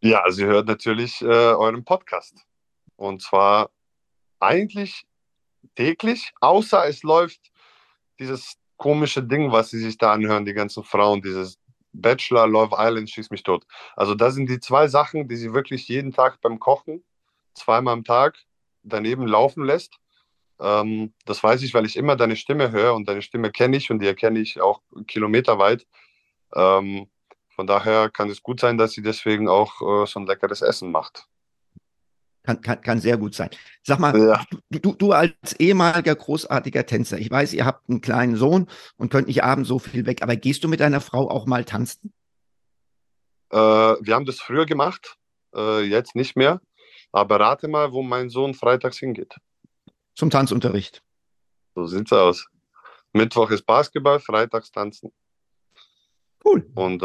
Ja, 0.00 0.24
sie 0.30 0.44
hört 0.44 0.66
natürlich 0.66 1.22
äh, 1.22 1.24
euren 1.24 1.84
Podcast. 1.84 2.44
Und 2.96 3.22
zwar 3.22 3.70
eigentlich 4.40 5.06
täglich, 5.76 6.32
außer 6.40 6.86
es 6.86 7.02
läuft 7.02 7.40
dieses 8.18 8.58
komische 8.78 9.22
Ding, 9.22 9.52
was 9.52 9.70
sie 9.70 9.78
sich 9.78 9.98
da 9.98 10.12
anhören, 10.12 10.46
die 10.46 10.54
ganzen 10.54 10.82
Frauen, 10.84 11.20
dieses 11.20 11.58
Bachelor, 11.92 12.46
Love 12.46 12.76
Island, 12.78 13.10
schieß 13.10 13.30
mich 13.30 13.42
tot. 13.42 13.66
Also 13.96 14.14
das 14.14 14.34
sind 14.34 14.48
die 14.48 14.60
zwei 14.60 14.88
Sachen, 14.88 15.28
die 15.28 15.36
sie 15.36 15.52
wirklich 15.52 15.88
jeden 15.88 16.12
Tag 16.12 16.40
beim 16.40 16.58
Kochen, 16.58 17.04
zweimal 17.54 17.94
am 17.94 18.04
Tag, 18.04 18.38
daneben 18.82 19.26
laufen 19.26 19.64
lässt. 19.64 19.98
Ähm, 20.60 21.12
das 21.24 21.42
weiß 21.42 21.62
ich, 21.62 21.74
weil 21.74 21.86
ich 21.86 21.96
immer 21.96 22.16
deine 22.16 22.36
Stimme 22.36 22.70
höre 22.70 22.94
und 22.94 23.08
deine 23.08 23.22
Stimme 23.22 23.50
kenne 23.50 23.76
ich 23.76 23.90
und 23.90 24.00
die 24.00 24.06
erkenne 24.06 24.38
ich 24.40 24.60
auch 24.60 24.80
kilometerweit. 25.06 25.86
Ähm, 26.54 27.08
von 27.54 27.66
daher 27.66 28.08
kann 28.10 28.30
es 28.30 28.42
gut 28.42 28.60
sein, 28.60 28.78
dass 28.78 28.92
sie 28.92 29.02
deswegen 29.02 29.48
auch 29.48 29.80
äh, 29.82 30.06
so 30.06 30.20
ein 30.20 30.26
leckeres 30.26 30.62
Essen 30.62 30.90
macht. 30.92 31.26
Kann, 32.48 32.62
kann, 32.62 32.80
kann 32.80 32.98
sehr 32.98 33.18
gut 33.18 33.34
sein. 33.34 33.50
Sag 33.82 33.98
mal, 33.98 34.18
ja. 34.18 34.42
du, 34.70 34.94
du 34.94 35.12
als 35.12 35.52
ehemaliger 35.58 36.14
großartiger 36.14 36.86
Tänzer, 36.86 37.18
ich 37.18 37.30
weiß, 37.30 37.52
ihr 37.52 37.66
habt 37.66 37.90
einen 37.90 38.00
kleinen 38.00 38.36
Sohn 38.36 38.68
und 38.96 39.12
könnt 39.12 39.26
nicht 39.26 39.44
abends 39.44 39.68
so 39.68 39.78
viel 39.78 40.06
weg, 40.06 40.22
aber 40.22 40.34
gehst 40.34 40.64
du 40.64 40.68
mit 40.68 40.80
deiner 40.80 41.02
Frau 41.02 41.28
auch 41.28 41.44
mal 41.44 41.66
tanzen? 41.66 42.14
Äh, 43.50 43.56
wir 43.58 44.14
haben 44.14 44.24
das 44.24 44.40
früher 44.40 44.64
gemacht, 44.64 45.18
äh, 45.54 45.82
jetzt 45.82 46.16
nicht 46.16 46.36
mehr. 46.36 46.62
Aber 47.12 47.38
rate 47.38 47.68
mal, 47.68 47.92
wo 47.92 48.02
mein 48.02 48.30
Sohn 48.30 48.54
freitags 48.54 48.96
hingeht. 48.96 49.36
Zum 50.14 50.30
Tanzunterricht. 50.30 51.02
So 51.74 51.86
sieht's 51.86 52.14
aus. 52.14 52.46
Mittwoch 53.12 53.50
ist 53.50 53.66
Basketball, 53.66 54.20
freitags 54.20 54.72
tanzen. 54.72 55.12
Cool. 56.42 56.66
Und 56.74 57.04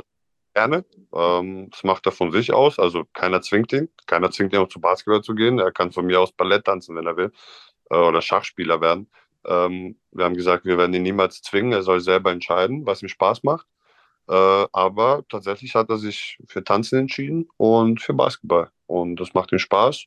gerne. 0.53 0.85
Ähm, 1.13 1.69
das 1.71 1.83
macht 1.83 2.05
er 2.05 2.11
von 2.11 2.31
sich 2.31 2.53
aus. 2.53 2.79
Also 2.79 3.03
keiner 3.13 3.41
zwingt 3.41 3.73
ihn. 3.73 3.89
Keiner 4.05 4.31
zwingt 4.31 4.53
ihn 4.53 4.59
auch 4.59 4.69
zu 4.69 4.79
Basketball 4.81 5.21
zu 5.21 5.35
gehen. 5.35 5.59
Er 5.59 5.71
kann 5.71 5.91
von 5.91 6.05
mir 6.05 6.19
aus 6.21 6.31
Ballett 6.31 6.65
tanzen, 6.65 6.95
wenn 6.95 7.07
er 7.07 7.17
will. 7.17 7.31
Äh, 7.89 7.97
oder 7.97 8.21
Schachspieler 8.21 8.81
werden. 8.81 9.09
Ähm, 9.45 9.97
wir 10.11 10.25
haben 10.25 10.35
gesagt, 10.35 10.65
wir 10.65 10.77
werden 10.77 10.93
ihn 10.93 11.03
niemals 11.03 11.41
zwingen. 11.41 11.73
Er 11.73 11.83
soll 11.83 11.99
selber 11.99 12.31
entscheiden, 12.31 12.85
was 12.85 13.01
ihm 13.01 13.09
Spaß 13.09 13.43
macht. 13.43 13.67
Äh, 14.29 14.65
aber 14.71 15.25
tatsächlich 15.29 15.75
hat 15.75 15.89
er 15.89 15.97
sich 15.97 16.37
für 16.47 16.63
Tanzen 16.63 16.99
entschieden 16.99 17.49
und 17.57 18.01
für 18.01 18.13
Basketball. 18.13 18.71
Und 18.87 19.17
das 19.19 19.33
macht 19.33 19.51
ihm 19.51 19.59
Spaß. 19.59 20.05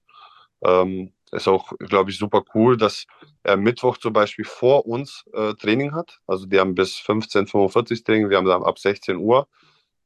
Ähm, 0.65 1.13
ist 1.33 1.49
auch, 1.49 1.73
glaube 1.79 2.11
ich, 2.11 2.19
super 2.19 2.45
cool, 2.55 2.77
dass 2.77 3.07
er 3.43 3.57
Mittwoch 3.57 3.99
zum 3.99 4.13
Beispiel 4.13 4.45
vor 4.45 4.87
uns 4.87 5.25
äh, 5.35 5.55
Training 5.55 5.93
hat. 5.93 6.21
Also 6.27 6.47
die 6.47 6.59
haben 6.59 6.75
bis 6.75 6.97
15.45 6.97 8.05
Training, 8.05 8.31
wir 8.31 8.37
haben 8.39 8.47
dann 8.47 8.63
ab 8.63 8.79
16 8.79 9.17
Uhr. 9.17 9.49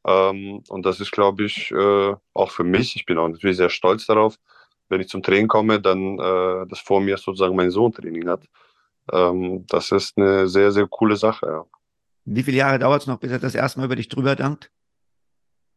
Ähm, 0.07 0.62
und 0.68 0.86
das 0.86 1.01
ist, 1.01 1.12
glaube 1.12 1.44
ich, 1.44 1.70
äh, 1.70 2.14
auch 2.34 2.51
für 2.51 2.64
mich, 2.64 2.96
ich 2.96 3.07
bin 3.07 3.18
auch 3.18 3.28
natürlich 3.28 3.57
sehr 3.57 3.70
stolz 3.70 4.07
darauf, 4.07 4.36
wenn 4.88 5.01
ich 5.01 5.09
zum 5.09 5.22
Training 5.22 5.48
komme, 5.48 5.80
dann, 5.80 6.18
äh, 6.18 6.66
dass 6.66 6.80
vor 6.80 7.01
mir 7.01 7.16
sozusagen 7.16 7.57
mein 7.57 7.70
Sohn 7.70 7.92
Training 7.92 8.28
hat. 8.28 8.42
Ähm, 9.12 9.64
das 9.68 9.92
ist 9.92 10.16
eine 10.16 10.48
sehr, 10.48 10.72
sehr 10.72 10.86
coole 10.86 11.16
Sache. 11.16 11.46
Ja. 11.46 11.64
Wie 12.24 12.42
viele 12.42 12.59
Jahre 12.59 12.78
dauert 12.78 13.03
es 13.03 13.07
noch, 13.07 13.18
bis 13.18 13.30
er 13.30 13.38
das 13.38 13.55
erste 13.55 13.78
Mal 13.78 13.86
über 13.86 13.96
dich 13.96 14.09
drüber 14.09 14.36
dankt? 14.36 14.70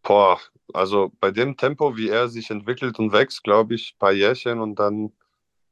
Boah, 0.03 0.39
also 0.73 1.11
bei 1.19 1.31
dem 1.31 1.55
Tempo, 1.55 1.95
wie 1.95 2.09
er 2.09 2.27
sich 2.27 2.49
entwickelt 2.49 2.99
und 2.99 3.13
wächst, 3.13 3.43
glaube 3.43 3.75
ich, 3.75 3.93
ein 3.95 3.99
paar 3.99 4.11
Jährchen 4.11 4.59
und 4.59 4.75
dann 4.75 5.13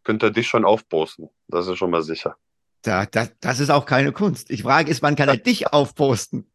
könnte 0.03 0.27
er 0.27 0.31
dich 0.31 0.47
schon 0.47 0.65
aufposten. 0.65 1.29
Das 1.47 1.67
ist 1.67 1.77
schon 1.77 1.91
mal 1.91 2.01
sicher. 2.01 2.37
Da, 2.81 3.05
da, 3.05 3.27
das 3.41 3.59
ist 3.59 3.69
auch 3.69 3.85
keine 3.85 4.11
Kunst. 4.11 4.49
Ich 4.49 4.63
frage 4.63 4.89
ist, 4.89 5.01
wann 5.01 5.15
kann 5.15 5.29
er 5.29 5.37
dich 5.37 5.71
aufposten? 5.73 6.49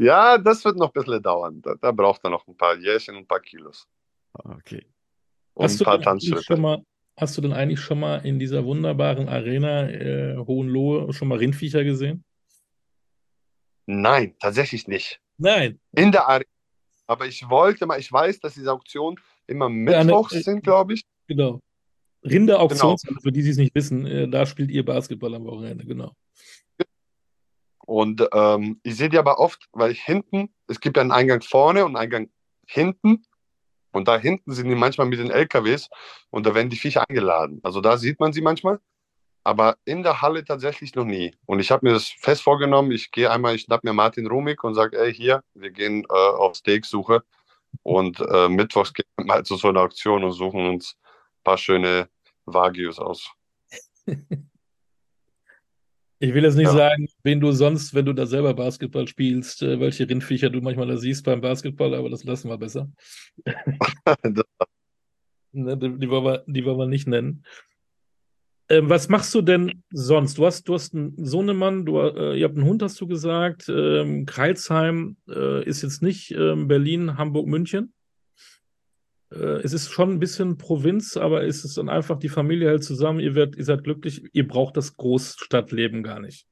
Ja, 0.00 0.38
das 0.38 0.64
wird 0.64 0.78
noch 0.78 0.88
ein 0.88 0.92
bisschen 0.94 1.22
dauern. 1.22 1.60
Da, 1.60 1.74
da 1.74 1.92
braucht 1.92 2.24
er 2.24 2.30
noch 2.30 2.46
ein 2.48 2.56
paar 2.56 2.74
Jährchen 2.78 3.16
und 3.16 3.24
ein 3.24 3.26
paar 3.26 3.40
Kilos. 3.40 3.86
Okay. 4.32 4.86
Und 5.52 5.64
hast 5.64 5.78
ein 5.78 5.84
paar 5.84 6.00
Tanzschritte. 6.00 6.84
hast 7.18 7.36
du 7.36 7.42
denn 7.42 7.52
eigentlich 7.52 7.80
schon 7.80 8.00
mal 8.00 8.24
in 8.24 8.38
dieser 8.38 8.64
wunderbaren 8.64 9.28
Arena 9.28 9.90
äh, 9.90 10.38
Hohenlohe 10.38 11.12
schon 11.12 11.28
mal 11.28 11.36
Rindviecher 11.36 11.84
gesehen? 11.84 12.24
Nein, 13.84 14.34
tatsächlich 14.38 14.88
nicht. 14.88 15.20
Nein. 15.36 15.78
In 15.92 16.12
der 16.12 16.26
Arena. 16.26 16.48
Aber 17.06 17.26
ich 17.26 17.50
wollte 17.50 17.84
mal, 17.84 18.00
ich 18.00 18.10
weiß, 18.10 18.40
dass 18.40 18.54
diese 18.54 18.72
Auktionen 18.72 19.20
immer 19.46 19.68
mittwochs 19.68 20.32
ja, 20.32 20.38
ne, 20.38 20.44
sind, 20.44 20.62
glaube 20.62 20.94
ich. 20.94 21.04
Genau. 21.26 21.60
Rinde-Auktion, 22.24 22.96
genau. 23.04 23.20
für 23.20 23.32
die, 23.32 23.42
die 23.42 23.50
es 23.50 23.58
nicht 23.58 23.74
wissen, 23.74 24.06
äh, 24.06 24.28
da 24.28 24.46
spielt 24.46 24.70
ihr 24.70 24.84
Basketball 24.84 25.34
am 25.34 25.44
Wochenende, 25.44 25.84
genau. 25.84 26.14
Und 27.90 28.24
ähm, 28.32 28.78
ich 28.84 28.96
sehe 28.96 29.08
die 29.08 29.18
aber 29.18 29.40
oft, 29.40 29.68
weil 29.72 29.90
ich 29.90 30.00
hinten, 30.00 30.54
es 30.68 30.78
gibt 30.78 30.96
ja 30.96 31.00
einen 31.00 31.10
Eingang 31.10 31.42
vorne 31.42 31.84
und 31.84 31.96
einen 31.96 32.04
Eingang 32.04 32.30
hinten. 32.64 33.24
Und 33.90 34.06
da 34.06 34.16
hinten 34.16 34.52
sind 34.52 34.68
die 34.68 34.76
manchmal 34.76 35.08
mit 35.08 35.18
den 35.18 35.32
LKWs 35.32 35.90
und 36.30 36.46
da 36.46 36.54
werden 36.54 36.70
die 36.70 36.76
Viecher 36.76 37.04
eingeladen. 37.08 37.58
Also 37.64 37.80
da 37.80 37.96
sieht 37.98 38.20
man 38.20 38.32
sie 38.32 38.42
manchmal, 38.42 38.78
aber 39.42 39.76
in 39.84 40.04
der 40.04 40.22
Halle 40.22 40.44
tatsächlich 40.44 40.94
noch 40.94 41.04
nie. 41.04 41.34
Und 41.46 41.58
ich 41.58 41.72
habe 41.72 41.84
mir 41.84 41.92
das 41.92 42.06
fest 42.06 42.42
vorgenommen, 42.42 42.92
ich 42.92 43.10
gehe 43.10 43.28
einmal, 43.28 43.56
ich 43.56 43.62
schnapp 43.62 43.82
mir 43.82 43.92
Martin 43.92 44.28
Rumik 44.28 44.62
und 44.62 44.74
sage, 44.74 44.96
ey, 44.96 45.12
hier, 45.12 45.42
wir 45.54 45.72
gehen 45.72 46.04
äh, 46.04 46.12
auf 46.12 46.54
Steaksuche. 46.54 47.24
Und 47.82 48.20
äh, 48.20 48.48
mittwochs 48.48 48.94
gehen 48.94 49.06
wir 49.16 49.26
mal 49.26 49.44
zu 49.44 49.56
so 49.56 49.66
einer 49.66 49.80
Auktion 49.80 50.22
und 50.22 50.30
suchen 50.30 50.64
uns 50.68 50.96
ein 51.40 51.42
paar 51.42 51.58
schöne 51.58 52.08
Wagyus 52.44 53.00
aus. 53.00 53.32
Ich 56.22 56.34
will 56.34 56.44
jetzt 56.44 56.56
nicht 56.56 56.66
ja. 56.66 56.72
sagen, 56.72 57.08
wen 57.22 57.40
du 57.40 57.50
sonst, 57.50 57.94
wenn 57.94 58.04
du 58.04 58.12
da 58.12 58.26
selber 58.26 58.52
Basketball 58.52 59.08
spielst, 59.08 59.62
äh, 59.62 59.80
welche 59.80 60.06
Rindviecher 60.06 60.50
du 60.50 60.60
manchmal 60.60 60.86
da 60.86 60.98
siehst 60.98 61.24
beim 61.24 61.40
Basketball, 61.40 61.94
aber 61.94 62.10
das 62.10 62.24
lassen 62.24 62.50
wir 62.50 62.58
besser. 62.58 62.92
ne, 65.52 65.76
die, 65.78 65.98
die, 65.98 66.10
wollen 66.10 66.24
wir, 66.24 66.44
die 66.46 66.62
wollen 66.66 66.78
wir 66.78 66.86
nicht 66.86 67.08
nennen. 67.08 67.46
Ähm, 68.68 68.90
was 68.90 69.08
machst 69.08 69.34
du 69.34 69.40
denn 69.40 69.82
sonst? 69.88 70.36
Du 70.36 70.44
hast, 70.44 70.64
du 70.64 70.74
hast 70.74 70.94
einen 70.94 71.24
Sohnemann, 71.24 71.86
du, 71.86 71.98
äh, 71.98 72.38
ihr 72.38 72.44
habt 72.44 72.56
einen 72.56 72.66
Hund, 72.66 72.82
hast 72.82 73.00
du 73.00 73.06
gesagt. 73.06 73.70
Ähm, 73.70 74.26
Kreilsheim 74.26 75.16
äh, 75.26 75.64
ist 75.64 75.80
jetzt 75.80 76.02
nicht 76.02 76.32
ähm, 76.32 76.68
Berlin, 76.68 77.16
Hamburg, 77.16 77.46
München 77.46 77.84
äh, 77.84 77.99
es 79.30 79.72
ist 79.72 79.90
schon 79.90 80.10
ein 80.10 80.18
bisschen 80.18 80.58
Provinz, 80.58 81.16
aber 81.16 81.44
es 81.44 81.64
ist 81.64 81.78
dann 81.78 81.88
einfach 81.88 82.18
die 82.18 82.28
Familie 82.28 82.68
hält 82.68 82.84
zusammen, 82.84 83.20
ihr, 83.20 83.34
werdet, 83.34 83.56
ihr 83.56 83.64
seid 83.64 83.84
glücklich, 83.84 84.28
ihr 84.32 84.46
braucht 84.46 84.76
das 84.76 84.96
Großstadtleben 84.96 86.02
gar 86.02 86.18
nicht. 86.18 86.46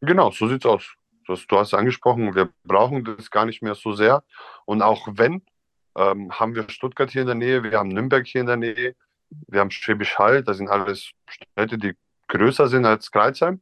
Genau, 0.00 0.30
so 0.30 0.48
sieht's 0.48 0.64
aus. 0.64 0.94
Das, 1.26 1.46
du 1.46 1.58
hast 1.58 1.74
angesprochen, 1.74 2.34
wir 2.34 2.50
brauchen 2.64 3.04
das 3.04 3.30
gar 3.30 3.44
nicht 3.44 3.62
mehr 3.62 3.74
so 3.74 3.92
sehr. 3.92 4.24
Und 4.64 4.80
auch 4.80 5.06
wenn, 5.12 5.42
ähm, 5.96 6.32
haben 6.32 6.54
wir 6.54 6.68
Stuttgart 6.70 7.10
hier 7.10 7.22
in 7.22 7.26
der 7.26 7.36
Nähe, 7.36 7.62
wir 7.62 7.78
haben 7.78 7.88
Nürnberg 7.88 8.26
hier 8.26 8.40
in 8.40 8.46
der 8.46 8.56
Nähe, 8.56 8.94
wir 9.28 9.60
haben 9.60 9.70
Schwäbisch 9.70 10.18
Hall, 10.18 10.42
das 10.42 10.56
sind 10.56 10.70
alles 10.70 11.10
Städte, 11.28 11.76
die 11.76 11.94
größer 12.28 12.68
sind 12.68 12.86
als 12.86 13.10
Kreuzheim. 13.10 13.60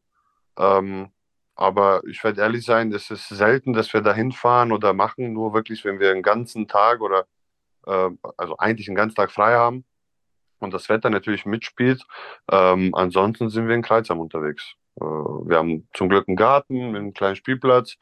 Ähm, 0.57 1.11
aber 1.57 2.03
ich 2.07 2.23
werde 2.23 2.43
ehrlich 2.43 2.65
sein, 2.65 2.93
es 2.93 3.11
ist 3.11 3.29
selten, 3.29 3.73
dass 3.73 3.93
wir 3.93 4.03
da 4.03 4.15
hinfahren 4.15 4.71
oder 4.71 4.93
machen, 4.93 5.33
nur 5.33 5.55
wirklich, 5.55 5.85
wenn 5.85 5.99
wir 5.99 6.13
einen 6.13 6.23
ganzen 6.23 6.69
Tag 6.69 7.01
oder 7.01 7.27
äh, 7.87 8.11
also 8.37 8.57
eigentlich 8.59 8.89
einen 8.89 8.97
ganzen 8.97 9.17
Tag 9.17 9.31
frei 9.31 9.55
haben 9.55 9.85
und 10.59 10.73
das 10.73 10.89
Wetter 10.89 11.11
natürlich 11.11 11.47
mitspielt. 11.47 12.03
Ähm, 12.51 12.95
ansonsten 12.95 13.51
sind 13.51 13.69
wir 13.69 13.75
in 13.75 13.83
Kreuzheim 13.83 14.21
unterwegs. 14.21 14.75
Äh, 15.01 15.05
wir 15.05 15.59
haben 15.59 15.89
zum 15.95 16.09
Glück 16.09 16.29
einen 16.29 16.37
Garten, 16.37 16.97
einen 16.97 17.15
kleinen 17.15 17.37
Spielplatz. 17.37 17.97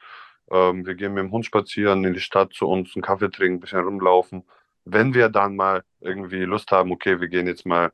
Ähm, 0.51 0.85
wir 0.85 0.95
gehen 0.95 1.13
mit 1.13 1.23
dem 1.23 1.31
Hund 1.31 1.45
spazieren 1.45 2.03
in 2.05 2.13
die 2.13 2.19
Stadt 2.19 2.53
zu 2.53 2.67
uns, 2.67 2.95
einen 2.95 3.03
Kaffee 3.03 3.29
trinken, 3.29 3.57
ein 3.57 3.59
bisschen 3.61 3.83
rumlaufen. 3.83 4.45
Wenn 4.85 5.13
wir 5.13 5.29
dann 5.29 5.55
mal 5.55 5.83
irgendwie 5.99 6.43
Lust 6.43 6.71
haben, 6.71 6.91
okay, 6.91 7.19
wir 7.19 7.27
gehen 7.27 7.47
jetzt 7.47 7.65
mal 7.65 7.91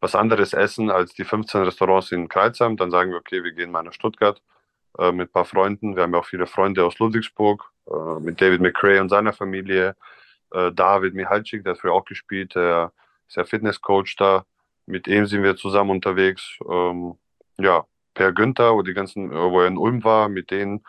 was 0.00 0.14
anderes 0.14 0.52
essen 0.52 0.90
als 0.90 1.12
die 1.14 1.24
15 1.24 1.62
Restaurants 1.62 2.12
in 2.12 2.28
Kreuzheim, 2.28 2.76
dann 2.76 2.92
sagen 2.92 3.10
wir, 3.10 3.18
okay, 3.18 3.42
wir 3.42 3.52
gehen 3.52 3.72
mal 3.72 3.82
nach 3.82 3.92
Stuttgart 3.92 4.40
äh, 4.98 5.10
mit 5.10 5.30
ein 5.30 5.32
paar 5.32 5.44
Freunden. 5.44 5.96
Wir 5.96 6.04
haben 6.04 6.12
ja 6.12 6.20
auch 6.20 6.26
viele 6.26 6.46
Freunde 6.46 6.84
aus 6.84 6.98
Ludwigsburg, 7.00 7.72
äh, 7.90 8.20
mit 8.20 8.40
David 8.40 8.60
McRae 8.60 9.00
und 9.00 9.08
seiner 9.08 9.32
Familie 9.32 9.96
äh, 10.52 10.72
David 10.72 11.14
Michalczyk, 11.14 11.64
der 11.64 11.74
hat 11.74 11.80
früher 11.80 11.92
auch 11.92 12.04
gespielt, 12.04 12.54
der 12.54 12.92
ist 13.26 13.36
ja 13.36 13.44
Fitnesscoach 13.44 14.16
da. 14.16 14.44
Mit 14.86 15.06
ihm 15.06 15.26
sind 15.26 15.42
wir 15.42 15.56
zusammen 15.56 15.90
unterwegs. 15.90 16.58
Ähm, 16.68 17.18
ja, 17.58 17.84
Per 18.14 18.32
Günther, 18.32 18.74
wo 18.74 18.82
die 18.82 18.94
ganzen, 18.94 19.30
äh, 19.30 19.34
wo 19.34 19.60
er 19.60 19.68
in 19.68 19.78
Ulm 19.78 20.02
war, 20.04 20.28
mit 20.28 20.50
denen. 20.50 20.84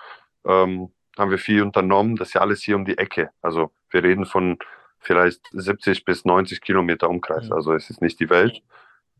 Ähm, 0.45 0.91
haben 1.17 1.31
wir 1.31 1.37
viel 1.37 1.61
unternommen. 1.61 2.15
Das 2.15 2.29
ist 2.29 2.33
ja 2.35 2.41
alles 2.41 2.63
hier 2.63 2.75
um 2.75 2.85
die 2.85 2.97
Ecke. 2.97 3.31
Also 3.41 3.71
wir 3.89 4.03
reden 4.03 4.25
von 4.25 4.57
vielleicht 4.99 5.41
70 5.51 6.05
bis 6.05 6.25
90 6.25 6.61
Kilometer 6.61 7.09
Umkreis. 7.09 7.49
Ja. 7.49 7.55
Also 7.55 7.73
es 7.73 7.89
ist 7.89 8.01
nicht 8.01 8.19
die 8.19 8.29
Welt. 8.29 8.61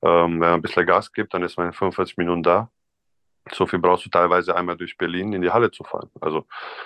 Ähm, 0.02 0.34
wenn 0.34 0.40
man 0.40 0.54
ein 0.54 0.62
bisschen 0.62 0.86
Gas 0.86 1.12
gibt, 1.12 1.34
dann 1.34 1.44
ist 1.44 1.58
man 1.58 1.68
in 1.68 1.74
45 1.74 2.18
Minuten 2.18 2.44
da. 2.44 2.72
So 3.52 3.66
viel 3.66 3.80
brauchst 3.80 4.06
du 4.06 4.10
teilweise 4.10 4.56
einmal 4.56 4.78
durch 4.78 4.98
Berlin 4.98 5.34
in 5.34 5.42
die 5.42 5.52
Halle 5.52 5.72
zu 5.72 5.84
fahren. 5.84 6.10
Also 6.22 6.46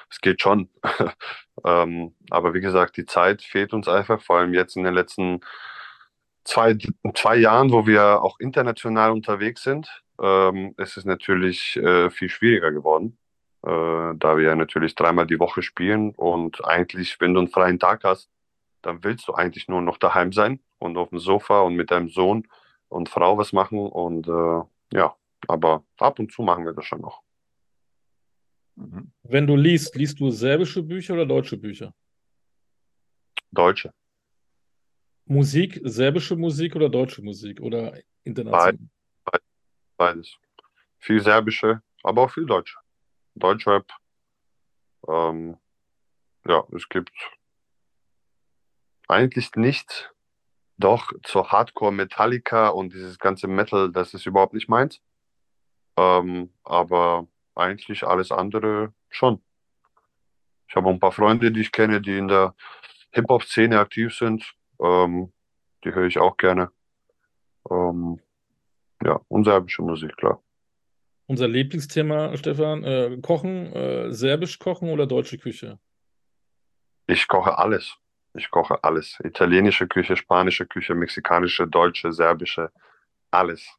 es 0.09 0.21
geht 0.21 0.41
schon. 0.41 0.69
ähm, 1.65 2.15
aber 2.29 2.53
wie 2.53 2.61
gesagt, 2.61 2.97
die 2.97 3.05
Zeit 3.05 3.41
fehlt 3.41 3.73
uns 3.73 3.87
einfach, 3.87 4.21
vor 4.21 4.37
allem 4.37 4.53
jetzt 4.53 4.77
in 4.77 4.83
den 4.83 4.93
letzten 4.93 5.41
zwei, 6.43 6.77
zwei 7.15 7.35
Jahren, 7.37 7.71
wo 7.71 7.85
wir 7.85 8.21
auch 8.21 8.39
international 8.39 9.11
unterwegs 9.11 9.63
sind, 9.63 10.03
ähm, 10.21 10.73
ist 10.77 10.97
es 10.97 11.05
natürlich 11.05 11.75
äh, 11.77 12.09
viel 12.09 12.29
schwieriger 12.29 12.71
geworden, 12.71 13.17
äh, 13.63 13.69
da 14.15 14.37
wir 14.37 14.55
natürlich 14.55 14.95
dreimal 14.95 15.27
die 15.27 15.39
Woche 15.39 15.61
spielen 15.61 16.11
und 16.11 16.63
eigentlich, 16.65 17.19
wenn 17.19 17.33
du 17.33 17.41
einen 17.41 17.49
freien 17.49 17.79
Tag 17.79 18.03
hast, 18.03 18.29
dann 18.81 19.03
willst 19.03 19.27
du 19.27 19.33
eigentlich 19.33 19.67
nur 19.67 19.81
noch 19.81 19.97
daheim 19.97 20.33
sein 20.33 20.59
und 20.79 20.97
auf 20.97 21.09
dem 21.09 21.19
Sofa 21.19 21.61
und 21.61 21.75
mit 21.75 21.91
deinem 21.91 22.09
Sohn 22.09 22.47
und 22.89 23.09
Frau 23.09 23.37
was 23.37 23.53
machen 23.53 23.79
und 23.79 24.27
äh, 24.27 24.97
ja, 24.97 25.15
aber 25.47 25.85
ab 25.97 26.19
und 26.19 26.31
zu 26.31 26.41
machen 26.41 26.65
wir 26.65 26.73
das 26.73 26.85
schon 26.85 27.01
noch. 27.01 27.21
Mhm. 28.75 29.11
Wenn 29.23 29.47
du 29.47 29.55
liest, 29.55 29.95
liest 29.95 30.19
du 30.19 30.31
serbische 30.31 30.81
Bücher 30.83 31.13
oder 31.13 31.25
deutsche 31.25 31.57
Bücher? 31.57 31.93
Deutsche. 33.51 33.93
Musik, 35.25 35.79
serbische 35.83 36.35
Musik 36.35 36.75
oder 36.75 36.89
deutsche 36.89 37.21
Musik 37.21 37.61
oder 37.61 37.97
international? 38.23 38.77
Beides. 39.97 40.37
Viel 40.97 41.21
serbische, 41.21 41.81
aber 42.01 42.23
auch 42.23 42.31
viel 42.31 42.45
Deutsche. 42.45 42.77
Deutschrap. 43.35 43.89
Ähm, 45.07 45.57
ja, 46.45 46.63
es 46.75 46.89
gibt 46.89 47.13
eigentlich 49.07 49.51
nichts. 49.55 50.09
Doch, 50.77 51.11
zur 51.23 51.51
Hardcore 51.51 51.93
Metallica 51.93 52.69
und 52.69 52.93
dieses 52.93 53.19
ganze 53.19 53.47
Metal, 53.47 53.91
das 53.91 54.13
ist 54.13 54.25
überhaupt 54.25 54.53
nicht 54.53 54.67
meins. 54.67 55.01
Ähm, 55.97 56.49
aber 56.63 57.27
eigentlich 57.55 58.03
alles 58.03 58.31
andere 58.31 58.93
schon. 59.09 59.41
Ich 60.67 60.75
habe 60.75 60.89
ein 60.89 60.99
paar 60.99 61.11
Freunde, 61.11 61.51
die 61.51 61.61
ich 61.61 61.71
kenne, 61.71 62.01
die 62.01 62.17
in 62.17 62.27
der 62.27 62.55
Hip-Hop-Szene 63.11 63.79
aktiv 63.79 64.15
sind. 64.15 64.55
Ähm, 64.79 65.31
die 65.83 65.93
höre 65.93 66.07
ich 66.07 66.17
auch 66.17 66.37
gerne. 66.37 66.71
Ähm, 67.69 68.19
ja, 69.03 69.19
und 69.27 69.43
serbische 69.43 69.83
Musik, 69.83 70.15
klar. 70.17 70.41
Unser 71.27 71.47
Lieblingsthema, 71.47 72.35
Stefan, 72.37 72.83
äh, 72.83 73.17
Kochen, 73.21 73.71
äh, 73.73 74.11
serbisch 74.11 74.59
kochen 74.59 74.89
oder 74.89 75.05
deutsche 75.05 75.37
Küche? 75.37 75.79
Ich 77.07 77.27
koche 77.27 77.57
alles. 77.57 77.95
Ich 78.33 78.49
koche 78.49 78.83
alles. 78.83 79.19
Italienische 79.23 79.87
Küche, 79.87 80.17
spanische 80.17 80.65
Küche, 80.65 80.95
mexikanische, 80.95 81.67
deutsche, 81.67 82.11
serbische, 82.11 82.71
alles. 83.31 83.77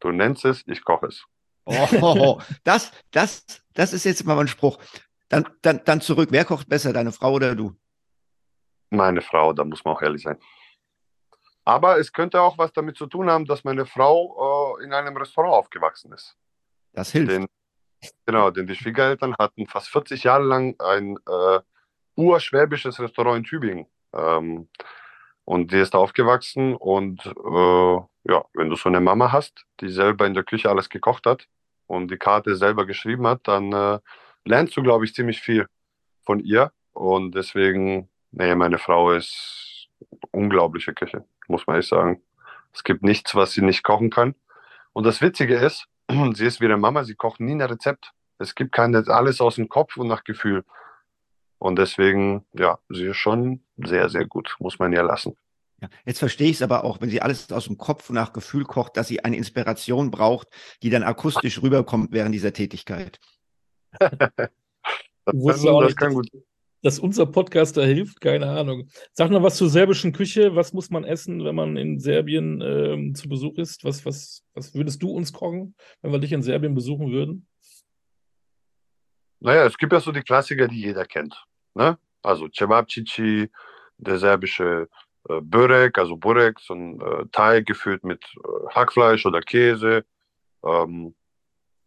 Du 0.00 0.12
nennst 0.12 0.44
es, 0.44 0.64
ich 0.66 0.84
koche 0.84 1.06
es. 1.06 1.24
Oh, 1.64 2.40
das, 2.64 2.92
das, 3.10 3.44
das 3.74 3.92
ist 3.92 4.04
jetzt 4.04 4.24
mal 4.24 4.38
ein 4.38 4.48
Spruch. 4.48 4.78
Dann, 5.28 5.48
dann, 5.62 5.82
dann 5.84 6.00
zurück. 6.00 6.28
Wer 6.32 6.44
kocht 6.44 6.68
besser, 6.68 6.92
deine 6.92 7.12
Frau 7.12 7.32
oder 7.32 7.54
du? 7.54 7.74
Meine 8.90 9.20
Frau, 9.20 9.52
da 9.52 9.64
muss 9.64 9.84
man 9.84 9.94
auch 9.94 10.02
ehrlich 10.02 10.22
sein. 10.22 10.38
Aber 11.64 11.98
es 11.98 12.10
könnte 12.12 12.40
auch 12.40 12.56
was 12.56 12.72
damit 12.72 12.96
zu 12.96 13.06
tun 13.06 13.30
haben, 13.30 13.44
dass 13.44 13.62
meine 13.62 13.84
Frau 13.84 14.78
äh, 14.78 14.84
in 14.84 14.94
einem 14.94 15.14
Restaurant 15.16 15.52
aufgewachsen 15.52 16.12
ist. 16.12 16.34
Das 16.94 17.12
hilft. 17.12 17.30
Den, 17.30 17.46
genau, 18.24 18.50
denn 18.50 18.66
die 18.66 18.74
Schwiegereltern 18.74 19.34
hatten 19.38 19.66
fast 19.66 19.90
40 19.90 20.24
Jahre 20.24 20.44
lang 20.44 20.74
ein 20.78 21.18
äh, 21.28 21.60
urschwäbisches 22.16 22.98
Restaurant 22.98 23.38
in 23.38 23.44
Tübingen. 23.44 23.86
Ähm, 24.14 24.70
und 25.44 25.72
die 25.72 25.78
ist 25.78 25.92
da 25.92 25.98
aufgewachsen 25.98 26.74
und 26.74 27.26
äh, 27.26 28.00
ja, 28.28 28.44
wenn 28.54 28.68
du 28.68 28.76
so 28.76 28.88
eine 28.88 29.00
Mama 29.00 29.32
hast, 29.32 29.64
die 29.80 29.88
selber 29.88 30.26
in 30.26 30.34
der 30.34 30.44
Küche 30.44 30.68
alles 30.68 30.88
gekocht 30.90 31.26
hat 31.26 31.48
und 31.86 32.10
die 32.10 32.18
Karte 32.18 32.56
selber 32.56 32.86
geschrieben 32.86 33.26
hat, 33.26 33.40
dann 33.48 33.72
äh, 33.72 33.98
lernst 34.44 34.76
du, 34.76 34.82
glaube 34.82 35.04
ich, 35.04 35.14
ziemlich 35.14 35.40
viel 35.40 35.66
von 36.24 36.40
ihr. 36.40 36.72
Und 36.92 37.34
deswegen, 37.34 38.08
nee, 38.30 38.54
meine 38.54 38.78
Frau 38.78 39.12
ist 39.12 39.88
unglaubliche 40.30 40.92
Küche, 40.92 41.24
muss 41.48 41.66
man 41.66 41.78
echt 41.78 41.88
sagen. 41.88 42.22
Es 42.72 42.84
gibt 42.84 43.02
nichts, 43.02 43.34
was 43.34 43.52
sie 43.52 43.62
nicht 43.62 43.82
kochen 43.82 44.10
kann. 44.10 44.34
Und 44.92 45.04
das 45.04 45.22
Witzige 45.22 45.56
ist, 45.56 45.86
sie 46.34 46.46
ist 46.46 46.60
wie 46.60 46.66
eine 46.66 46.76
Mama, 46.76 47.04
sie 47.04 47.14
kocht 47.14 47.40
nie 47.40 47.52
ein 47.52 47.62
Rezept. 47.62 48.12
Es 48.38 48.54
gibt 48.54 48.72
keine, 48.72 49.04
alles 49.08 49.40
aus 49.40 49.56
dem 49.56 49.68
Kopf 49.68 49.96
und 49.96 50.06
nach 50.06 50.24
Gefühl. 50.24 50.64
Und 51.58 51.76
deswegen, 51.76 52.44
ja, 52.52 52.78
sie 52.88 53.06
ist 53.06 53.16
schon 53.16 53.64
sehr, 53.78 54.10
sehr 54.10 54.26
gut, 54.26 54.54
muss 54.60 54.78
man 54.78 54.92
ihr 54.92 55.02
lassen. 55.02 55.36
Ja, 55.80 55.88
jetzt 56.04 56.18
verstehe 56.18 56.50
ich 56.50 56.56
es 56.56 56.62
aber 56.62 56.84
auch, 56.84 57.00
wenn 57.00 57.10
sie 57.10 57.22
alles 57.22 57.52
aus 57.52 57.66
dem 57.66 57.78
Kopf 57.78 58.10
und 58.10 58.16
nach 58.16 58.32
Gefühl 58.32 58.64
kocht, 58.64 58.96
dass 58.96 59.08
sie 59.08 59.24
eine 59.24 59.36
Inspiration 59.36 60.10
braucht, 60.10 60.48
die 60.82 60.90
dann 60.90 61.04
akustisch 61.04 61.62
rüberkommt 61.62 62.12
während 62.12 62.34
dieser 62.34 62.52
Tätigkeit. 62.52 63.20
Das, 65.30 65.62
kann, 65.62 65.68
auch 65.68 65.80
das 65.82 65.90
nicht, 65.90 65.98
kann 65.98 66.08
dass, 66.08 66.14
gut. 66.14 66.28
dass 66.82 66.98
unser 66.98 67.26
Podcast 67.26 67.76
da 67.76 67.82
hilft, 67.82 68.20
keine 68.20 68.48
Ahnung. 68.48 68.88
Sag 69.12 69.30
noch 69.30 69.42
was 69.42 69.56
zur 69.56 69.68
serbischen 69.68 70.12
Küche. 70.12 70.56
Was 70.56 70.72
muss 70.72 70.88
man 70.88 71.04
essen, 71.04 71.44
wenn 71.44 71.54
man 71.54 71.76
in 71.76 72.00
Serbien 72.00 72.62
ähm, 72.62 73.14
zu 73.14 73.28
Besuch 73.28 73.58
ist? 73.58 73.84
Was, 73.84 74.06
was, 74.06 74.42
was 74.54 74.74
würdest 74.74 75.02
du 75.02 75.10
uns 75.10 75.32
kochen, 75.32 75.74
wenn 76.00 76.12
wir 76.12 76.18
dich 76.18 76.32
in 76.32 76.42
Serbien 76.42 76.74
besuchen 76.74 77.12
würden? 77.12 77.46
Naja, 79.40 79.66
es 79.66 79.76
gibt 79.76 79.92
ja 79.92 80.00
so 80.00 80.12
die 80.12 80.22
Klassiker, 80.22 80.66
die 80.66 80.80
jeder 80.80 81.04
kennt. 81.04 81.44
Ne? 81.74 81.98
Also 82.22 82.48
Cevapcici, 82.48 83.50
der 83.98 84.18
serbische 84.18 84.88
äh, 85.28 85.40
Börek, 85.40 85.98
also 85.98 86.16
Burek, 86.16 86.60
so 86.60 86.74
ein 86.74 87.00
äh, 87.00 87.26
Teig 87.32 87.66
gefüllt 87.66 88.04
mit 88.04 88.24
äh, 88.36 88.74
Hackfleisch 88.74 89.26
oder 89.26 89.40
Käse. 89.40 90.04
Ähm, 90.64 91.14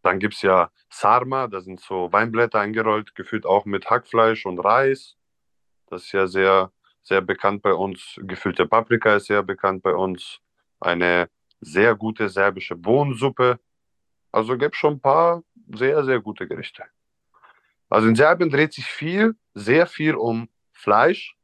dann 0.02 0.20
gibt 0.20 0.36
es 0.36 0.42
ja 0.42 0.72
Sarma, 0.89 1.48
da 1.48 1.62
sind 1.62 1.80
so 1.80 2.12
Weinblätter 2.12 2.60
eingerollt, 2.60 3.16
gefüllt 3.16 3.46
auch 3.46 3.66
mit 3.66 3.89
Hackfleisch 3.89 4.46
und 4.46 4.60
Reis. 4.60 5.16
Das 5.88 6.04
ist 6.04 6.12
ja 6.12 6.28
sehr, 6.28 6.72
sehr 7.04 7.22
bekannt 7.22 7.62
bei 7.62 7.74
uns. 7.74 8.16
Gefüllte 8.18 8.66
Paprika 8.66 9.16
ist 9.16 9.28
sehr 9.28 9.44
bekannt 9.44 9.84
bei 9.84 9.94
uns. 9.94 10.39
Eine 10.80 11.30
sehr 11.60 11.96
gute 11.96 12.30
serbische 12.30 12.76
Bohnensuppe. 12.76 13.60
Also 14.32 14.58
gibt 14.58 14.76
schon 14.76 14.94
ein 14.96 15.02
paar 15.02 15.44
sehr, 15.74 16.04
sehr 16.04 16.20
gute 16.20 16.48
Gerichte. 16.48 16.84
Also 17.89 18.08
in 18.08 18.16
Serbien 18.16 18.50
dreht 18.50 18.74
sich 18.74 18.86
viel, 18.86 19.36
sehr 19.54 19.86
viel 19.86 20.16
um 20.16 20.50
Fleisch, 20.72 21.36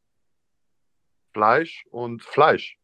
Fleisch 1.38 1.86
und 1.92 2.24
Fleisch. 2.24 2.80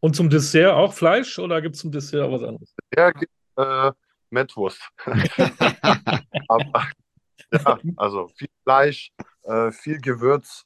Und 0.00 0.16
zum 0.16 0.30
Dessert 0.30 0.72
auch 0.72 0.94
Fleisch 0.94 1.38
oder 1.38 1.60
gibt 1.60 1.74
es 1.74 1.82
zum 1.82 1.92
Dessert 1.92 2.22
auch 2.22 2.32
was 2.32 2.42
anderes? 2.42 2.74
Ja, 2.96 3.10
gibt 3.10 3.30
äh, 3.56 3.92
Mettwurst. 4.30 4.80
Aber, 6.48 6.90
ja, 7.52 7.78
also 7.96 8.28
viel 8.28 8.48
Fleisch, 8.62 9.12
äh, 9.42 9.70
viel 9.70 10.00
Gewürz, 10.00 10.64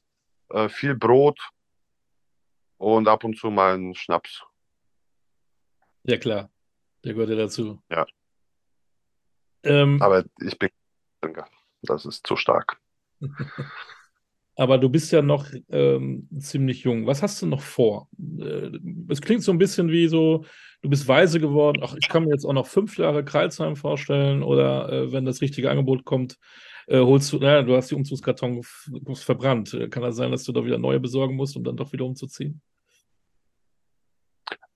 äh, 0.49 0.69
viel 0.69 0.95
Brot 0.95 1.41
und 2.77 3.09
ab 3.09 3.25
und 3.25 3.37
zu 3.37 3.51
mal 3.51 3.73
einen 3.73 3.93
Schnaps. 3.93 4.41
Ja, 6.03 6.17
klar. 6.17 6.49
Der 7.03 7.13
gehört 7.13 7.31
ja 7.31 7.35
dazu. 7.35 7.83
Ja. 7.89 8.05
Ähm, 9.63 10.01
Aber 10.01 10.23
ich 10.39 10.57
bin. 10.57 10.69
Das 11.81 12.05
ist 12.05 12.25
zu 12.25 12.37
stark. 12.37 12.79
aber 14.55 14.77
du 14.77 14.89
bist 14.89 15.11
ja 15.11 15.21
noch 15.21 15.47
ähm, 15.69 16.27
ziemlich 16.39 16.83
jung. 16.83 17.07
Was 17.07 17.23
hast 17.23 17.41
du 17.41 17.45
noch 17.45 17.61
vor? 17.61 18.09
Äh, 18.39 18.71
Es 19.09 19.21
klingt 19.21 19.43
so 19.43 19.51
ein 19.51 19.57
bisschen 19.57 19.89
wie 19.89 20.07
so, 20.07 20.45
du 20.81 20.89
bist 20.89 21.07
weise 21.07 21.39
geworden. 21.39 21.81
Ach, 21.83 21.95
ich 21.99 22.09
kann 22.09 22.25
mir 22.25 22.31
jetzt 22.31 22.45
auch 22.45 22.53
noch 22.53 22.67
fünf 22.67 22.97
Jahre 22.97 23.23
Kreilsheim 23.23 23.75
vorstellen. 23.75 24.43
Oder 24.43 24.89
äh, 24.91 25.11
wenn 25.11 25.25
das 25.25 25.41
richtige 25.41 25.71
Angebot 25.71 26.05
kommt, 26.05 26.37
äh, 26.87 26.99
holst 26.99 27.31
du, 27.31 27.39
naja, 27.39 27.63
du 27.63 27.75
hast 27.75 27.91
die 27.91 27.95
Umzugskarton 27.95 28.61
verbrannt. 29.13 29.73
Äh, 29.73 29.87
Kann 29.87 30.03
das 30.03 30.15
sein, 30.15 30.31
dass 30.31 30.43
du 30.43 30.51
da 30.51 30.65
wieder 30.65 30.77
neue 30.77 30.99
besorgen 30.99 31.35
musst, 31.35 31.55
um 31.55 31.63
dann 31.63 31.77
doch 31.77 31.93
wieder 31.93 32.05
umzuziehen? 32.05 32.61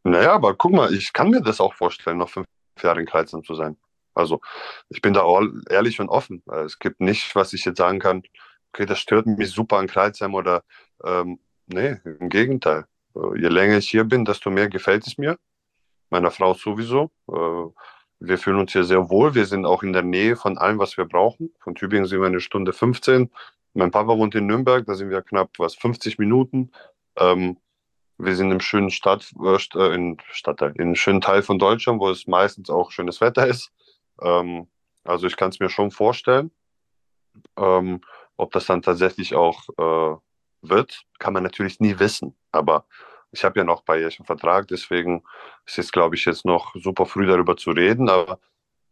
Naja, 0.04 0.34
aber 0.34 0.56
guck 0.56 0.72
mal, 0.72 0.94
ich 0.94 1.12
kann 1.14 1.32
mir 1.32 1.42
das 1.42 1.60
auch 1.60 1.74
vorstellen, 1.74 2.20
noch 2.20 2.30
fünf 2.30 2.46
Jahre 2.82 3.00
in 3.02 3.08
Kreuzheim 3.08 3.44
zu 3.44 3.56
sein. 3.56 3.76
Also 4.14 4.40
ich 4.88 5.02
bin 5.02 5.14
da 5.14 5.24
auch 5.24 5.44
ehrlich 5.70 6.00
und 6.00 6.10
offen. 6.10 6.42
Äh, 6.50 6.62
Es 6.64 6.80
gibt 6.80 7.02
nicht, 7.02 7.36
was 7.36 7.54
ich 7.54 7.66
jetzt 7.66 7.78
sagen 7.78 8.00
kann, 8.00 8.24
okay, 8.76 8.86
das 8.86 9.00
stört 9.00 9.26
mich 9.26 9.52
super 9.52 9.78
an 9.78 9.88
Kreuzheim 9.88 10.34
oder 10.36 10.64
ähm, 11.04 11.40
nee, 11.68 11.98
im 12.04 12.30
Gegenteil. 12.30 12.86
Äh, 13.16 13.40
Je 13.40 13.48
länger 13.48 13.78
ich 13.78 13.90
hier 13.90 14.04
bin, 14.04 14.26
desto 14.26 14.50
mehr 14.52 14.70
gefällt 14.70 15.08
es 15.08 15.18
mir. 15.18 15.38
Meiner 16.10 16.32
Frau 16.32 16.54
sowieso. 16.54 17.12
Äh, 17.30 17.72
Wir 18.20 18.38
fühlen 18.38 18.60
uns 18.60 18.72
hier 18.74 18.84
sehr 18.84 19.10
wohl. 19.10 19.36
Wir 19.36 19.46
sind 19.46 19.66
auch 19.66 19.84
in 19.84 19.94
der 19.94 20.04
Nähe 20.04 20.36
von 20.36 20.58
allem, 20.58 20.80
was 20.80 20.98
wir 20.98 21.06
brauchen. 21.06 21.54
Von 21.60 21.76
Tübingen 21.76 22.06
sind 22.06 22.20
wir 22.20 22.28
eine 22.28 22.40
Stunde 22.40 22.74
15. 22.74 23.32
Mein 23.74 23.92
Papa 23.92 24.18
wohnt 24.18 24.36
in 24.36 24.46
Nürnberg, 24.46 24.86
da 24.86 24.96
sind 24.96 25.10
wir 25.10 25.22
knapp 25.22 25.52
was 25.58 25.76
50 25.76 26.18
Minuten. 26.18 26.72
Ähm, 27.18 27.58
wir 28.18 28.36
sind 28.36 28.52
im 28.52 28.62
schönen 28.62 28.90
Stadt, 28.90 29.34
äh, 29.44 29.58
äh, 29.78 29.96
in 29.96 30.18
Stadtteil, 30.32 30.72
in 30.76 30.82
einem 30.82 30.96
schönen 30.96 31.22
Teil 31.22 31.42
von 31.44 31.60
Deutschland, 31.60 32.00
wo 32.00 32.10
es 32.10 32.28
meistens 32.28 32.70
auch 32.70 32.92
schönes 32.92 33.20
Wetter 33.22 33.48
ist. 33.48 33.72
Ähm, 34.22 34.68
also 35.04 35.28
ich 35.28 35.36
kann 35.36 35.50
es 35.50 35.60
mir 35.60 35.70
schon 35.70 35.92
vorstellen. 35.92 36.52
Ähm, 37.58 38.02
ob 38.38 38.52
das 38.52 38.66
dann 38.66 38.82
tatsächlich 38.82 39.36
auch 39.36 39.70
äh, 39.78 40.18
wird, 40.62 41.04
kann 41.20 41.34
man 41.34 41.44
natürlich 41.44 41.80
nie 41.80 42.00
wissen. 42.00 42.36
Aber 42.52 42.86
ich 43.32 43.44
habe 43.44 43.60
ja 43.60 43.64
noch 43.64 43.80
ein 43.80 43.86
paar 43.86 43.98
Jährchen 43.98 44.26
Vertrag, 44.26 44.68
deswegen 44.68 45.24
ist 45.66 45.78
es, 45.78 45.92
glaube 45.92 46.16
ich, 46.16 46.26
jetzt 46.26 46.46
noch 46.46 46.74
super 46.76 47.06
früh 47.06 47.26
darüber 47.26 47.58
zu 47.58 47.72
reden. 47.72 48.10
Aber 48.10 48.40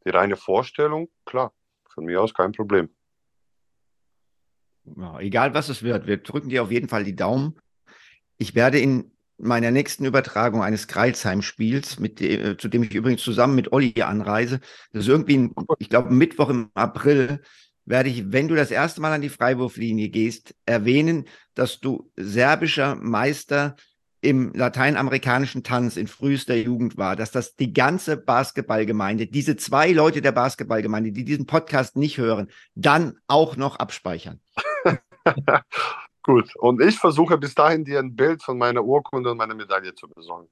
die 0.06 0.10
reine 0.10 0.36
Vorstellung, 0.36 1.10
klar, 1.26 1.54
von 1.90 2.06
mir 2.06 2.22
aus 2.22 2.34
kein 2.34 2.52
Problem. 2.52 2.90
Ja, 4.86 5.20
egal 5.20 5.54
was 5.54 5.70
es 5.70 5.82
wird, 5.84 6.08
wir 6.08 6.18
drücken 6.18 6.50
dir 6.50 6.64
auf 6.64 6.72
jeden 6.72 6.90
Fall 6.90 7.04
die 7.04 7.16
Daumen. 7.16 7.58
Ich 8.38 8.54
werde 8.54 8.80
in 8.80 9.12
meiner 9.38 9.72
nächsten 9.72 10.06
Übertragung 10.06 10.62
eines 10.62 10.88
Kreilsheim-Spiels, 10.88 11.98
dem, 11.98 12.58
zu 12.58 12.68
dem 12.68 12.84
ich 12.84 12.94
übrigens 12.94 13.24
zusammen 13.24 13.56
mit 13.56 13.72
Olli 13.72 14.02
anreise, 14.02 14.60
das 14.92 15.04
ist 15.04 15.10
irgendwie, 15.10 15.38
ein, 15.38 15.56
ich 15.80 15.90
glaube, 15.90 16.14
Mittwoch 16.14 16.50
im 16.50 16.70
April, 16.74 17.42
werde 17.86 18.10
ich, 18.10 18.32
wenn 18.32 18.48
du 18.48 18.56
das 18.56 18.72
erste 18.72 19.02
Mal 19.02 19.14
an 19.14 19.22
die 19.22 19.30
Freiwurflinie 19.30 20.10
gehst, 20.10 20.56
erwähnen, 20.66 21.26
dass 21.54 21.80
du 21.80 22.12
serbischer 22.16 22.96
Meister 22.96 23.76
im 24.22 24.54
lateinamerikanischen 24.54 25.64
Tanz 25.64 25.98
in 25.98 26.08
frühester 26.08 26.56
Jugend 26.56 26.98
war, 26.98 27.18
dass 27.18 27.32
das 27.32 27.56
die 27.56 27.74
ganze 27.74 28.16
Basketballgemeinde, 28.16 29.28
diese 29.28 29.58
zwei 29.58 29.92
Leute 29.92 30.22
der 30.22 30.32
Basketballgemeinde, 30.32 31.12
die 31.12 31.26
diesen 31.26 31.46
Podcast 31.46 31.98
nicht 31.98 32.18
hören, 32.18 32.50
dann 32.74 33.20
auch 33.28 33.58
noch 33.58 33.76
abspeichern. 33.76 34.40
Gut, 36.24 36.56
und 36.56 36.82
ich 36.82 36.98
versuche 36.98 37.38
bis 37.38 37.54
dahin 37.54 37.84
dir 37.84 38.00
ein 38.00 38.16
Bild 38.16 38.42
von 38.42 38.58
meiner 38.58 38.82
Urkunde 38.84 39.30
und 39.30 39.38
meiner 39.38 39.56
Medaille 39.56 39.94
zu 39.94 40.08
besorgen. 40.08 40.48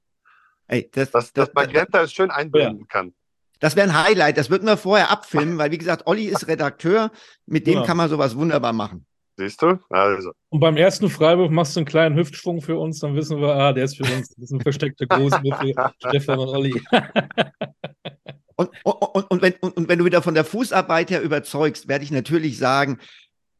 Ey, 0.68 0.90
das, 0.92 1.12
dass, 1.12 1.32
das, 1.32 1.48
dass 1.48 1.54
Magenta 1.54 2.02
es 2.02 2.12
schön 2.12 2.30
einblenden 2.30 2.82
ja. 2.82 2.86
kann. 2.88 3.14
Das 3.62 3.76
wäre 3.76 3.88
ein 3.88 4.04
Highlight, 4.04 4.38
das 4.38 4.50
würden 4.50 4.66
wir 4.66 4.76
vorher 4.76 5.12
abfilmen, 5.12 5.60
weil 5.60 5.72
wie 5.72 5.78
gesagt, 5.78 6.08
Olli 6.08 6.26
ist 6.26 6.48
Redakteur, 6.48 7.12
mit 7.46 7.68
dem 7.68 7.76
ja. 7.76 7.86
kann 7.86 7.96
man 7.96 8.10
sowas 8.10 8.36
wunderbar 8.36 8.74
machen. 8.74 9.06
Siehst 9.38 9.62
du? 9.62 9.80
Also. 9.90 10.32
Und 10.50 10.60
beim 10.60 10.78
ersten 10.78 11.10
Freiwurf 11.10 11.52
machst 11.52 11.76
du 11.76 11.82
einen 11.82 11.86
kleinen 11.86 12.16
Hüftschwung 12.16 12.62
für 12.62 12.78
uns, 12.78 13.00
dann 13.00 13.16
wissen 13.16 13.40
wir, 13.40 13.56
ah, 13.56 13.72
der 13.72 13.86
ist 13.86 13.98
für 13.98 14.04
uns. 14.04 14.30
Das 14.30 14.46
ist 14.46 14.52
ein 14.52 14.62
versteckter 14.62 15.06
Gruß 15.06 15.36
für 15.36 15.92
Stefan 16.10 16.40
und 16.40 16.50
Olli. 16.50 16.82
und, 18.56 18.70
und, 18.84 19.32
und, 19.32 19.42
wenn, 19.44 19.54
und 19.62 19.88
wenn 19.88 20.00
du 20.00 20.06
wieder 20.06 20.24
von 20.24 20.34
der 20.34 20.44
Fußarbeit 20.44 21.12
her 21.12 21.22
überzeugst, 21.22 21.88
werde 21.88 22.04
ich 22.04 22.12
natürlich 22.12 22.58
sagen, 22.58 22.98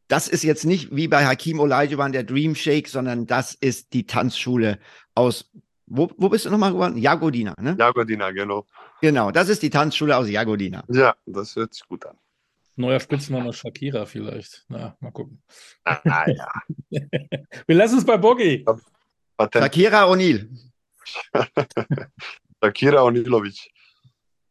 das 0.08 0.28
ist 0.28 0.44
jetzt 0.44 0.66
nicht 0.66 0.96
wie 0.96 1.08
bei 1.08 1.26
Hakim 1.26 1.60
Olajuwon 1.60 2.12
der 2.12 2.24
Dream 2.24 2.56
Shake, 2.56 2.90
sondern 2.90 3.28
das 3.28 3.54
ist 3.54 3.94
die 3.94 4.06
Tanzschule 4.08 4.80
aus, 5.16 5.52
wo, 5.92 6.10
wo 6.18 6.30
bist 6.30 6.46
du 6.46 6.50
nochmal 6.50 6.72
geworden? 6.72 6.98
Jagodina, 6.98 7.54
ne? 7.60 7.76
Jagodina, 7.78 8.32
genau. 8.32 8.66
Genau, 9.02 9.32
das 9.32 9.50
ist 9.50 9.62
die 9.62 9.70
Tanzschule 9.70 10.16
aus 10.16 10.30
Jagodina. 10.30 10.84
Ja, 10.88 11.16
das 11.26 11.56
hört 11.56 11.74
sich 11.74 11.86
gut 11.88 12.06
an. 12.06 12.18
Neuer 12.78 13.00
Spitzname 13.00 13.52
Shakira 13.52 14.06
vielleicht. 14.06 14.66
Na, 14.70 14.96
mal 15.02 15.12
gucken. 15.12 15.42
Ah, 15.84 16.26
ja. 16.28 16.52
Wir 17.68 17.76
lassen 17.76 17.98
es 17.98 18.06
bei 18.06 18.18
Boggy. 18.18 18.66
Shakira 19.54 20.08
O'Neill. 20.08 20.50
Shakira 22.64 23.04
O'Neillovic. 23.04 23.70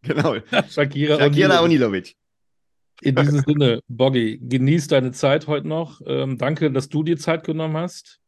Genau. 0.03 0.35
Shakira, 0.69 1.19
Shakira 1.19 1.63
O'Neillovic. 1.63 2.15
In 3.01 3.17
diesem 3.17 3.41
Sinne, 3.41 3.81
Boggy, 3.89 4.39
genieß 4.43 4.89
deine 4.89 5.13
Zeit 5.13 5.47
heute 5.47 5.67
noch. 5.67 6.03
Ähm, 6.05 6.37
danke, 6.37 6.71
dass 6.71 6.91
du 6.91 7.03
dir 7.03 7.17
Zeit 7.17 7.45
genommen 7.45 7.79
hast. 7.79 8.21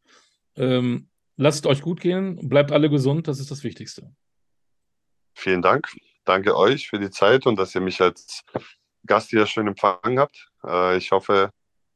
Ähm, 0.55 1.09
lasst 1.37 1.65
euch 1.65 1.81
gut 1.81 1.99
gehen. 1.99 2.47
Bleibt 2.49 2.71
alle 2.71 2.89
gesund. 2.89 3.27
Das 3.27 3.39
ist 3.39 3.51
das 3.51 3.63
Wichtigste. 3.63 4.13
Vielen 5.33 5.61
Dank. 5.61 5.87
Danke 6.25 6.55
euch 6.55 6.87
für 6.87 6.99
die 6.99 7.09
Zeit 7.09 7.45
und 7.45 7.57
dass 7.57 7.75
ihr 7.75 7.81
mich 7.81 7.99
als 8.01 8.43
Gast 9.05 9.29
hier 9.29 9.45
schön 9.45 9.67
empfangen 9.67 10.19
habt. 10.19 10.49
Äh, 10.65 10.97
ich 10.97 11.11
hoffe, 11.11 11.51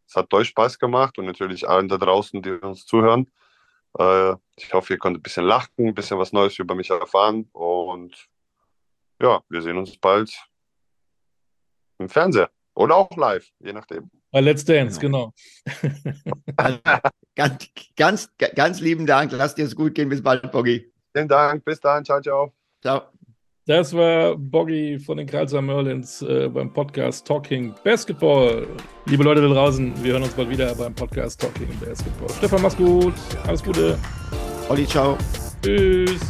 es 0.08 0.16
hat 0.16 0.34
euch 0.34 0.50
Spaß 0.50 0.80
gemacht 0.80 1.18
und 1.18 1.26
natürlich 1.26 1.68
allen 1.68 1.88
da 1.88 1.98
draußen, 1.98 2.42
die 2.42 2.52
uns 2.52 2.86
zuhören. 2.86 3.30
Äh, 3.98 4.34
ich 4.56 4.74
hoffe, 4.74 4.94
ihr 4.94 5.00
konntet 5.00 5.22
ein 5.22 5.24
bisschen 5.24 5.46
lachen, 5.46 5.88
ein 5.88 5.96
bisschen 5.96 6.20
was 6.20 6.34
Neues 6.34 6.60
über 6.60 6.76
mich 6.76 6.90
erfahren 6.90 7.50
und 7.54 8.28
ja, 9.22 9.42
wir 9.50 9.62
sehen 9.62 9.78
uns 9.78 9.98
bald 9.98 10.32
im 11.98 12.10
Fernseher 12.10 12.52
oder 12.76 12.96
auch 12.96 13.16
live, 13.18 13.52
je 13.60 13.74
nachdem. 13.74 14.12
Bei 14.38 14.42
Let's 14.42 14.64
Dance, 14.64 15.00
genau. 15.00 15.34
genau. 15.66 16.78
ganz, 17.36 17.70
ganz, 17.96 18.30
ganz 18.54 18.80
lieben 18.80 19.08
Dank. 19.08 19.32
Lasst 19.32 19.58
dir 19.58 19.66
es 19.66 19.76
gut 19.76 19.96
gehen. 19.96 20.10
Bis 20.10 20.22
bald, 20.22 20.52
Boggy. 20.52 20.92
Vielen 21.12 21.28
Dank. 21.28 21.66
Bis 21.66 21.80
dann. 21.80 22.06
Ciao, 22.06 22.22
ciao. 22.22 22.54
Ciao. 22.84 23.02
Das 23.66 23.96
war 23.96 24.36
Boggy 24.38 25.00
von 25.00 25.18
den 25.18 25.26
Karlsruher 25.26 25.64
Merlins 25.64 26.22
äh, 26.22 26.50
beim 26.50 26.72
Podcast 26.72 27.26
Talking 27.26 27.74
Basketball. 27.84 28.68
Liebe 29.08 29.24
Leute 29.24 29.42
da 29.42 29.48
draußen, 29.48 30.04
wir 30.04 30.14
hören 30.14 30.22
uns 30.22 30.34
bald 30.34 30.52
wieder 30.52 30.76
beim 30.76 30.94
Podcast 30.94 31.42
Talking 31.42 31.70
Basketball. 31.84 32.30
Stefan, 32.38 32.62
mach's 32.62 32.78
gut. 32.78 33.16
Alles 33.48 33.64
Gute. 33.64 33.98
Olli, 34.70 34.86
ciao. 34.86 35.18
Tschüss. 35.64 36.22